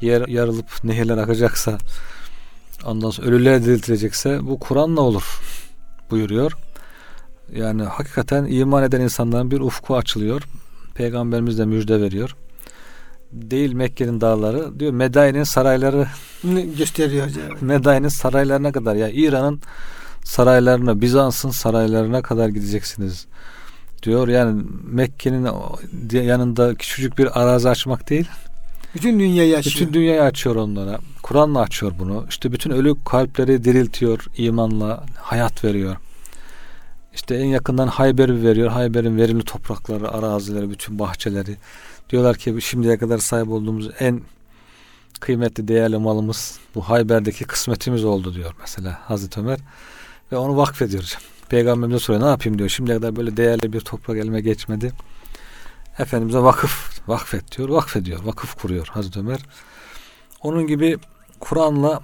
yer 0.01 0.29
yarılıp 0.29 0.85
nehirler 0.85 1.19
akacaksa 1.19 1.79
ondan 2.85 3.11
sonra 3.11 3.27
ölüler 3.27 3.65
diriltilecekse 3.65 4.47
bu 4.47 4.59
Kur'an'la 4.59 5.01
olur 5.01 5.41
buyuruyor. 6.11 6.53
Yani 7.53 7.83
hakikaten 7.83 8.45
iman 8.45 8.83
eden 8.83 9.01
insanların 9.01 9.51
bir 9.51 9.61
ufku 9.61 9.97
açılıyor. 9.97 10.43
Peygamberimiz 10.95 11.59
de 11.59 11.65
müjde 11.65 12.01
veriyor. 12.01 12.37
Değil 13.33 13.73
Mekke'nin 13.73 14.21
dağları 14.21 14.81
diyor 14.81 14.93
Medai'nin 14.93 15.45
sarayları 15.45 16.07
gösteriyor. 16.79 17.29
Medai'nin 17.61 18.09
saraylarına 18.09 18.73
kadar 18.73 18.95
ya 18.95 19.09
İran'ın 19.09 19.61
saraylarına, 20.25 21.01
Bizans'ın 21.01 21.51
saraylarına 21.51 22.23
kadar 22.23 22.49
gideceksiniz 22.49 23.27
diyor. 24.03 24.29
Yani 24.29 24.63
Mekke'nin 24.85 25.49
yanında 26.13 26.75
küçücük 26.75 27.19
bir 27.19 27.41
arazi 27.41 27.69
açmak 27.69 28.11
değil. 28.11 28.29
Bütün 28.95 29.21
dünyayı 29.21 29.57
açıyor. 29.57 29.75
Bütün 29.75 29.95
dünyayı 29.95 30.23
açıyor 30.23 30.57
onlara. 30.57 30.99
Kur'an'la 31.23 31.61
açıyor 31.61 31.93
bunu. 31.99 32.27
İşte 32.29 32.53
bütün 32.53 32.71
ölü 32.71 32.95
kalpleri 33.05 33.65
diriltiyor, 33.65 34.27
imanla 34.37 35.05
hayat 35.17 35.65
veriyor. 35.65 35.97
İşte 37.15 37.35
en 37.35 37.45
yakından 37.45 37.87
Hayber'i 37.87 38.43
veriyor. 38.43 38.71
Hayber'in 38.71 39.17
verimli 39.17 39.45
toprakları, 39.45 40.11
arazileri, 40.11 40.71
bütün 40.71 40.99
bahçeleri. 40.99 41.57
Diyorlar 42.11 42.37
ki 42.37 42.57
şimdiye 42.61 42.99
kadar 42.99 43.19
sahip 43.19 43.49
olduğumuz 43.49 43.91
en 44.01 44.21
kıymetli, 45.21 45.69
değerli 45.69 45.99
malımız 45.99 46.59
bu 46.75 46.83
Hayber'deki 46.83 47.45
kısmetimiz 47.45 48.05
oldu 48.05 48.35
diyor 48.35 48.55
mesela 48.61 48.99
Hazreti 49.05 49.41
Ömer. 49.41 49.59
Ve 50.33 50.37
onu 50.37 50.57
vakfediyor 50.57 51.03
hocam. 51.03 51.23
Peygamberimize 51.49 51.99
soruyor 51.99 52.25
ne 52.25 52.29
yapayım 52.29 52.59
diyor. 52.59 52.69
Şimdiye 52.69 52.97
kadar 52.97 53.17
böyle 53.17 53.37
değerli 53.37 53.73
bir 53.73 53.81
toprak 53.81 54.19
elime 54.19 54.41
geçmedi. 54.41 54.93
Efendimiz'e 55.99 56.43
vakıf 56.43 57.09
vakfet 57.09 57.59
diyor. 57.59 57.69
Vakfediyor. 57.69 58.25
Vakıf 58.25 58.55
kuruyor 58.55 58.87
Hazreti 58.87 59.19
Ömer. 59.19 59.41
Onun 60.43 60.67
gibi 60.67 60.99
Kur'an'la 61.41 62.01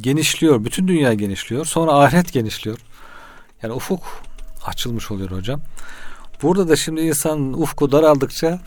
genişliyor. 0.00 0.64
Bütün 0.64 0.88
dünya 0.88 1.14
genişliyor. 1.14 1.64
Sonra 1.64 1.92
ahiret 1.92 2.32
genişliyor. 2.32 2.78
Yani 3.62 3.72
ufuk 3.72 4.02
açılmış 4.66 5.10
oluyor 5.10 5.30
hocam. 5.30 5.60
Burada 6.42 6.68
da 6.68 6.76
şimdi 6.76 7.00
insan 7.00 7.52
ufku 7.52 7.92
daraldıkça 7.92 8.60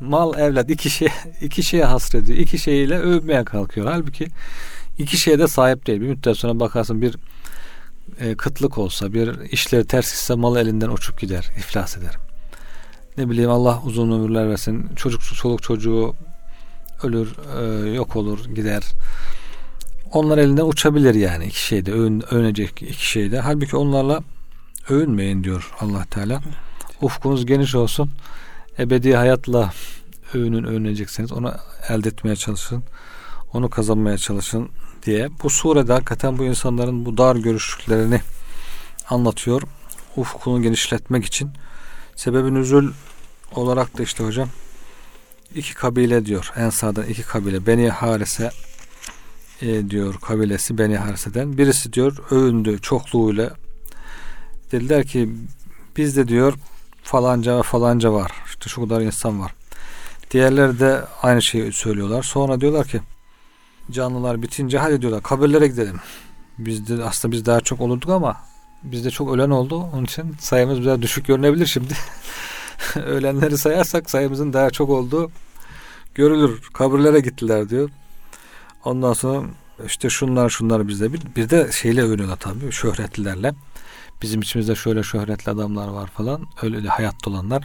mal 0.00 0.38
evlat 0.38 0.70
iki 0.70 0.90
şey 0.90 1.08
iki 1.40 1.62
şeye 1.62 1.84
hasrediyor. 1.84 2.38
İki 2.38 2.58
şeyiyle 2.58 2.98
övmeye 2.98 3.44
kalkıyor. 3.44 3.86
Halbuki 3.86 4.28
iki 4.98 5.16
şeye 5.16 5.38
de 5.38 5.48
sahip 5.48 5.86
değil. 5.86 6.00
Bir 6.00 6.08
müddet 6.08 6.36
sonra 6.36 6.60
bakarsın 6.60 7.02
bir 7.02 7.16
e, 8.20 8.34
kıtlık 8.34 8.78
olsa, 8.78 9.12
bir 9.12 9.40
işleri 9.40 9.86
ters 9.86 10.10
gitse 10.10 10.34
malı 10.34 10.60
elinden 10.60 10.88
uçup 10.88 11.20
gider, 11.20 11.50
iflas 11.58 11.96
eder. 11.96 12.16
Ne 13.18 13.30
bileyim 13.30 13.50
Allah 13.50 13.82
uzun 13.84 14.12
ömürler 14.12 14.48
versin. 14.48 14.90
Çocuk, 14.96 15.22
çoluk 15.22 15.62
çocuğu 15.62 16.14
ölür, 17.02 17.34
e, 17.60 17.90
yok 17.90 18.16
olur, 18.16 18.44
gider. 18.44 18.82
Onlar 20.12 20.38
elinden 20.38 20.64
uçabilir 20.64 21.14
yani 21.14 21.46
iki 21.46 21.64
şeyde, 21.64 21.92
övün, 21.92 22.34
övünecek 22.34 22.82
iki 22.82 23.10
şeyde. 23.10 23.40
Halbuki 23.40 23.76
onlarla 23.76 24.20
övünmeyin 24.88 25.44
diyor 25.44 25.70
Allah 25.80 26.04
Teala. 26.04 26.40
Ufkunuz 27.00 27.46
geniş 27.46 27.74
olsun. 27.74 28.10
Ebedi 28.78 29.16
hayatla 29.16 29.72
övünün 30.34 30.64
övüneceksiniz. 30.64 31.32
Onu 31.32 31.54
elde 31.88 32.08
etmeye 32.08 32.36
çalışın. 32.36 32.84
Onu 33.54 33.70
kazanmaya 33.70 34.18
çalışın 34.18 34.68
diye. 35.06 35.28
Bu 35.42 35.50
surede 35.50 35.92
hakikaten 35.92 36.38
bu 36.38 36.44
insanların 36.44 37.06
bu 37.06 37.16
dar 37.18 37.36
görüşlüklerini 37.36 38.20
anlatıyor. 39.08 39.62
Ufkunu 40.16 40.62
genişletmek 40.62 41.24
için. 41.24 41.50
Sebebi 42.16 42.54
nüzul 42.54 42.92
olarak 43.54 43.98
da 43.98 44.02
işte 44.02 44.24
hocam 44.24 44.48
iki 45.54 45.74
kabile 45.74 46.26
diyor. 46.26 46.52
Ensar'dan 46.56 47.04
iki 47.04 47.22
kabile. 47.22 47.66
Beni 47.66 47.90
Harise 47.90 48.50
e, 49.62 49.90
diyor 49.90 50.14
kabilesi 50.20 50.78
Beni 50.78 50.96
Harise'den. 50.96 51.58
Birisi 51.58 51.92
diyor 51.92 52.16
övündü 52.30 52.78
çokluğuyla. 52.82 53.50
Dediler 54.72 55.06
ki 55.06 55.30
bizde 55.96 56.28
diyor 56.28 56.54
falanca 57.02 57.58
ve 57.58 57.62
falanca 57.62 58.12
var. 58.12 58.32
İşte 58.46 58.68
şu 58.68 58.82
kadar 58.82 59.00
insan 59.00 59.40
var. 59.40 59.54
Diğerleri 60.30 60.80
de 60.80 61.04
aynı 61.22 61.42
şeyi 61.42 61.72
söylüyorlar. 61.72 62.22
Sonra 62.22 62.60
diyorlar 62.60 62.86
ki 62.86 63.00
canlılar 63.90 64.42
bitince 64.42 64.78
hadi 64.78 65.00
diyorlar 65.02 65.22
kabirlere 65.22 65.66
gidelim. 65.66 66.00
Biz 66.58 66.88
de 66.88 67.04
aslında 67.04 67.32
biz 67.32 67.46
daha 67.46 67.60
çok 67.60 67.80
olurduk 67.80 68.10
ama 68.10 68.36
bizde 68.82 69.10
çok 69.10 69.34
ölen 69.34 69.50
oldu. 69.50 69.88
Onun 69.94 70.04
için 70.04 70.36
sayımız 70.40 70.80
biraz 70.80 71.02
düşük 71.02 71.26
görünebilir 71.26 71.66
şimdi. 71.66 71.94
Ölenleri 72.96 73.58
sayarsak 73.58 74.10
sayımızın 74.10 74.52
daha 74.52 74.70
çok 74.70 74.90
olduğu 74.90 75.30
görülür. 76.14 76.62
Kabirlere 76.72 77.20
gittiler 77.20 77.68
diyor. 77.68 77.90
Ondan 78.84 79.12
sonra 79.12 79.46
işte 79.86 80.10
şunlar 80.10 80.48
şunlar 80.48 80.88
bizde 80.88 81.12
bir, 81.12 81.20
bir 81.36 81.50
de 81.50 81.72
şeyle 81.72 82.02
övünüyorlar 82.02 82.36
tabii 82.36 82.72
şöhretlilerle. 82.72 83.54
Bizim 84.22 84.40
içimizde 84.40 84.74
şöyle 84.74 85.02
şöhretli 85.02 85.50
adamlar 85.50 85.88
var 85.88 86.06
falan. 86.06 86.46
Öyle 86.62 86.88
hayatta 86.88 87.30
olanlar. 87.30 87.62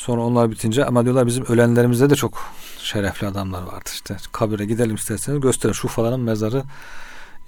Sonra 0.00 0.20
onlar 0.20 0.50
bitince 0.50 0.84
ama 0.84 1.04
diyorlar 1.04 1.26
bizim 1.26 1.44
ölenlerimizde 1.44 2.10
de 2.10 2.14
çok 2.14 2.52
şerefli 2.78 3.26
adamlar 3.26 3.62
vardı 3.62 3.90
işte. 3.92 4.16
Kabire 4.32 4.64
gidelim 4.64 4.94
isterseniz 4.94 5.40
gösterin 5.40 5.72
şu 5.72 5.88
falanın 5.88 6.20
mezarı 6.20 6.62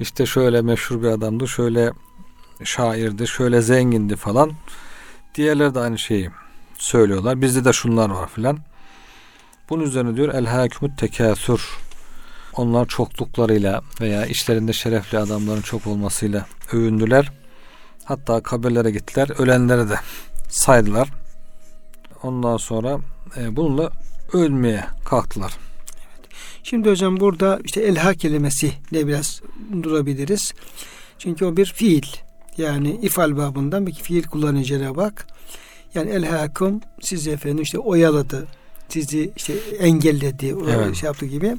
işte 0.00 0.26
şöyle 0.26 0.62
meşhur 0.62 1.02
bir 1.02 1.06
adamdı, 1.06 1.48
şöyle 1.48 1.92
şairdi, 2.64 3.28
şöyle 3.28 3.62
zengindi 3.62 4.16
falan. 4.16 4.52
Diğerleri 5.34 5.74
de 5.74 5.80
aynı 5.80 5.98
şeyi 5.98 6.30
söylüyorlar. 6.78 7.40
Bizde 7.42 7.64
de 7.64 7.72
şunlar 7.72 8.10
var 8.10 8.28
filan. 8.28 8.58
Bunun 9.70 9.82
üzerine 9.82 10.16
diyor 10.16 10.34
el 10.34 10.46
hakimut 10.46 10.98
tekasür. 10.98 11.68
Onlar 12.52 12.86
çokluklarıyla 12.86 13.82
veya 14.00 14.26
işlerinde 14.26 14.72
şerefli 14.72 15.18
adamların 15.18 15.62
çok 15.62 15.86
olmasıyla 15.86 16.46
övündüler. 16.72 17.32
Hatta 18.04 18.42
kabirlere 18.42 18.90
gittiler. 18.90 19.40
Ölenleri 19.40 19.90
de 19.90 19.96
saydılar. 20.48 21.21
Ondan 22.22 22.56
sonra 22.56 23.00
e, 23.36 23.56
bununla 23.56 23.90
ölmeye 24.32 24.84
kalktılar. 25.04 25.52
Şimdi 26.62 26.90
hocam 26.90 27.20
burada 27.20 27.60
işte 27.64 27.80
elha 27.80 28.14
kelimesi 28.14 28.72
ne 28.92 29.06
biraz 29.06 29.42
durabiliriz. 29.82 30.52
Çünkü 31.18 31.44
o 31.44 31.56
bir 31.56 31.66
fiil. 31.66 32.06
Yani 32.56 32.98
ifal 33.02 33.36
babından 33.36 33.86
bir 33.86 33.92
fiil 33.92 34.22
kullanıyor 34.22 34.64
Cenab-ı 34.64 35.00
Hak. 35.00 35.26
Yani 35.94 36.10
elhakum 36.10 36.80
sizi 37.00 37.30
efendim 37.30 37.62
işte 37.62 37.78
oyaladı. 37.78 38.46
Sizi 38.88 39.32
işte 39.36 39.54
engelledi. 39.78 40.54
Evet. 40.70 40.96
Şey 40.96 41.06
yaptı 41.06 41.26
gibi. 41.26 41.56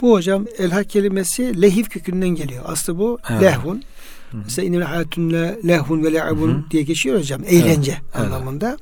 Bu 0.00 0.12
hocam 0.12 0.46
elha 0.58 0.84
kelimesi 0.84 1.62
lehif 1.62 1.90
kökünden 1.90 2.28
geliyor. 2.28 2.64
Aslında 2.66 2.98
bu 2.98 3.18
evet. 3.30 3.42
lehvun. 3.42 3.82
Mesela 4.32 4.68
inil 4.68 4.80
hayatun 4.80 5.32
lehvun 5.68 6.04
ve 6.04 6.12
le'abun 6.12 6.66
diye 6.70 6.82
geçiyor 6.82 7.18
hocam. 7.18 7.42
Eğlence 7.46 7.98
evet. 8.14 8.26
anlamında. 8.26 8.68
Evet. 8.68 8.80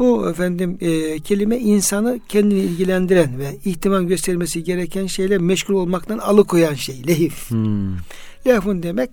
Bu 0.00 0.30
efendim 0.30 0.78
e, 0.80 1.20
kelime 1.20 1.58
insanı 1.58 2.20
kendini 2.28 2.58
ilgilendiren 2.58 3.38
ve 3.38 3.56
ihtimam 3.64 4.08
göstermesi 4.08 4.64
gereken 4.64 5.06
şeyle 5.06 5.38
meşgul 5.38 5.74
olmaktan 5.74 6.18
alıkoyan 6.18 6.74
şey. 6.74 7.06
Lehif. 7.06 7.50
Hmm. 7.50 7.96
Lehfun 8.46 8.82
demek 8.82 9.10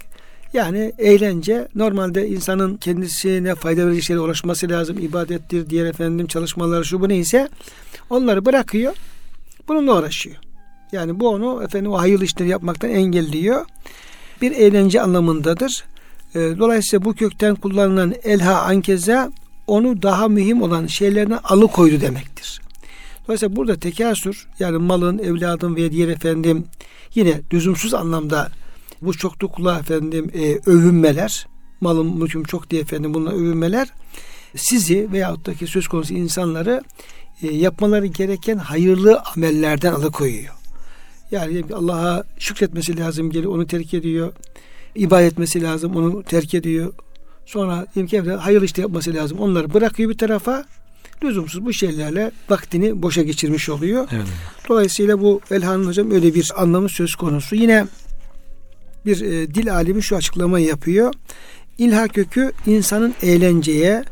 yani 0.54 0.94
eğlence 0.98 1.68
normalde 1.76 2.28
insanın 2.28 2.78
kendisine 2.78 3.56
fayda 3.56 3.88
verici 3.88 4.02
şeylere 4.02 4.24
ulaşması 4.24 4.70
lazım. 4.70 4.98
ibadettir, 5.00 5.70
diğer 5.70 5.86
efendim 5.86 6.28
çalışmalar 6.28 6.84
şu 6.84 7.02
bu 7.02 7.10
neyse 7.10 7.50
onları 8.10 8.46
bırakıyor. 8.46 8.94
Bununla 9.68 10.00
uğraşıyor. 10.00 10.36
Yani 10.92 11.20
bu 11.20 11.30
onu 11.30 11.64
efendim 11.64 11.92
o 11.92 12.00
hayırlı 12.00 12.26
işleri 12.26 12.50
yapmaktan 12.50 12.90
engelliyor. 12.90 13.66
Bir 14.42 14.52
eğlence 14.52 15.02
anlamındadır. 15.02 15.84
E, 16.36 16.40
dolayısıyla 16.40 17.06
bu 17.06 17.14
kökten 17.14 17.56
kullanılan 17.56 18.14
elha 18.24 18.62
ankeza 18.62 19.32
onu 19.68 20.02
daha 20.02 20.28
mühim 20.28 20.62
olan 20.62 20.88
şeylerine 20.88 21.38
alıkoydu 21.38 22.02
demektir. 22.02 22.62
Dolayısıyla 23.28 23.56
burada 23.56 23.80
tekasür 23.80 24.48
yani 24.60 24.78
malın, 24.78 25.20
evladın 25.20 25.76
veya 25.76 25.92
diğer 25.92 26.08
efendim 26.08 26.66
yine 27.16 27.42
lüzumsuz 27.54 27.94
anlamda 27.94 28.50
bu 29.02 29.18
çoklukla 29.18 29.80
efendim 29.80 30.32
e, 30.34 30.60
övünmeler, 30.66 31.48
malım 31.82 32.20
mülküm 32.20 32.44
çok 32.44 32.70
diye 32.70 32.82
efendim 32.82 33.14
bununla 33.14 33.32
övünmeler 33.32 33.88
sizi 34.56 35.12
veyahut 35.12 35.46
da 35.46 35.54
ki 35.54 35.68
söz 35.68 35.88
konusu 35.88 36.14
insanları 36.14 36.82
e, 37.44 37.48
yapmaları 37.48 38.06
gereken 38.06 38.58
hayırlı 38.58 39.22
amellerden 39.36 39.94
alıkoyuyor. 39.94 40.54
Yani 41.32 41.64
Allah'a 41.74 42.24
şükretmesi 42.40 42.98
lazım 42.98 43.32
geliyor 43.32 43.56
onu 43.56 43.68
terk 43.68 43.94
ediyor. 43.94 44.34
İbadet 44.96 45.32
etmesi 45.32 45.64
lazım 45.64 45.96
onu 45.96 46.24
terk 46.24 46.54
ediyor. 46.54 46.94
Sonra 47.48 47.86
diyelim 47.96 48.08
ki 48.08 48.32
hayırlı 48.32 48.66
işte 48.66 48.82
yapması 48.82 49.14
lazım. 49.14 49.40
Onları 49.40 49.74
bırakıyor 49.74 50.10
bir 50.10 50.18
tarafa. 50.18 50.66
Lüzumsuz 51.24 51.66
bu 51.66 51.74
şeylerle 51.74 52.32
vaktini 52.50 53.02
boşa 53.02 53.22
geçirmiş 53.24 53.70
oluyor. 53.70 54.08
Evet. 54.12 54.28
Dolayısıyla 54.70 55.22
bu 55.22 55.42
Elhan'ın 55.52 55.88
hocam 55.88 56.12
öyle 56.12 56.36
bir 56.36 56.52
anlamı 56.58 56.90
söz 56.90 57.16
konusu. 57.16 57.56
Yine 57.56 57.86
bir 59.06 59.22
e, 59.22 59.54
dil 59.54 59.74
alimi 59.74 60.04
şu 60.04 60.16
açıklamayı 60.16 60.66
yapıyor. 60.66 61.14
İlha 61.78 62.08
kökü 62.08 62.52
insanın 62.66 63.14
eğlenceye, 63.22 64.04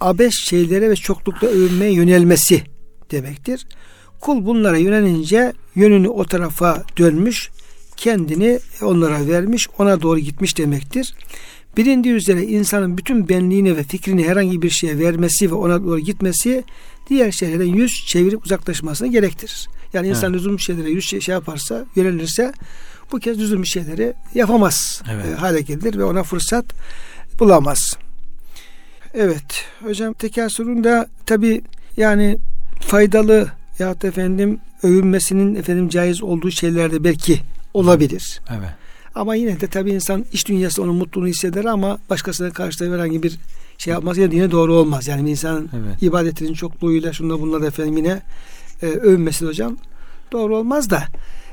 abes 0.00 0.34
şeylere 0.34 0.90
ve 0.90 0.96
çoklukla 0.96 1.48
övünmeye 1.48 1.92
yönelmesi 1.92 2.62
demektir. 3.10 3.66
Kul 4.20 4.46
bunlara 4.46 4.76
yönelince 4.76 5.52
yönünü 5.74 6.08
o 6.08 6.24
tarafa 6.24 6.84
dönmüş, 6.98 7.50
kendini 7.96 8.58
onlara 8.82 9.28
vermiş, 9.28 9.68
ona 9.78 10.02
doğru 10.02 10.18
gitmiş 10.18 10.58
demektir. 10.58 11.14
Bilindiği 11.78 12.14
üzere 12.14 12.42
insanın 12.42 12.98
bütün 12.98 13.28
benliğini 13.28 13.76
ve 13.76 13.82
fikrini 13.82 14.28
herhangi 14.28 14.62
bir 14.62 14.70
şeye 14.70 14.98
vermesi 14.98 15.50
ve 15.50 15.54
ona 15.54 15.84
doğru 15.84 15.98
gitmesi 15.98 16.64
diğer 17.10 17.32
şeylerden 17.32 17.64
yüz 17.64 18.06
çevirip 18.06 18.44
uzaklaşmasını 18.44 19.08
gerektirir. 19.08 19.68
Yani 19.92 20.08
insan 20.08 20.30
evet. 20.30 20.40
lüzumlu 20.40 20.58
şeylere 20.58 20.90
yüz 20.90 21.04
şey, 21.04 21.20
şey 21.20 21.32
yaparsa, 21.32 21.84
yönelirse 21.96 22.52
bu 23.12 23.18
kez 23.18 23.38
lüzumlu 23.38 23.66
şeyleri 23.66 24.14
yapamaz 24.34 25.02
evet. 25.12 25.24
e, 25.26 25.34
hale 25.34 25.60
gelir 25.60 25.98
ve 25.98 26.04
ona 26.04 26.22
fırsat 26.22 26.64
bulamaz. 27.38 27.96
Evet 29.14 29.64
hocam 29.82 30.12
tekasürün 30.12 30.84
de 30.84 31.06
tabi 31.26 31.62
yani 31.96 32.38
faydalı 32.80 33.48
ya 33.78 33.96
efendim 34.02 34.60
övünmesinin 34.82 35.54
efendim 35.54 35.88
caiz 35.88 36.22
olduğu 36.22 36.50
şeylerde 36.50 37.04
belki 37.04 37.40
olabilir. 37.74 38.40
Evet. 38.50 38.87
Ama 39.18 39.34
yine 39.34 39.60
de 39.60 39.66
tabii 39.66 39.90
insan 39.90 40.24
iş 40.32 40.48
dünyası 40.48 40.82
onun 40.82 40.94
mutluluğunu 40.94 41.28
hisseder 41.28 41.64
ama 41.64 41.98
başkasına 42.10 42.50
karşı 42.50 42.80
da 42.80 42.94
herhangi 42.94 43.22
bir 43.22 43.38
şey 43.78 43.92
yapmaz 43.92 44.18
ya 44.18 44.24
yine 44.24 44.50
doğru 44.50 44.74
olmaz. 44.74 45.08
Yani 45.08 45.30
insanın 45.30 45.70
evet. 45.76 46.02
ibadetinin 46.02 46.54
çokluğuyla 46.54 47.12
şunda 47.12 47.40
bunlar 47.40 47.68
efendim 47.68 47.96
yine 47.96 48.22
e, 48.82 48.86
övünmesi 48.86 49.46
hocam 49.46 49.76
doğru 50.32 50.56
olmaz 50.56 50.90
da 50.90 51.02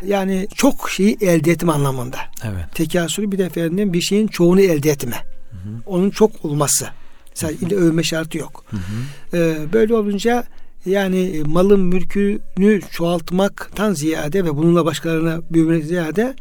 yani 0.05 0.47
çok 0.55 0.89
şeyi 0.89 1.17
elde 1.21 1.51
etme 1.51 1.71
anlamında. 1.71 2.17
Evet. 2.43 2.65
Tekasürü 2.73 3.31
bir 3.31 3.37
de 3.37 3.43
efendim 3.45 3.93
bir 3.93 4.01
şeyin 4.01 4.27
çoğunu 4.27 4.61
elde 4.61 4.89
etme. 4.89 5.15
Hı 5.51 5.57
hı. 5.57 5.81
Onun 5.85 6.09
çok 6.09 6.45
olması. 6.45 6.87
Sadece 7.33 7.75
övme 7.75 8.03
şartı 8.03 8.37
yok. 8.37 8.63
Hı 8.69 8.77
hı. 8.77 9.37
Ee, 9.37 9.73
böyle 9.73 9.95
olunca 9.95 10.43
yani 10.85 11.43
malın 11.45 11.79
mülkünü 11.79 12.81
çoğaltmaktan 12.91 13.93
ziyade 13.93 14.45
ve 14.45 14.57
bununla 14.57 14.85
başkalarına 14.85 15.41
büyümek 15.51 15.85
ziyade 15.85 16.35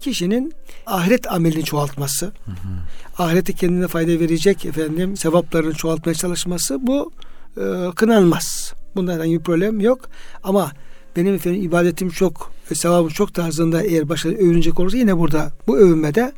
kişinin 0.00 0.52
ahiret 0.88 1.32
amelini 1.32 1.64
çoğaltması, 1.64 2.26
hı 2.26 2.50
hı. 2.50 3.22
ahirete 3.22 3.52
kendine 3.52 3.88
fayda 3.88 4.20
verecek 4.20 4.66
efendim 4.66 5.16
sevaplarını 5.16 5.74
çoğaltmaya 5.74 6.14
çalışması 6.14 6.86
bu 6.86 7.12
e, 7.56 7.94
kınanmaz. 7.94 8.74
Bunda 8.96 9.12
herhangi 9.12 9.38
bir 9.38 9.44
problem 9.44 9.80
yok. 9.80 10.00
Ama 10.44 10.72
benim 11.16 11.34
efendim 11.34 11.62
ibadetim 11.62 12.10
çok, 12.10 12.52
sevabım 12.74 13.08
çok 13.08 13.34
tarzında 13.34 13.82
eğer 13.82 14.08
başka 14.08 14.28
övünecek 14.28 14.80
olursa 14.80 14.96
yine 14.96 15.18
burada 15.18 15.52
bu 15.66 15.78
övünmede 15.78 16.32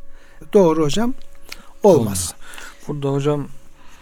doğru 0.53 0.83
hocam 0.83 1.13
olmaz. 1.83 2.33
Burada 2.87 3.09
hocam 3.09 3.47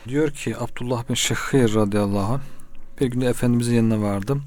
diyor 0.07 0.31
ki 0.31 0.55
Abdullah 0.57 1.09
bin 1.09 1.13
Şehir 1.13 1.75
radıyallahu 1.75 2.33
anh 2.33 2.41
bir 3.01 3.07
gün 3.07 3.21
Efendimizin 3.21 3.75
yanına 3.75 4.01
vardım. 4.01 4.43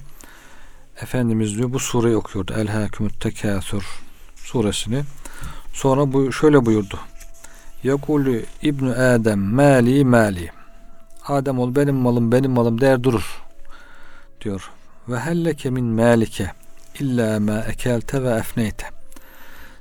Efendimiz 1.03 1.59
diyor 1.59 1.73
bu 1.73 1.79
sureyi 1.79 2.17
okuyordu. 2.17 2.55
El 2.57 2.69
Hakimut 2.69 3.21
Tekasür 3.21 3.85
suresini. 4.37 5.03
Sonra 5.73 6.13
bu 6.13 6.33
şöyle 6.33 6.67
buyurdu. 6.67 6.99
Yakulü 7.85 8.45
İbn 8.63 8.87
Adem 8.87 9.39
mali 9.39 10.05
mali. 10.05 10.51
Adem 11.27 11.59
ol 11.59 11.75
benim 11.75 11.95
malım 11.95 12.33
benim 12.33 12.51
malım 12.51 12.81
der 12.81 13.05
durur. 13.05 13.43
Diyor. 14.41 14.71
Ve 15.09 15.21
helleke 15.21 15.71
min 15.71 15.85
malike. 15.85 16.51
illa 17.01 17.41
ma 17.41 17.61
ekelte 17.61 18.23
ve 18.23 18.31
efneyte. 18.31 18.87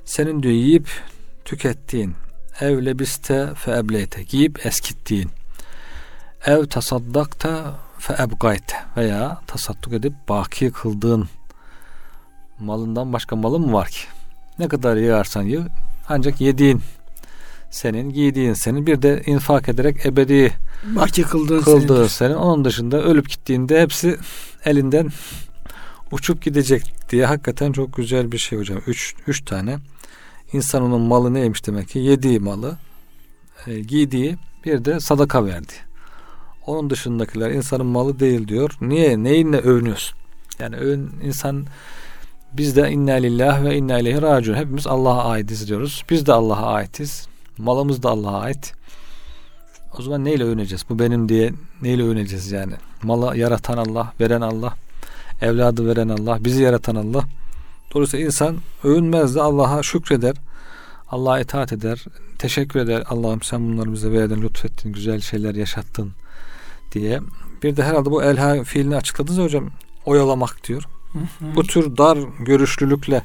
Senin 0.04 0.42
diyor 0.42 0.54
yiyip 0.54 0.88
tükettiğin 1.44 2.14
ev 2.60 2.84
lebiste 2.84 3.54
fe 3.54 3.72
ebleyte 3.72 4.22
giyip 4.22 4.66
eskittiğin 4.66 5.30
ev 6.46 6.66
tasaddakta 6.66 7.74
fe 7.98 8.14
ebgayte 8.22 8.76
veya 8.96 9.40
tasadduk 9.46 9.92
edip 9.92 10.12
baki 10.28 10.70
kıldığın 10.70 11.28
malından 12.58 13.12
başka 13.12 13.36
malın 13.36 13.60
mı 13.60 13.72
var 13.72 13.88
ki? 13.88 14.06
Ne 14.58 14.68
kadar 14.68 14.96
yığarsan 14.96 15.42
yığ 15.42 15.66
ancak 16.08 16.40
yediğin 16.40 16.80
senin, 17.70 18.10
giydiğin 18.10 18.52
senin 18.54 18.86
bir 18.86 19.02
de 19.02 19.22
infak 19.26 19.68
ederek 19.68 20.06
ebedi 20.06 20.52
Baki 20.84 21.22
kıldığın 21.22 21.60
kıldığı 21.60 21.86
senindir. 21.94 22.08
senin. 22.08 22.34
Onun 22.34 22.64
dışında 22.64 23.02
ölüp 23.02 23.28
gittiğinde 23.28 23.82
hepsi 23.82 24.16
elinden 24.64 25.08
uçup 26.12 26.42
gidecek 26.42 26.94
diye 27.10 27.26
hakikaten 27.26 27.72
çok 27.72 27.96
güzel 27.96 28.32
bir 28.32 28.38
şey 28.38 28.58
hocam. 28.58 28.80
Üç, 28.86 29.14
üç 29.26 29.44
tane. 29.44 29.78
İnsan 30.52 30.82
onun 30.82 31.00
malı 31.00 31.34
neymiş 31.34 31.66
demek 31.66 31.88
ki? 31.88 31.98
Yediği 31.98 32.40
malı, 32.40 32.76
e, 33.66 33.80
giydiği 33.80 34.36
bir 34.64 34.84
de 34.84 35.00
sadaka 35.00 35.44
verdi. 35.46 35.72
Onun 36.66 36.90
dışındakiler 36.90 37.50
insanın 37.50 37.86
malı 37.86 38.20
değil 38.20 38.48
diyor. 38.48 38.70
Niye? 38.80 39.22
Neyinle 39.24 39.58
övünüyorsun? 39.58 40.18
Yani 40.58 40.76
övün 40.76 41.10
insan 41.24 41.66
biz 42.56 42.76
de 42.76 42.90
inna 42.90 43.12
lillah 43.12 43.64
ve 43.64 43.76
inna 43.76 43.98
ileyhi 43.98 44.22
raciun. 44.22 44.56
Hepimiz 44.56 44.86
Allah'a 44.86 45.24
aitiz 45.24 45.68
diyoruz. 45.68 46.04
Biz 46.10 46.26
de 46.26 46.32
Allah'a 46.32 46.72
aitiz. 46.72 47.26
Malımız 47.58 48.02
da 48.02 48.10
Allah'a 48.10 48.40
ait. 48.40 48.74
O 49.98 50.02
zaman 50.02 50.24
neyle 50.24 50.44
övüneceğiz? 50.44 50.84
Bu 50.88 50.98
benim 50.98 51.28
diye 51.28 51.52
neyle 51.82 52.02
övüneceğiz 52.02 52.52
yani? 52.52 52.72
Malı 53.02 53.36
yaratan 53.36 53.76
Allah, 53.76 54.12
veren 54.20 54.40
Allah, 54.40 54.74
evladı 55.40 55.86
veren 55.86 56.08
Allah, 56.08 56.44
bizi 56.44 56.62
yaratan 56.62 56.96
Allah. 56.96 57.24
Dolayısıyla 57.94 58.26
insan 58.26 58.56
övünmez 58.84 59.34
de 59.34 59.42
Allah'a 59.42 59.82
şükreder. 59.82 60.36
Allah'a 61.10 61.40
itaat 61.40 61.72
eder. 61.72 62.04
Teşekkür 62.38 62.80
eder. 62.80 63.02
Allah'ım 63.08 63.42
sen 63.42 63.72
bunları 63.72 63.92
bize 63.92 64.12
verdin, 64.12 64.42
lütfettin, 64.42 64.92
güzel 64.92 65.20
şeyler 65.20 65.54
yaşattın 65.54 66.12
diye. 66.92 67.20
Bir 67.62 67.76
de 67.76 67.82
herhalde 67.82 68.10
bu 68.10 68.22
elha 68.22 68.64
fiilini 68.64 68.96
açıkladınız 68.96 69.38
hocam. 69.38 69.70
Oyalamak 70.06 70.68
diyor. 70.68 70.82
Bu 71.40 71.62
tür 71.62 71.96
dar 71.96 72.18
görüşlülükle 72.38 73.22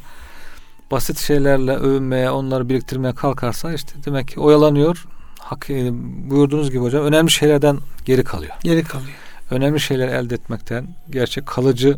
basit 0.91 1.19
şeylerle 1.19 1.75
övünmeye, 1.75 2.31
onları 2.31 2.69
biriktirmeye 2.69 3.15
kalkarsa 3.15 3.73
işte 3.73 3.91
demek 4.05 4.27
ki 4.27 4.39
oyalanıyor. 4.39 5.05
Hak, 5.39 5.69
e, 5.69 5.89
buyurduğunuz 6.29 6.71
gibi 6.71 6.79
hocam 6.79 7.03
önemli 7.03 7.31
şeylerden 7.31 7.79
geri 8.05 8.23
kalıyor. 8.23 8.55
Geri 8.63 8.83
kalıyor. 8.83 9.15
Önemli 9.51 9.79
şeyler 9.79 10.07
elde 10.07 10.35
etmekten, 10.35 10.87
gerçek 11.09 11.45
kalıcı 11.45 11.97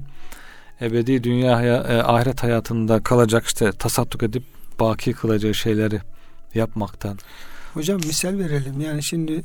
ebedi 0.82 1.24
dünya 1.24 1.62
e, 1.62 2.04
ahiret 2.04 2.44
hayatında 2.44 3.04
kalacak 3.04 3.46
işte 3.46 3.72
tasadduk 3.72 4.24
edip 4.24 4.44
baki 4.80 5.14
kılacağı 5.14 5.54
şeyleri 5.54 6.02
yapmaktan. 6.56 7.18
Hocam 7.74 7.98
misal 7.98 8.38
verelim. 8.38 8.82
Yani 8.82 9.04
şimdi 9.04 9.44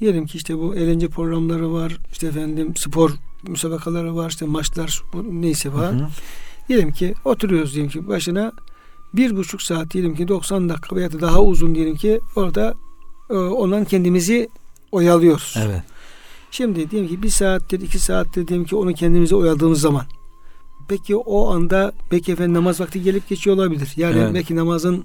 diyelim 0.00 0.26
ki 0.26 0.36
işte 0.36 0.58
bu 0.58 0.76
eğlence 0.76 1.08
programları 1.08 1.72
var. 1.72 1.98
işte 2.12 2.26
efendim 2.26 2.76
spor 2.76 3.10
müsabakaları 3.48 4.16
var. 4.16 4.30
işte 4.30 4.46
maçlar 4.46 5.02
neyse 5.30 5.72
var. 5.72 5.92
Hı 5.94 5.98
hı. 5.98 6.08
Diyelim 6.68 6.92
ki 6.92 7.14
oturuyoruz 7.24 7.74
diyelim 7.74 7.90
ki 7.90 8.08
başına 8.08 8.52
bir 9.14 9.36
buçuk 9.36 9.62
saat 9.62 9.90
diyelim 9.90 10.14
ki 10.14 10.28
90 10.28 10.68
dakika 10.68 10.96
veya 10.96 11.12
da 11.12 11.20
daha 11.20 11.42
uzun 11.42 11.74
diyelim 11.74 11.96
ki 11.96 12.20
orada 12.36 12.74
e, 13.30 13.34
ondan 13.34 13.84
kendimizi 13.84 14.48
oyalıyoruz. 14.92 15.54
Evet. 15.58 15.82
Şimdi 16.50 16.90
diyelim 16.90 17.08
ki 17.08 17.22
bir 17.22 17.28
saattir 17.28 17.80
iki 17.80 17.98
saattir 17.98 18.48
diyelim 18.48 18.66
ki 18.66 18.76
onu 18.76 18.94
kendimize 18.94 19.36
oyaladığımız 19.36 19.80
zaman 19.80 20.04
peki 20.88 21.16
o 21.16 21.50
anda 21.50 21.92
belki 22.12 22.32
efendim 22.32 22.54
namaz 22.54 22.80
vakti 22.80 23.02
gelip 23.02 23.28
geçiyor 23.28 23.56
olabilir. 23.56 23.92
Yani 23.96 24.18
Evet. 24.18 24.34
belki 24.34 24.56
namazın 24.56 25.04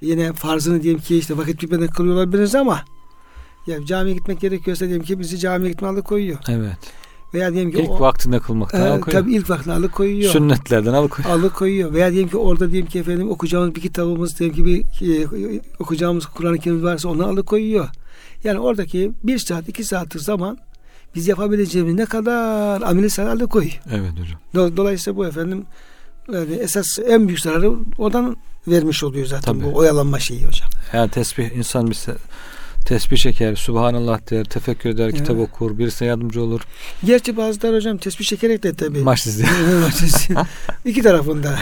yine 0.00 0.32
farzını 0.32 0.82
diyelim 0.82 1.00
ki 1.00 1.18
işte 1.18 1.36
vakit 1.36 1.62
bitmeden 1.62 1.88
kılıyor 1.88 2.14
olabiliriz 2.14 2.54
ama 2.54 2.84
ya 3.66 3.84
camiye 3.86 4.14
gitmek 4.16 4.40
gerekiyorsa 4.40 4.84
diyelim 4.86 5.02
ki 5.04 5.18
bizi 5.20 5.38
camiye 5.38 5.70
gitme 5.70 5.88
alıkoyuyor. 5.88 6.38
Evet. 6.48 6.76
Veya 7.34 7.52
diyelim 7.52 7.72
ki 7.72 7.78
İlk 7.82 7.90
o, 7.90 8.00
vaktinde 8.00 8.38
kılmaktan 8.40 8.80
e, 8.80 8.84
alıkoyuyor. 8.84 9.22
tabii 9.22 9.34
ilk 9.34 9.50
vaktini 9.50 9.72
alıkoyuyor. 9.74 10.32
Sünnetlerden 10.32 10.92
alıkoyuyor. 10.92 11.34
alıkoyuyor. 11.38 11.92
Veya 11.92 12.12
diyelim 12.12 12.28
ki 12.28 12.36
orada 12.36 12.70
diyelim 12.70 12.88
ki 12.90 12.98
efendim 12.98 13.30
okuyacağımız 13.30 13.74
bir 13.74 13.80
kitabımız 13.80 14.38
diyelim 14.38 14.56
ki 14.56 14.64
bir 14.64 14.80
e, 15.56 15.60
okuyacağımız 15.78 16.26
Kur'an-ı 16.26 16.58
Kerim 16.58 16.82
varsa 16.82 17.08
onu 17.08 17.26
alıkoyuyor. 17.26 17.88
Yani 18.44 18.58
oradaki 18.58 19.12
bir 19.22 19.38
saat 19.38 19.68
iki 19.68 19.84
saatlik 19.84 20.22
zaman 20.22 20.58
biz 21.14 21.28
yapabileceğimiz 21.28 21.94
ne 21.94 22.06
kadar 22.06 22.82
ameli 22.82 23.10
sana 23.10 23.30
alıkoyuyor. 23.30 23.80
Evet 23.92 24.10
hocam. 24.12 24.40
Do- 24.54 24.76
Dolayısıyla 24.76 25.16
bu 25.16 25.26
efendim 25.26 25.64
yani 26.32 26.54
esas 26.54 26.98
en 27.08 27.28
büyük 27.28 27.40
zararı 27.40 27.72
oradan 27.98 28.36
vermiş 28.68 29.04
oluyor 29.04 29.26
zaten 29.26 29.54
Tabii. 29.60 29.64
bu 29.64 29.76
oyalanma 29.78 30.18
şeyi 30.18 30.46
hocam. 30.46 30.68
Yani 30.92 31.10
tesbih 31.10 31.50
insan 31.56 31.90
bir 31.90 31.94
se- 31.94 32.16
tesbih 32.84 33.16
çeker, 33.16 33.56
subhanallah 33.56 34.30
der, 34.30 34.44
tefekkür 34.44 34.90
eder, 34.90 35.04
Evet. 35.04 35.14
kitap 35.16 35.38
okur, 35.38 35.78
birisine 35.78 36.08
yardımcı 36.08 36.42
olur. 36.42 36.60
Gerçi 37.04 37.36
bazıları 37.36 37.76
hocam 37.76 37.96
tesbih 37.98 38.24
çekerek 38.24 38.62
de 38.62 38.74
tabii. 38.74 38.98
Maç 39.02 39.26
izliyor. 39.26 39.50
iki 40.84 41.02
tarafında. 41.02 41.58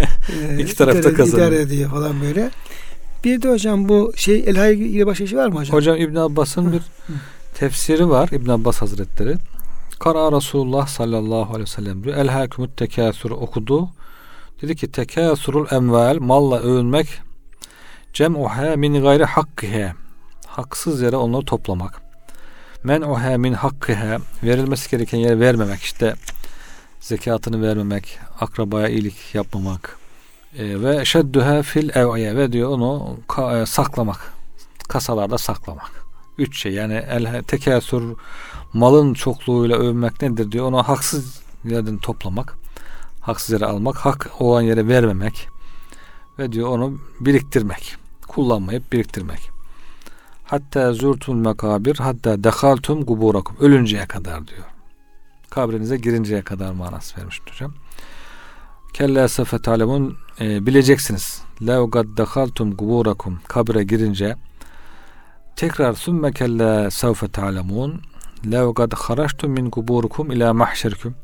İki 0.58 0.76
tarafta 0.76 1.00
idare- 1.00 1.14
kazanıyor. 1.14 1.48
idare 1.48 1.60
ediyor 1.60 1.90
falan 1.90 2.20
böyle. 2.20 2.50
Bir 3.24 3.42
de 3.42 3.48
hocam 3.50 3.88
bu 3.88 4.12
şey 4.16 4.44
Elhay 4.46 4.74
ile 4.74 5.06
başka 5.06 5.26
şey 5.26 5.38
var 5.38 5.48
mı 5.48 5.58
hocam? 5.58 5.76
Hocam 5.76 5.96
İbn 5.96 6.16
Abbas'ın 6.16 6.72
bir 6.72 6.82
tefsiri 7.54 8.08
var 8.08 8.28
İbn 8.32 8.50
Abbas 8.50 8.82
Hazretleri. 8.82 9.34
Kara 10.00 10.32
Resulullah 10.36 10.86
sallallahu 10.86 11.48
aleyhi 11.48 11.60
ve 11.62 11.66
sellem 11.66 12.04
diyor. 12.04 12.16
El 12.16 12.28
hakumut 12.28 12.76
tekasür 12.76 13.30
okudu. 13.30 13.88
Dedi 14.62 14.76
ki 14.76 14.92
tekasurul 14.92 15.66
emval 15.70 16.18
malla 16.20 16.60
övünmek 16.60 17.06
cem'uha 18.12 18.76
min 18.76 19.02
gayri 19.02 19.24
hakkihe 19.24 19.92
haksız 20.56 21.02
yere 21.02 21.16
onları 21.16 21.44
toplamak. 21.44 22.02
Men 22.84 23.02
uha 23.02 23.38
min 23.38 23.52
hakkihe 23.52 24.18
verilmesi 24.42 24.90
gereken 24.90 25.18
yere 25.18 25.40
vermemek 25.40 25.80
işte 25.80 26.14
zekatını 27.00 27.62
vermemek, 27.62 28.18
akrabaya 28.40 28.88
iyilik 28.88 29.34
yapmamak 29.34 29.98
e, 30.58 30.82
ve 30.82 31.04
şedduha 31.04 31.62
fil 31.62 31.88
ev'iye 31.96 32.36
ve 32.36 32.52
diyor 32.52 32.70
onu 32.70 33.18
ka- 33.28 33.62
e, 33.62 33.66
saklamak, 33.66 34.32
kasalarda 34.88 35.38
saklamak. 35.38 35.90
Üç 36.38 36.62
şey 36.62 36.72
yani 36.72 36.94
el 36.94 37.42
tekasür 37.42 38.16
malın 38.72 39.14
çokluğuyla 39.14 39.76
övünmek 39.76 40.22
nedir 40.22 40.52
diyor. 40.52 40.66
Onu 40.66 40.82
haksız 40.82 41.40
yerden 41.64 41.98
toplamak, 41.98 42.54
haksız 43.20 43.50
yere 43.50 43.66
almak, 43.66 43.96
hak 43.96 44.30
olan 44.38 44.62
yere 44.62 44.88
vermemek 44.88 45.48
ve 46.38 46.52
diyor 46.52 46.68
onu 46.68 46.98
biriktirmek, 47.20 47.96
kullanmayıp 48.28 48.92
biriktirmek. 48.92 49.55
Hatta 50.46 50.92
zurtul 50.92 51.34
mekabir 51.34 51.96
hatta 51.96 52.44
dehaltum 52.44 53.04
guburakum 53.04 53.56
ölünceye 53.60 54.06
kadar 54.06 54.46
diyor. 54.46 54.64
Kabrinize 55.50 55.96
girinceye 55.96 56.42
kadar 56.42 56.72
manası 56.72 57.20
vermiş 57.20 57.40
hocam. 57.50 57.74
Kella 58.92 59.28
sefe 59.28 59.58
talemun 59.58 60.16
e, 60.40 60.66
bileceksiniz. 60.66 61.42
Lev 61.66 61.90
gad 61.90 62.16
dehaltum 62.16 62.76
guburakum 62.76 63.40
kabre 63.48 63.84
girince 63.84 64.36
tekrar 65.56 65.94
sümme 65.94 66.32
kella 66.32 66.90
sevfe 66.90 67.28
ta'lemun 67.28 68.00
lev 68.50 68.68
gad 68.74 68.92
haraçtum 68.92 69.50
min 69.50 69.70
kuburukum 69.70 70.30
ila 70.32 70.54
mahşerkum 70.54 71.14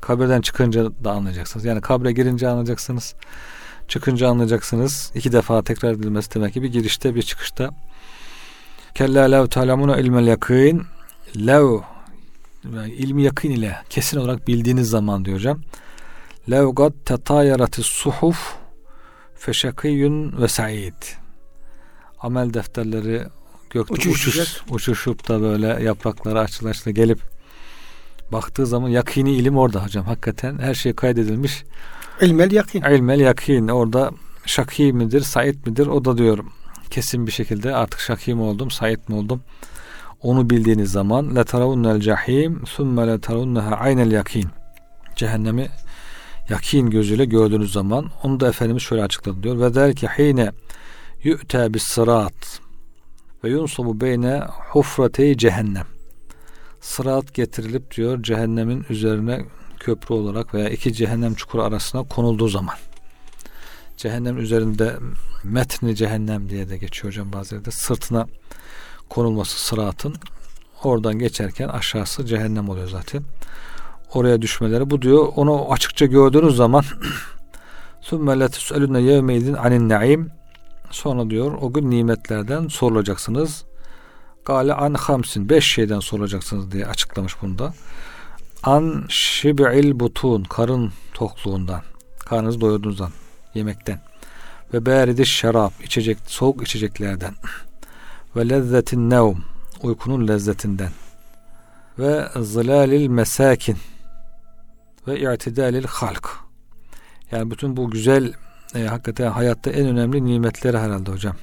kabirden 0.00 0.40
çıkınca 0.40 0.90
da 1.04 1.12
anlayacaksınız. 1.12 1.64
Yani 1.64 1.80
kabre 1.80 2.12
girince 2.12 2.48
anlayacaksınız. 2.48 3.14
Çıkınca 3.88 4.28
anlayacaksınız. 4.28 5.12
İki 5.14 5.32
defa 5.32 5.62
tekrar 5.62 5.92
edilmesi 5.92 6.34
demek 6.34 6.54
ki 6.54 6.62
bir 6.62 6.72
girişte 6.72 7.14
bir 7.14 7.22
çıkışta. 7.22 7.70
Kella 8.94 9.24
lev 9.24 9.46
ta'lemuna 9.46 9.96
ilmel 9.96 10.26
yakîn 10.26 10.82
lev 11.36 11.80
yani 12.64 12.92
ilmi 12.92 13.22
yakın 13.22 13.50
ile 13.50 13.76
kesin 13.90 14.18
olarak 14.18 14.48
bildiğiniz 14.48 14.88
zaman 14.88 15.24
diyor 15.24 15.36
hocam. 15.36 15.60
Lev 16.50 16.68
gad 16.68 16.92
tetayaratis 17.04 17.86
suhuf 17.86 18.54
feşakiyun 19.34 20.40
ve 20.40 20.48
sa'id. 20.48 21.02
Amel 22.20 22.54
defterleri 22.54 23.22
gökte 23.70 23.94
uçuş, 23.94 24.62
uçuşup 24.70 25.28
da 25.28 25.42
böyle 25.42 25.66
yaprakları 25.66 26.40
açıla 26.40 26.90
gelip 26.90 27.20
baktığı 28.32 28.66
zaman 28.66 28.88
yakini 28.88 29.32
ilim 29.32 29.56
orada 29.56 29.84
hocam. 29.84 30.04
Hakikaten 30.04 30.58
her 30.58 30.74
şey 30.74 30.92
kaydedilmiş. 30.92 31.64
İlmel 32.20 32.52
yakin. 32.52 32.82
İlmel 32.82 33.20
yakin 33.20 33.68
orada 33.68 34.10
şaki 34.46 34.92
midir, 34.92 35.20
said 35.20 35.66
midir 35.66 35.86
o 35.86 36.04
da 36.04 36.18
diyor 36.18 36.38
kesin 36.92 37.26
bir 37.26 37.32
şekilde 37.32 37.74
artık 37.74 38.00
şaki 38.00 38.34
mi 38.34 38.42
oldum, 38.42 38.70
said 38.70 39.08
mi 39.08 39.14
oldum? 39.14 39.42
Onu 40.22 40.50
bildiğiniz 40.50 40.92
zaman 40.92 41.36
la 41.36 41.44
taravunnel 41.44 42.00
cahim 42.00 42.64
thumme 42.64 43.06
la 43.06 43.20
taravunnaha 43.20 43.76
aynel 43.76 44.12
yakin. 44.12 44.46
Cehennemi 45.16 45.68
yakin 46.48 46.90
gözüyle 46.90 47.24
gördüğünüz 47.24 47.72
zaman 47.72 48.10
onu 48.22 48.40
da 48.40 48.48
Efendimiz 48.48 48.82
şöyle 48.82 49.02
açıkladı 49.02 49.42
diyor. 49.42 49.60
Ve 49.60 49.74
der 49.74 49.94
ki 49.94 50.08
hine 50.18 50.52
yu'ta 51.22 51.74
bis 51.74 51.82
sırat 51.82 52.60
ve 53.44 53.50
yunsabu 53.50 54.00
beyne 54.00 54.42
hufratey 54.70 55.36
cehennem. 55.36 55.86
Sırat 56.80 57.34
getirilip 57.34 57.96
diyor 57.96 58.22
cehennemin 58.22 58.86
üzerine 58.90 59.44
köprü 59.80 60.14
olarak 60.14 60.54
veya 60.54 60.68
iki 60.68 60.92
cehennem 60.92 61.34
çukuru 61.34 61.62
arasına 61.62 62.02
konulduğu 62.02 62.48
zaman 62.48 62.74
cehennem 64.02 64.38
üzerinde 64.38 64.96
metni 65.44 65.96
cehennem 65.96 66.48
diye 66.48 66.68
de 66.68 66.78
geçiyor 66.78 67.06
hocam 67.12 67.32
bazı 67.32 67.54
yerde. 67.54 67.70
Sırtına 67.70 68.26
konulması 69.08 69.60
sıratın. 69.60 70.14
Oradan 70.82 71.18
geçerken 71.18 71.68
aşağısı 71.68 72.26
cehennem 72.26 72.68
oluyor 72.68 72.88
zaten. 72.88 73.22
Oraya 74.14 74.42
düşmeleri. 74.42 74.90
Bu 74.90 75.02
diyor 75.02 75.32
onu 75.36 75.72
açıkça 75.72 76.06
gördüğünüz 76.06 76.56
zaman 76.56 76.84
sümme 78.00 78.40
letüselüne 78.40 79.00
yevmeydin 79.00 79.54
anin 79.54 79.88
naim 79.88 80.30
sonra 80.90 81.30
diyor 81.30 81.58
o 81.60 81.72
gün 81.72 81.90
nimetlerden 81.90 82.68
sorulacaksınız. 82.68 83.64
Gale 84.44 84.74
an 84.74 84.94
hamsin. 84.94 85.48
Beş 85.48 85.74
şeyden 85.74 86.00
sorulacaksınız 86.00 86.72
diye 86.72 86.86
açıklamış 86.86 87.42
bunda. 87.42 87.74
An 88.62 89.04
şib'il 89.08 90.00
butun 90.00 90.44
karın 90.44 90.92
tokluğundan. 91.14 91.82
Karnınızı 92.18 92.60
doyurduğunuzdan 92.60 93.10
Yemekten. 93.54 94.00
Ve 94.74 94.86
beridi 94.86 95.26
şarap. 95.26 95.72
içecek, 95.84 96.18
soğuk 96.26 96.62
içeceklerden. 96.62 97.34
Ve 98.36 98.48
lezzetin 98.48 99.10
nevm. 99.10 99.36
Uykunun 99.82 100.28
lezzetinden. 100.28 100.90
Ve 101.98 102.28
zılalil 102.40 103.08
mesakin. 103.08 103.76
Ve 105.08 105.34
i'tidalil 105.34 105.84
halk. 105.84 106.28
Yani 107.30 107.50
bütün 107.50 107.76
bu 107.76 107.90
güzel 107.90 108.32
e, 108.74 108.84
hakikaten 108.84 109.30
hayatta 109.30 109.70
en 109.70 109.86
önemli 109.86 110.24
nimetleri 110.24 110.78
herhalde 110.78 111.10
hocam 111.10 111.36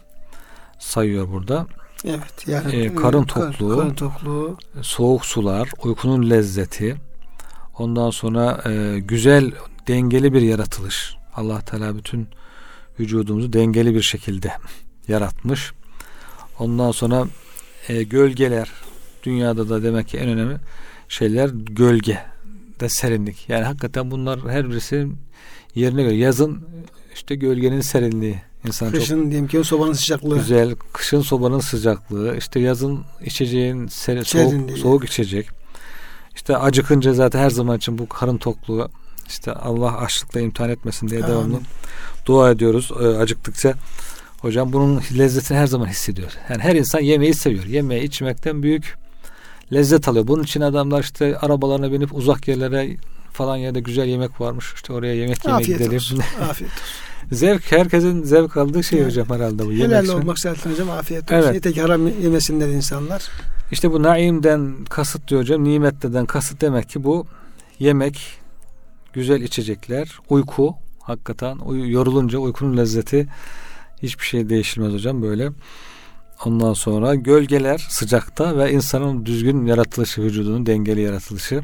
sayıyor 0.79 1.31
burada. 1.31 1.67
Evet 2.05 2.47
yani 2.47 2.75
e, 2.75 2.95
karın 2.95 3.23
tokluğu, 3.23 3.77
karın 3.77 3.93
tokluğu, 3.93 4.57
soğuk 4.81 5.25
sular, 5.25 5.69
uykunun 5.83 6.29
lezzeti, 6.29 6.95
ondan 7.77 8.09
sonra 8.09 8.61
e, 8.69 8.99
güzel 8.99 9.51
dengeli 9.87 10.33
bir 10.33 10.41
yaratılış. 10.41 11.18
Allah 11.39 11.61
Teala 11.61 11.97
bütün 11.97 12.27
vücudumuzu 12.99 13.53
dengeli 13.53 13.95
bir 13.95 14.01
şekilde 14.01 14.51
yaratmış. 15.07 15.71
Ondan 16.59 16.91
sonra 16.91 17.27
e, 17.87 18.03
gölgeler 18.03 18.69
dünyada 19.23 19.69
da 19.69 19.83
demek 19.83 20.07
ki 20.07 20.17
en 20.17 20.29
önemli 20.29 20.57
şeyler 21.07 21.49
gölge 21.49 22.19
de 22.79 22.89
serinlik. 22.89 23.49
Yani 23.49 23.63
hakikaten 23.63 24.11
bunlar 24.11 24.39
her 24.49 24.69
birisi 24.69 25.07
yerine 25.75 26.03
göre. 26.03 26.15
Yazın 26.15 26.67
işte 27.13 27.35
gölgenin 27.35 27.81
serinliği 27.81 28.41
insan 28.65 28.91
kışın 28.91 29.21
çok 29.21 29.31
diyelim 29.31 29.47
ki 29.47 29.63
sobanın 29.63 29.93
sıcaklığı. 29.93 30.37
Güzel 30.37 30.75
kışın 30.93 31.21
sobanın 31.21 31.59
sıcaklığı. 31.59 32.37
İşte 32.37 32.59
yazın 32.59 33.05
içeceğin 33.25 33.87
seri, 33.87 34.25
soğuk, 34.25 34.77
soğuk 34.77 35.05
içecek. 35.05 35.49
İşte 36.35 36.57
acıkınca 36.57 37.13
zaten 37.13 37.39
her 37.39 37.49
zaman 37.49 37.77
için 37.77 37.97
bu 37.97 38.09
karın 38.09 38.37
tokluğu 38.37 38.89
işte 39.29 39.51
Allah 39.51 39.97
açlıkla 39.97 40.39
imtihan 40.39 40.69
etmesin 40.69 41.07
diye 41.07 41.23
Amin. 41.23 41.33
devamlı 41.33 41.59
dua 42.25 42.51
ediyoruz 42.51 42.91
e, 43.01 43.05
acıktıkça 43.05 43.73
hocam 44.39 44.73
bunun 44.73 45.01
lezzetini 45.17 45.57
her 45.57 45.67
zaman 45.67 45.87
hissediyor 45.87 46.31
yani 46.49 46.61
her 46.61 46.75
insan 46.75 46.99
yemeği 46.99 47.33
seviyor 47.33 47.65
yemeği 47.65 48.03
içmekten 48.03 48.63
büyük 48.63 48.97
lezzet 49.73 50.07
alıyor 50.07 50.27
bunun 50.27 50.43
için 50.43 50.61
adamlar 50.61 51.03
işte 51.03 51.37
arabalarına 51.37 51.91
binip 51.91 52.13
uzak 52.13 52.47
yerlere 52.47 52.97
falan 53.39 53.57
yerde 53.57 53.79
güzel 53.79 54.07
yemek 54.07 54.41
varmış. 54.41 54.73
İşte 54.75 54.93
oraya 54.93 55.15
yemek 55.15 55.45
yemeye 55.45 55.61
Afiyet 55.61 55.79
gidelim. 55.79 55.95
Olsun. 55.95 56.19
Afiyet 56.41 56.71
olsun. 56.71 57.35
zevk 57.35 57.71
herkesin 57.71 58.23
zevk 58.23 58.57
aldığı 58.57 58.83
şey 58.83 58.99
evet. 58.99 59.11
hocam 59.11 59.29
herhalde 59.29 59.65
bu. 59.65 59.71
Helal 59.71 60.05
yemek 60.05 60.15
olmak 60.15 60.39
zaten 60.39 60.71
hocam 60.71 60.89
afiyet 60.89 61.23
olsun. 61.23 61.35
Evet. 61.35 61.55
Yeter 61.55 61.73
ki 61.73 61.81
haram 61.81 62.07
yemesinler 62.07 62.67
insanlar. 62.67 63.29
İşte 63.71 63.91
bu 63.91 64.03
naimden 64.03 64.75
kasıt 64.89 65.27
diyor 65.27 65.41
hocam. 65.41 65.63
Nimetleden 65.63 66.25
kasıt 66.25 66.61
demek 66.61 66.89
ki 66.89 67.03
bu 67.03 67.25
yemek, 67.79 68.38
güzel 69.13 69.41
içecekler, 69.41 70.19
uyku 70.29 70.75
hakikaten 70.99 71.59
yorulunca 71.75 72.39
uykunun 72.39 72.77
lezzeti 72.77 73.27
hiçbir 74.03 74.25
şey 74.25 74.49
değişilmez 74.49 74.93
hocam 74.93 75.21
böyle. 75.21 75.49
Ondan 76.45 76.73
sonra 76.73 77.15
gölgeler 77.15 77.87
sıcakta 77.89 78.57
ve 78.57 78.71
insanın 78.71 79.25
düzgün 79.25 79.65
yaratılışı, 79.65 80.21
vücudunun 80.21 80.65
dengeli 80.65 81.01
yaratılışı 81.01 81.63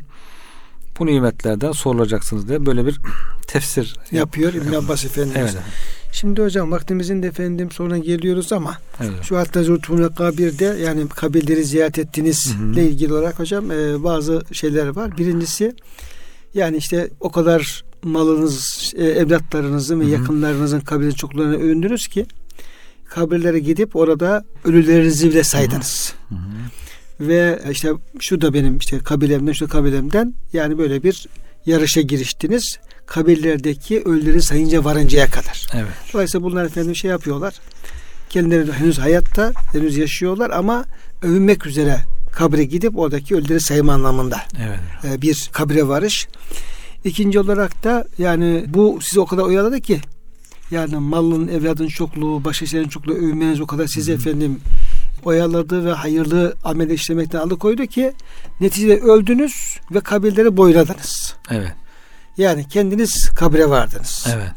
bu 0.99 1.05
nimetlerden 1.05 1.71
sorulacaksınız 1.71 2.47
diye 2.47 2.65
böyle 2.65 2.85
bir 2.85 2.99
tefsir 3.47 3.95
yapıyor 4.11 4.53
İbn 4.53 4.73
Abbas 4.73 5.05
Efendimiz. 5.05 5.55
Evet. 5.55 5.63
Şimdi 6.11 6.41
hocam 6.41 6.71
vaktimizin 6.71 7.23
de 7.23 7.27
efendim 7.27 7.71
sonra 7.71 7.97
geliyoruz 7.97 8.53
ama 8.53 8.77
evet. 8.99 9.23
şu 9.23 9.37
hatta 9.37 9.63
Zurtumul 9.63 10.09
Kabir'de 10.09 10.65
yani 10.65 11.09
kabirleri 11.09 11.63
ziyaret 11.63 11.99
ettiğinizle 11.99 12.83
ilgili 12.83 13.13
olarak 13.13 13.39
hocam 13.39 13.71
e, 13.71 14.03
bazı 14.03 14.43
şeyler 14.51 14.87
var. 14.87 15.17
Birincisi 15.17 15.75
yani 16.55 16.77
işte 16.77 17.09
o 17.19 17.31
kadar 17.31 17.83
malınız, 18.03 18.93
e, 18.97 19.03
evlatlarınızın 19.05 19.99
ve 19.99 20.05
yakınlarınızın 20.05 20.79
kabirinin 20.79 21.13
çokluğuna 21.13 21.53
övündünüz 21.55 22.07
ki 22.07 22.25
kabirlere 23.09 23.59
gidip 23.59 23.95
orada 23.95 24.45
ölülerinizi 24.65 25.29
bile 25.29 25.43
saydınız. 25.43 26.13
Hı 26.29 26.35
hı 26.35 26.39
ve 27.19 27.59
işte 27.71 27.89
şu 28.19 28.41
da 28.41 28.53
benim 28.53 28.77
işte 28.77 28.99
kabilemden 28.99 29.51
şu 29.51 29.67
kabilemden 29.67 30.33
yani 30.53 30.77
böyle 30.77 31.03
bir 31.03 31.27
yarışa 31.65 32.01
giriştiniz. 32.01 32.79
Kabirlerdeki 33.05 34.01
ölüleri 34.05 34.41
sayınca 34.41 34.83
varıncaya 34.83 35.29
kadar. 35.29 35.67
Evet. 35.73 35.91
Dolayısıyla 36.13 36.45
bunlar 36.45 36.65
efendim 36.65 36.95
şey 36.95 37.11
yapıyorlar. 37.11 37.53
Kendileri 38.29 38.71
henüz 38.71 38.99
hayatta, 38.99 39.51
henüz 39.71 39.97
yaşıyorlar 39.97 40.49
ama 40.49 40.85
övünmek 41.21 41.65
üzere 41.65 41.97
kabre 42.35 42.63
gidip 42.63 42.97
oradaki 42.97 43.35
ölüleri 43.35 43.59
sayma 43.59 43.93
anlamında 43.93 44.41
evet. 44.59 44.79
E, 45.03 45.21
bir 45.21 45.49
kabre 45.51 45.87
varış. 45.87 46.27
İkinci 47.03 47.39
olarak 47.39 47.83
da 47.83 48.05
yani 48.17 48.65
bu 48.67 48.99
sizi 49.01 49.19
o 49.19 49.25
kadar 49.25 49.43
oyaladı 49.43 49.81
ki 49.81 50.01
yani 50.71 50.95
malın, 50.95 51.47
evladın 51.47 51.87
çokluğu, 51.87 52.43
başka 52.43 52.65
şeylerin 52.65 52.89
çokluğu 52.89 53.13
övmeniz 53.13 53.61
o 53.61 53.67
kadar 53.67 53.87
sizi 53.87 54.11
efendim 54.11 54.59
oyaladı 55.23 55.85
ve 55.85 55.91
hayırlı 55.91 56.55
amel 56.63 56.89
işlemekten 56.89 57.39
alıkoydu 57.39 57.85
ki 57.85 58.13
neticede 58.61 58.99
öldünüz 58.99 59.79
ve 59.91 59.99
kabirleri 59.99 60.57
boyladınız. 60.57 61.35
Evet. 61.51 61.73
Yani 62.37 62.67
kendiniz 62.67 63.29
kabre 63.35 63.69
vardınız. 63.69 64.27
Evet. 64.35 64.51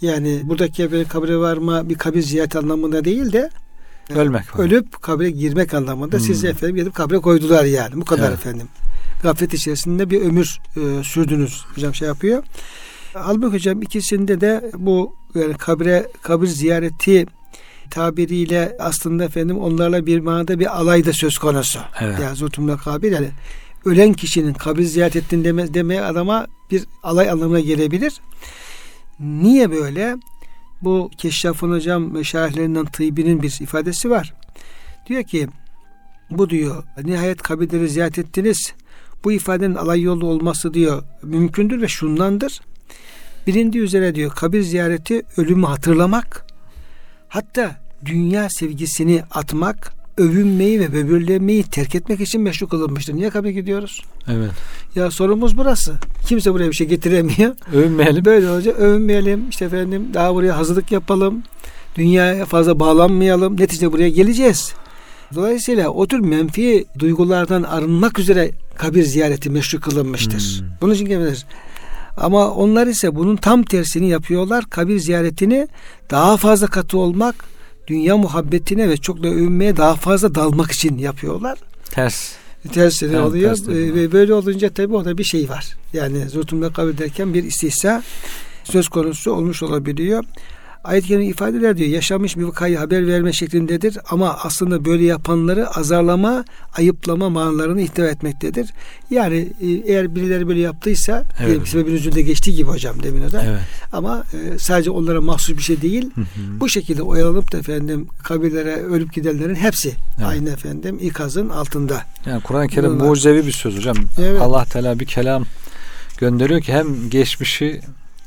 Yani 0.00 0.40
buradaki 0.44 0.92
bir 0.92 1.04
kabre 1.04 1.36
varma 1.36 1.88
bir 1.88 1.94
kabir 1.94 2.22
ziyareti 2.22 2.58
anlamında 2.58 3.04
değil 3.04 3.32
de 3.32 3.50
ölmek 4.16 4.58
var. 4.58 4.64
ölüp 4.64 5.02
kabre 5.02 5.30
girmek 5.30 5.74
anlamında 5.74 6.16
hmm. 6.16 6.24
sizi 6.24 6.48
efendim 6.48 6.76
gidip 6.76 6.94
kabre 6.94 7.18
koydular 7.18 7.64
yani 7.64 7.96
bu 7.96 8.04
kadar 8.04 8.28
evet. 8.28 8.38
efendim. 8.38 8.68
Gaflet 9.22 9.54
içerisinde 9.54 10.10
bir 10.10 10.20
ömür 10.20 10.58
e, 10.76 11.04
sürdünüz 11.04 11.64
hocam 11.74 11.94
şey 11.94 12.08
yapıyor. 12.08 12.42
Halbuki 13.14 13.56
hocam 13.56 13.82
ikisinde 13.82 14.40
de 14.40 14.70
bu 14.78 15.14
yani 15.34 15.54
kabre 15.54 16.06
kabir 16.22 16.46
ziyareti 16.46 17.26
tabiriyle 17.90 18.76
aslında 18.80 19.24
efendim 19.24 19.58
onlarla 19.58 20.06
bir 20.06 20.20
manada 20.20 20.58
bir 20.58 20.78
alay 20.78 21.04
da 21.04 21.12
söz 21.12 21.38
konusu. 21.38 21.78
Evet. 22.00 22.20
Yani 22.20 22.36
zutumla 22.36 22.76
kabir 22.76 23.12
yani 23.12 23.28
ölen 23.84 24.12
kişinin 24.12 24.52
kabir 24.52 24.82
ziyaret 24.84 25.16
ettin 25.16 25.44
deme, 25.44 25.74
demeye 25.74 26.02
adama 26.02 26.46
bir 26.70 26.84
alay 27.02 27.30
anlamına 27.30 27.60
gelebilir. 27.60 28.12
Niye 29.20 29.70
böyle? 29.70 30.16
Bu 30.82 31.10
Keşşafın 31.18 31.70
Hocam 31.70 32.14
ve 32.14 32.24
şahitlerinden 32.24 32.86
Tıbbi'nin 32.86 33.42
bir 33.42 33.58
ifadesi 33.60 34.10
var. 34.10 34.34
Diyor 35.06 35.22
ki 35.22 35.48
bu 36.30 36.50
diyor 36.50 36.84
nihayet 37.04 37.42
kabirleri 37.42 37.88
ziyaret 37.88 38.18
ettiniz. 38.18 38.72
Bu 39.24 39.32
ifadenin 39.32 39.74
alay 39.74 40.02
yolu 40.02 40.26
olması 40.26 40.74
diyor 40.74 41.02
mümkündür 41.22 41.82
ve 41.82 41.88
şundandır. 41.88 42.60
Bilindiği 43.46 43.82
üzere 43.82 44.14
diyor 44.14 44.30
kabir 44.30 44.62
ziyareti 44.62 45.22
ölümü 45.36 45.66
hatırlamak 45.66 46.50
Hatta 47.30 47.76
dünya 48.04 48.48
sevgisini 48.48 49.22
atmak, 49.30 49.92
övünmeyi 50.20 50.80
ve 50.80 50.92
böbürlenmeyi 50.92 51.62
terk 51.62 51.94
etmek 51.94 52.20
için 52.20 52.42
meşru 52.42 52.68
kılınmıştır. 52.68 53.14
Niye 53.14 53.30
kabul 53.30 53.48
gidiyoruz? 53.48 54.02
Evet. 54.28 54.50
Ya 54.94 55.10
sorumuz 55.10 55.56
burası. 55.56 55.94
Kimse 56.26 56.52
buraya 56.52 56.70
bir 56.70 56.76
şey 56.76 56.86
getiremiyor. 56.86 57.54
Övünmeyelim. 57.74 58.24
Böyle 58.24 58.50
olacak. 58.50 58.78
Övünmeyelim. 58.78 59.48
İşte 59.48 59.64
efendim 59.64 60.08
daha 60.14 60.34
buraya 60.34 60.56
hazırlık 60.56 60.92
yapalım. 60.92 61.42
Dünyaya 61.96 62.46
fazla 62.46 62.80
bağlanmayalım. 62.80 63.60
Neticede 63.60 63.92
buraya 63.92 64.10
geleceğiz. 64.10 64.72
Dolayısıyla 65.34 65.88
o 65.88 66.06
tür 66.06 66.18
menfi 66.18 66.84
duygulardan 66.98 67.62
arınmak 67.62 68.18
üzere 68.18 68.50
kabir 68.76 69.02
ziyareti 69.02 69.50
meşru 69.50 69.80
kılınmıştır. 69.80 70.60
Hmm. 70.60 70.68
Bunun 70.80 70.94
için 70.94 71.06
gelir. 71.06 71.46
Ama 72.16 72.50
onlar 72.50 72.86
ise 72.86 73.14
bunun 73.14 73.36
tam 73.36 73.62
tersini 73.62 74.08
yapıyorlar. 74.08 74.64
Kabir 74.70 74.98
ziyaretini 74.98 75.68
daha 76.10 76.36
fazla 76.36 76.66
katı 76.66 76.98
olmak, 76.98 77.34
dünya 77.90 78.16
muhabbetine 78.16 78.88
ve 78.88 78.96
çok 78.96 79.22
da 79.22 79.28
övünmeye 79.28 79.76
daha 79.76 79.94
fazla 79.94 80.34
dalmak 80.34 80.72
için 80.72 80.98
yapıyorlar. 80.98 81.58
Ters. 81.90 82.32
Tersleri 82.72 83.10
evet, 83.10 83.20
oluyor. 83.20 83.56
Ters 83.56 83.68
ee, 83.68 83.94
ve 83.94 84.12
böyle 84.12 84.34
olunca 84.34 84.70
tabii 84.70 84.94
orada 84.94 85.18
bir 85.18 85.24
şey 85.24 85.48
var. 85.48 85.76
Yani 85.92 86.28
zurtumda 86.28 86.72
kabir 86.72 86.98
derken 86.98 87.34
bir 87.34 87.44
istihsa 87.44 88.02
söz 88.64 88.88
konusu 88.88 89.32
olmuş 89.32 89.62
olabiliyor. 89.62 90.24
Ayet-i 90.84 91.08
Kerime 91.08 91.26
ifadeler 91.26 91.76
diyor. 91.76 91.90
Yaşanmış 91.90 92.36
bir 92.36 92.42
vakayı 92.42 92.78
haber 92.78 93.06
verme 93.06 93.32
şeklindedir 93.32 93.98
ama 94.10 94.36
aslında 94.42 94.84
böyle 94.84 95.04
yapanları 95.04 95.68
azarlama, 95.68 96.44
ayıplama 96.76 97.30
manalarını 97.30 97.80
ihtiva 97.80 98.06
etmektedir. 98.06 98.70
Yani 99.10 99.48
e, 99.60 99.66
eğer 99.66 100.14
birileri 100.14 100.48
böyle 100.48 100.60
yaptıysa 100.60 101.24
Evet 101.40 101.56
evet. 101.56 101.68
sebebin 101.68 101.94
üzerinde 101.94 102.22
geçtiği 102.22 102.54
gibi 102.56 102.68
hocam 102.68 103.02
demin 103.02 103.22
o 103.22 103.32
da. 103.32 103.42
Evet. 103.44 103.60
Ama 103.92 104.24
e, 104.32 104.58
sadece 104.58 104.90
onlara 104.90 105.20
mahsus 105.20 105.56
bir 105.56 105.62
şey 105.62 105.82
değil. 105.82 106.10
Hı 106.14 106.20
hı. 106.20 106.60
Bu 106.60 106.68
şekilde 106.68 107.02
oyalanıp 107.02 107.52
da 107.52 107.58
efendim 107.58 108.08
kabirlere 108.22 108.74
ölüp 108.76 109.12
gidenlerin 109.12 109.54
hepsi 109.54 109.88
Evet. 109.88 110.28
aynı 110.28 110.50
efendim 110.50 110.98
ikazın 111.02 111.48
altında. 111.48 112.02
Yani 112.26 112.42
Kur'an-ı 112.42 112.68
Kerim 112.68 112.92
mucizevi 112.92 113.46
bir 113.46 113.52
söz 113.52 113.76
hocam. 113.76 113.96
Evet. 114.20 114.40
Allah 114.40 114.64
Teala 114.64 115.00
bir 115.00 115.06
kelam 115.06 115.44
gönderiyor 116.18 116.60
ki 116.60 116.72
hem 116.72 117.10
geçmişi 117.10 117.80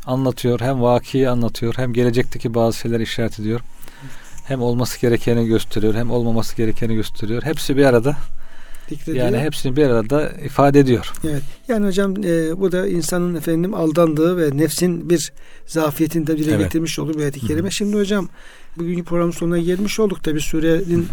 anlatıyor, 0.06 0.60
hem 0.60 0.82
vakiyi 0.82 1.30
anlatıyor, 1.30 1.74
hem 1.78 1.94
gelecekteki 1.94 2.54
bazı 2.54 2.78
şeyler 2.78 3.00
işaret 3.00 3.40
ediyor. 3.40 3.60
Hem 4.48 4.62
olması 4.62 5.02
gerekeni 5.02 5.46
gösteriyor, 5.46 5.94
hem 5.94 6.12
olmaması 6.12 6.58
gerekeni 6.58 6.96
gösteriyor. 6.96 7.44
Hepsi 7.44 7.78
bir 7.78 7.86
arada. 7.86 8.18
Zikrediyor. 8.90 9.26
Yani 9.26 9.40
hepsini 9.40 9.76
bir 9.76 9.86
arada 9.86 10.30
ifade 10.30 10.80
ediyor. 10.80 11.14
Evet. 11.24 11.42
Yani 11.68 11.88
hocam 11.88 12.12
e, 12.24 12.60
bu 12.60 12.72
da 12.72 12.88
insanın 12.88 13.36
efendim 13.36 13.74
aldandığı 13.74 14.38
ve 14.38 14.58
nefsin 14.58 15.10
bir 15.10 15.34
zafiyetini 15.68 16.28
de 16.28 16.38
dile 16.38 16.52
Evet. 16.52 16.64
getirmiş 16.64 17.00
olduğu 17.00 17.14
bir 17.14 17.20
ayet-i. 17.20 17.72
Şimdi 17.72 17.98
hocam 17.98 18.30
bugünkü 18.78 19.04
programın 19.04 19.32
sonuna 19.32 19.58
gelmiş 19.58 20.00
olduk. 20.00 20.24
Tabi 20.24 20.42
surenin 20.42 21.08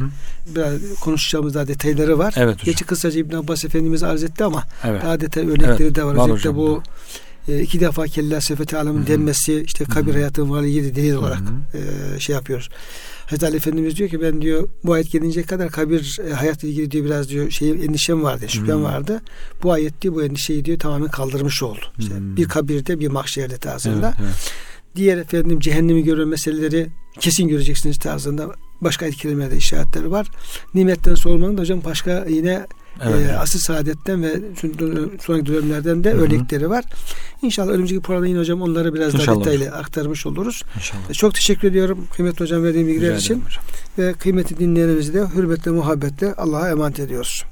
biraz 0.46 0.74
konuşacağımız 1.00 1.54
daha 1.54 1.68
detayları 1.68 2.18
var. 2.18 2.34
Evet 2.36 2.54
hocam. 2.54 2.64
Geçi 2.64 2.84
kısaca 2.84 3.20
İbn 3.20 3.36
Abbas 3.36 3.64
Efendimiz 3.64 4.02
arz 4.02 4.24
etti 4.24 4.44
ama 4.44 4.62
Evet. 4.84 5.02
daha 5.02 5.20
detay 5.20 5.46
örnekleri 5.46 5.82
Evet, 5.82 5.94
de 5.94 6.04
var. 6.04 6.14
var 6.14 6.24
Özellikle 6.24 6.54
bu 6.54 6.82
e, 7.50 7.60
iki 7.62 7.80
defa 7.80 8.06
kella 8.06 8.40
sefeti 8.40 8.76
alemin 8.76 9.06
denmesi 9.06 9.62
işte 9.66 9.84
kabir 9.84 10.14
hayatının 10.14 10.64
de 10.64 10.96
delil 10.96 11.14
olarak 11.14 11.42
e, 11.74 12.20
şey 12.20 12.34
yapıyoruz. 12.34 12.68
Hazreti 13.24 13.46
Ali 13.46 13.56
Efendimiz 13.56 13.96
diyor 13.96 14.10
ki 14.10 14.20
ben 14.20 14.42
diyor 14.42 14.68
bu 14.84 14.92
ayet 14.92 15.10
gelince 15.12 15.42
kadar 15.42 15.68
kabir 15.68 16.18
e, 16.28 16.32
hayatla 16.32 16.68
ilgili 16.68 16.90
diyor 16.90 17.04
biraz 17.04 17.28
diyor 17.28 17.50
şey 17.50 17.70
endişem 17.70 18.22
vardı, 18.22 18.48
şüphem 18.48 18.82
vardı. 18.82 19.22
Bu 19.62 19.72
ayet 19.72 20.02
diyor 20.02 20.14
bu 20.14 20.22
endişeyi 20.22 20.64
diyor 20.64 20.78
tamamen 20.78 21.08
kaldırmış 21.08 21.62
oldu. 21.62 21.80
İşte 21.98 22.14
Hı. 22.14 22.36
bir 22.36 22.48
kabirde 22.48 23.00
bir 23.00 23.08
mahşerde 23.08 23.56
tarzında. 23.56 24.14
Evet, 24.20 24.20
evet. 24.24 24.52
Diğer 24.96 25.18
efendim 25.18 25.60
cehennemi 25.60 26.04
görme 26.04 26.24
meseleleri 26.24 26.88
kesin 27.20 27.48
göreceksiniz 27.48 27.98
tarzında 27.98 28.50
başka 28.80 29.04
ayet 29.04 29.16
kelimelerde 29.16 29.56
işaretleri 29.56 30.10
var. 30.10 30.26
Nimetten 30.74 31.14
sormanın 31.14 31.56
da 31.56 31.60
hocam 31.60 31.84
başka 31.84 32.24
yine 32.28 32.66
Evet. 33.04 33.30
e, 33.30 33.36
asıl 33.38 33.58
saadetten 33.58 34.22
ve 34.22 34.40
sonraki 35.20 35.46
dönemlerden 35.46 36.04
de 36.04 36.12
Hı 36.12 36.16
hı. 36.16 36.20
örnekleri 36.20 36.70
var. 36.70 36.84
İnşallah 37.42 37.72
önümüzdeki 37.72 38.02
programda 38.02 38.26
yine 38.26 38.38
hocam 38.38 38.62
onları 38.62 38.94
biraz 38.94 39.12
daha 39.12 39.22
İnşallah 39.22 39.40
detaylı 39.40 39.70
aktarmış 39.70 40.26
oluruz. 40.26 40.62
İnşallah. 40.76 41.12
Çok 41.12 41.34
teşekkür 41.34 41.68
ediyorum 41.68 42.06
kıymetli 42.16 42.42
hocam 42.42 42.64
verdiğim 42.64 42.88
bilgiler 42.88 43.08
Rica 43.08 43.18
için 43.18 43.34
hocam. 43.34 43.64
ve 43.98 44.12
kıymetli 44.12 44.58
dinleyenlerimizi 44.58 45.14
de 45.14 45.24
hürmetle 45.34 45.70
muhabbetle 45.70 46.34
Allah'a 46.34 46.70
emanet 46.70 47.00
ediyoruz. 47.00 47.44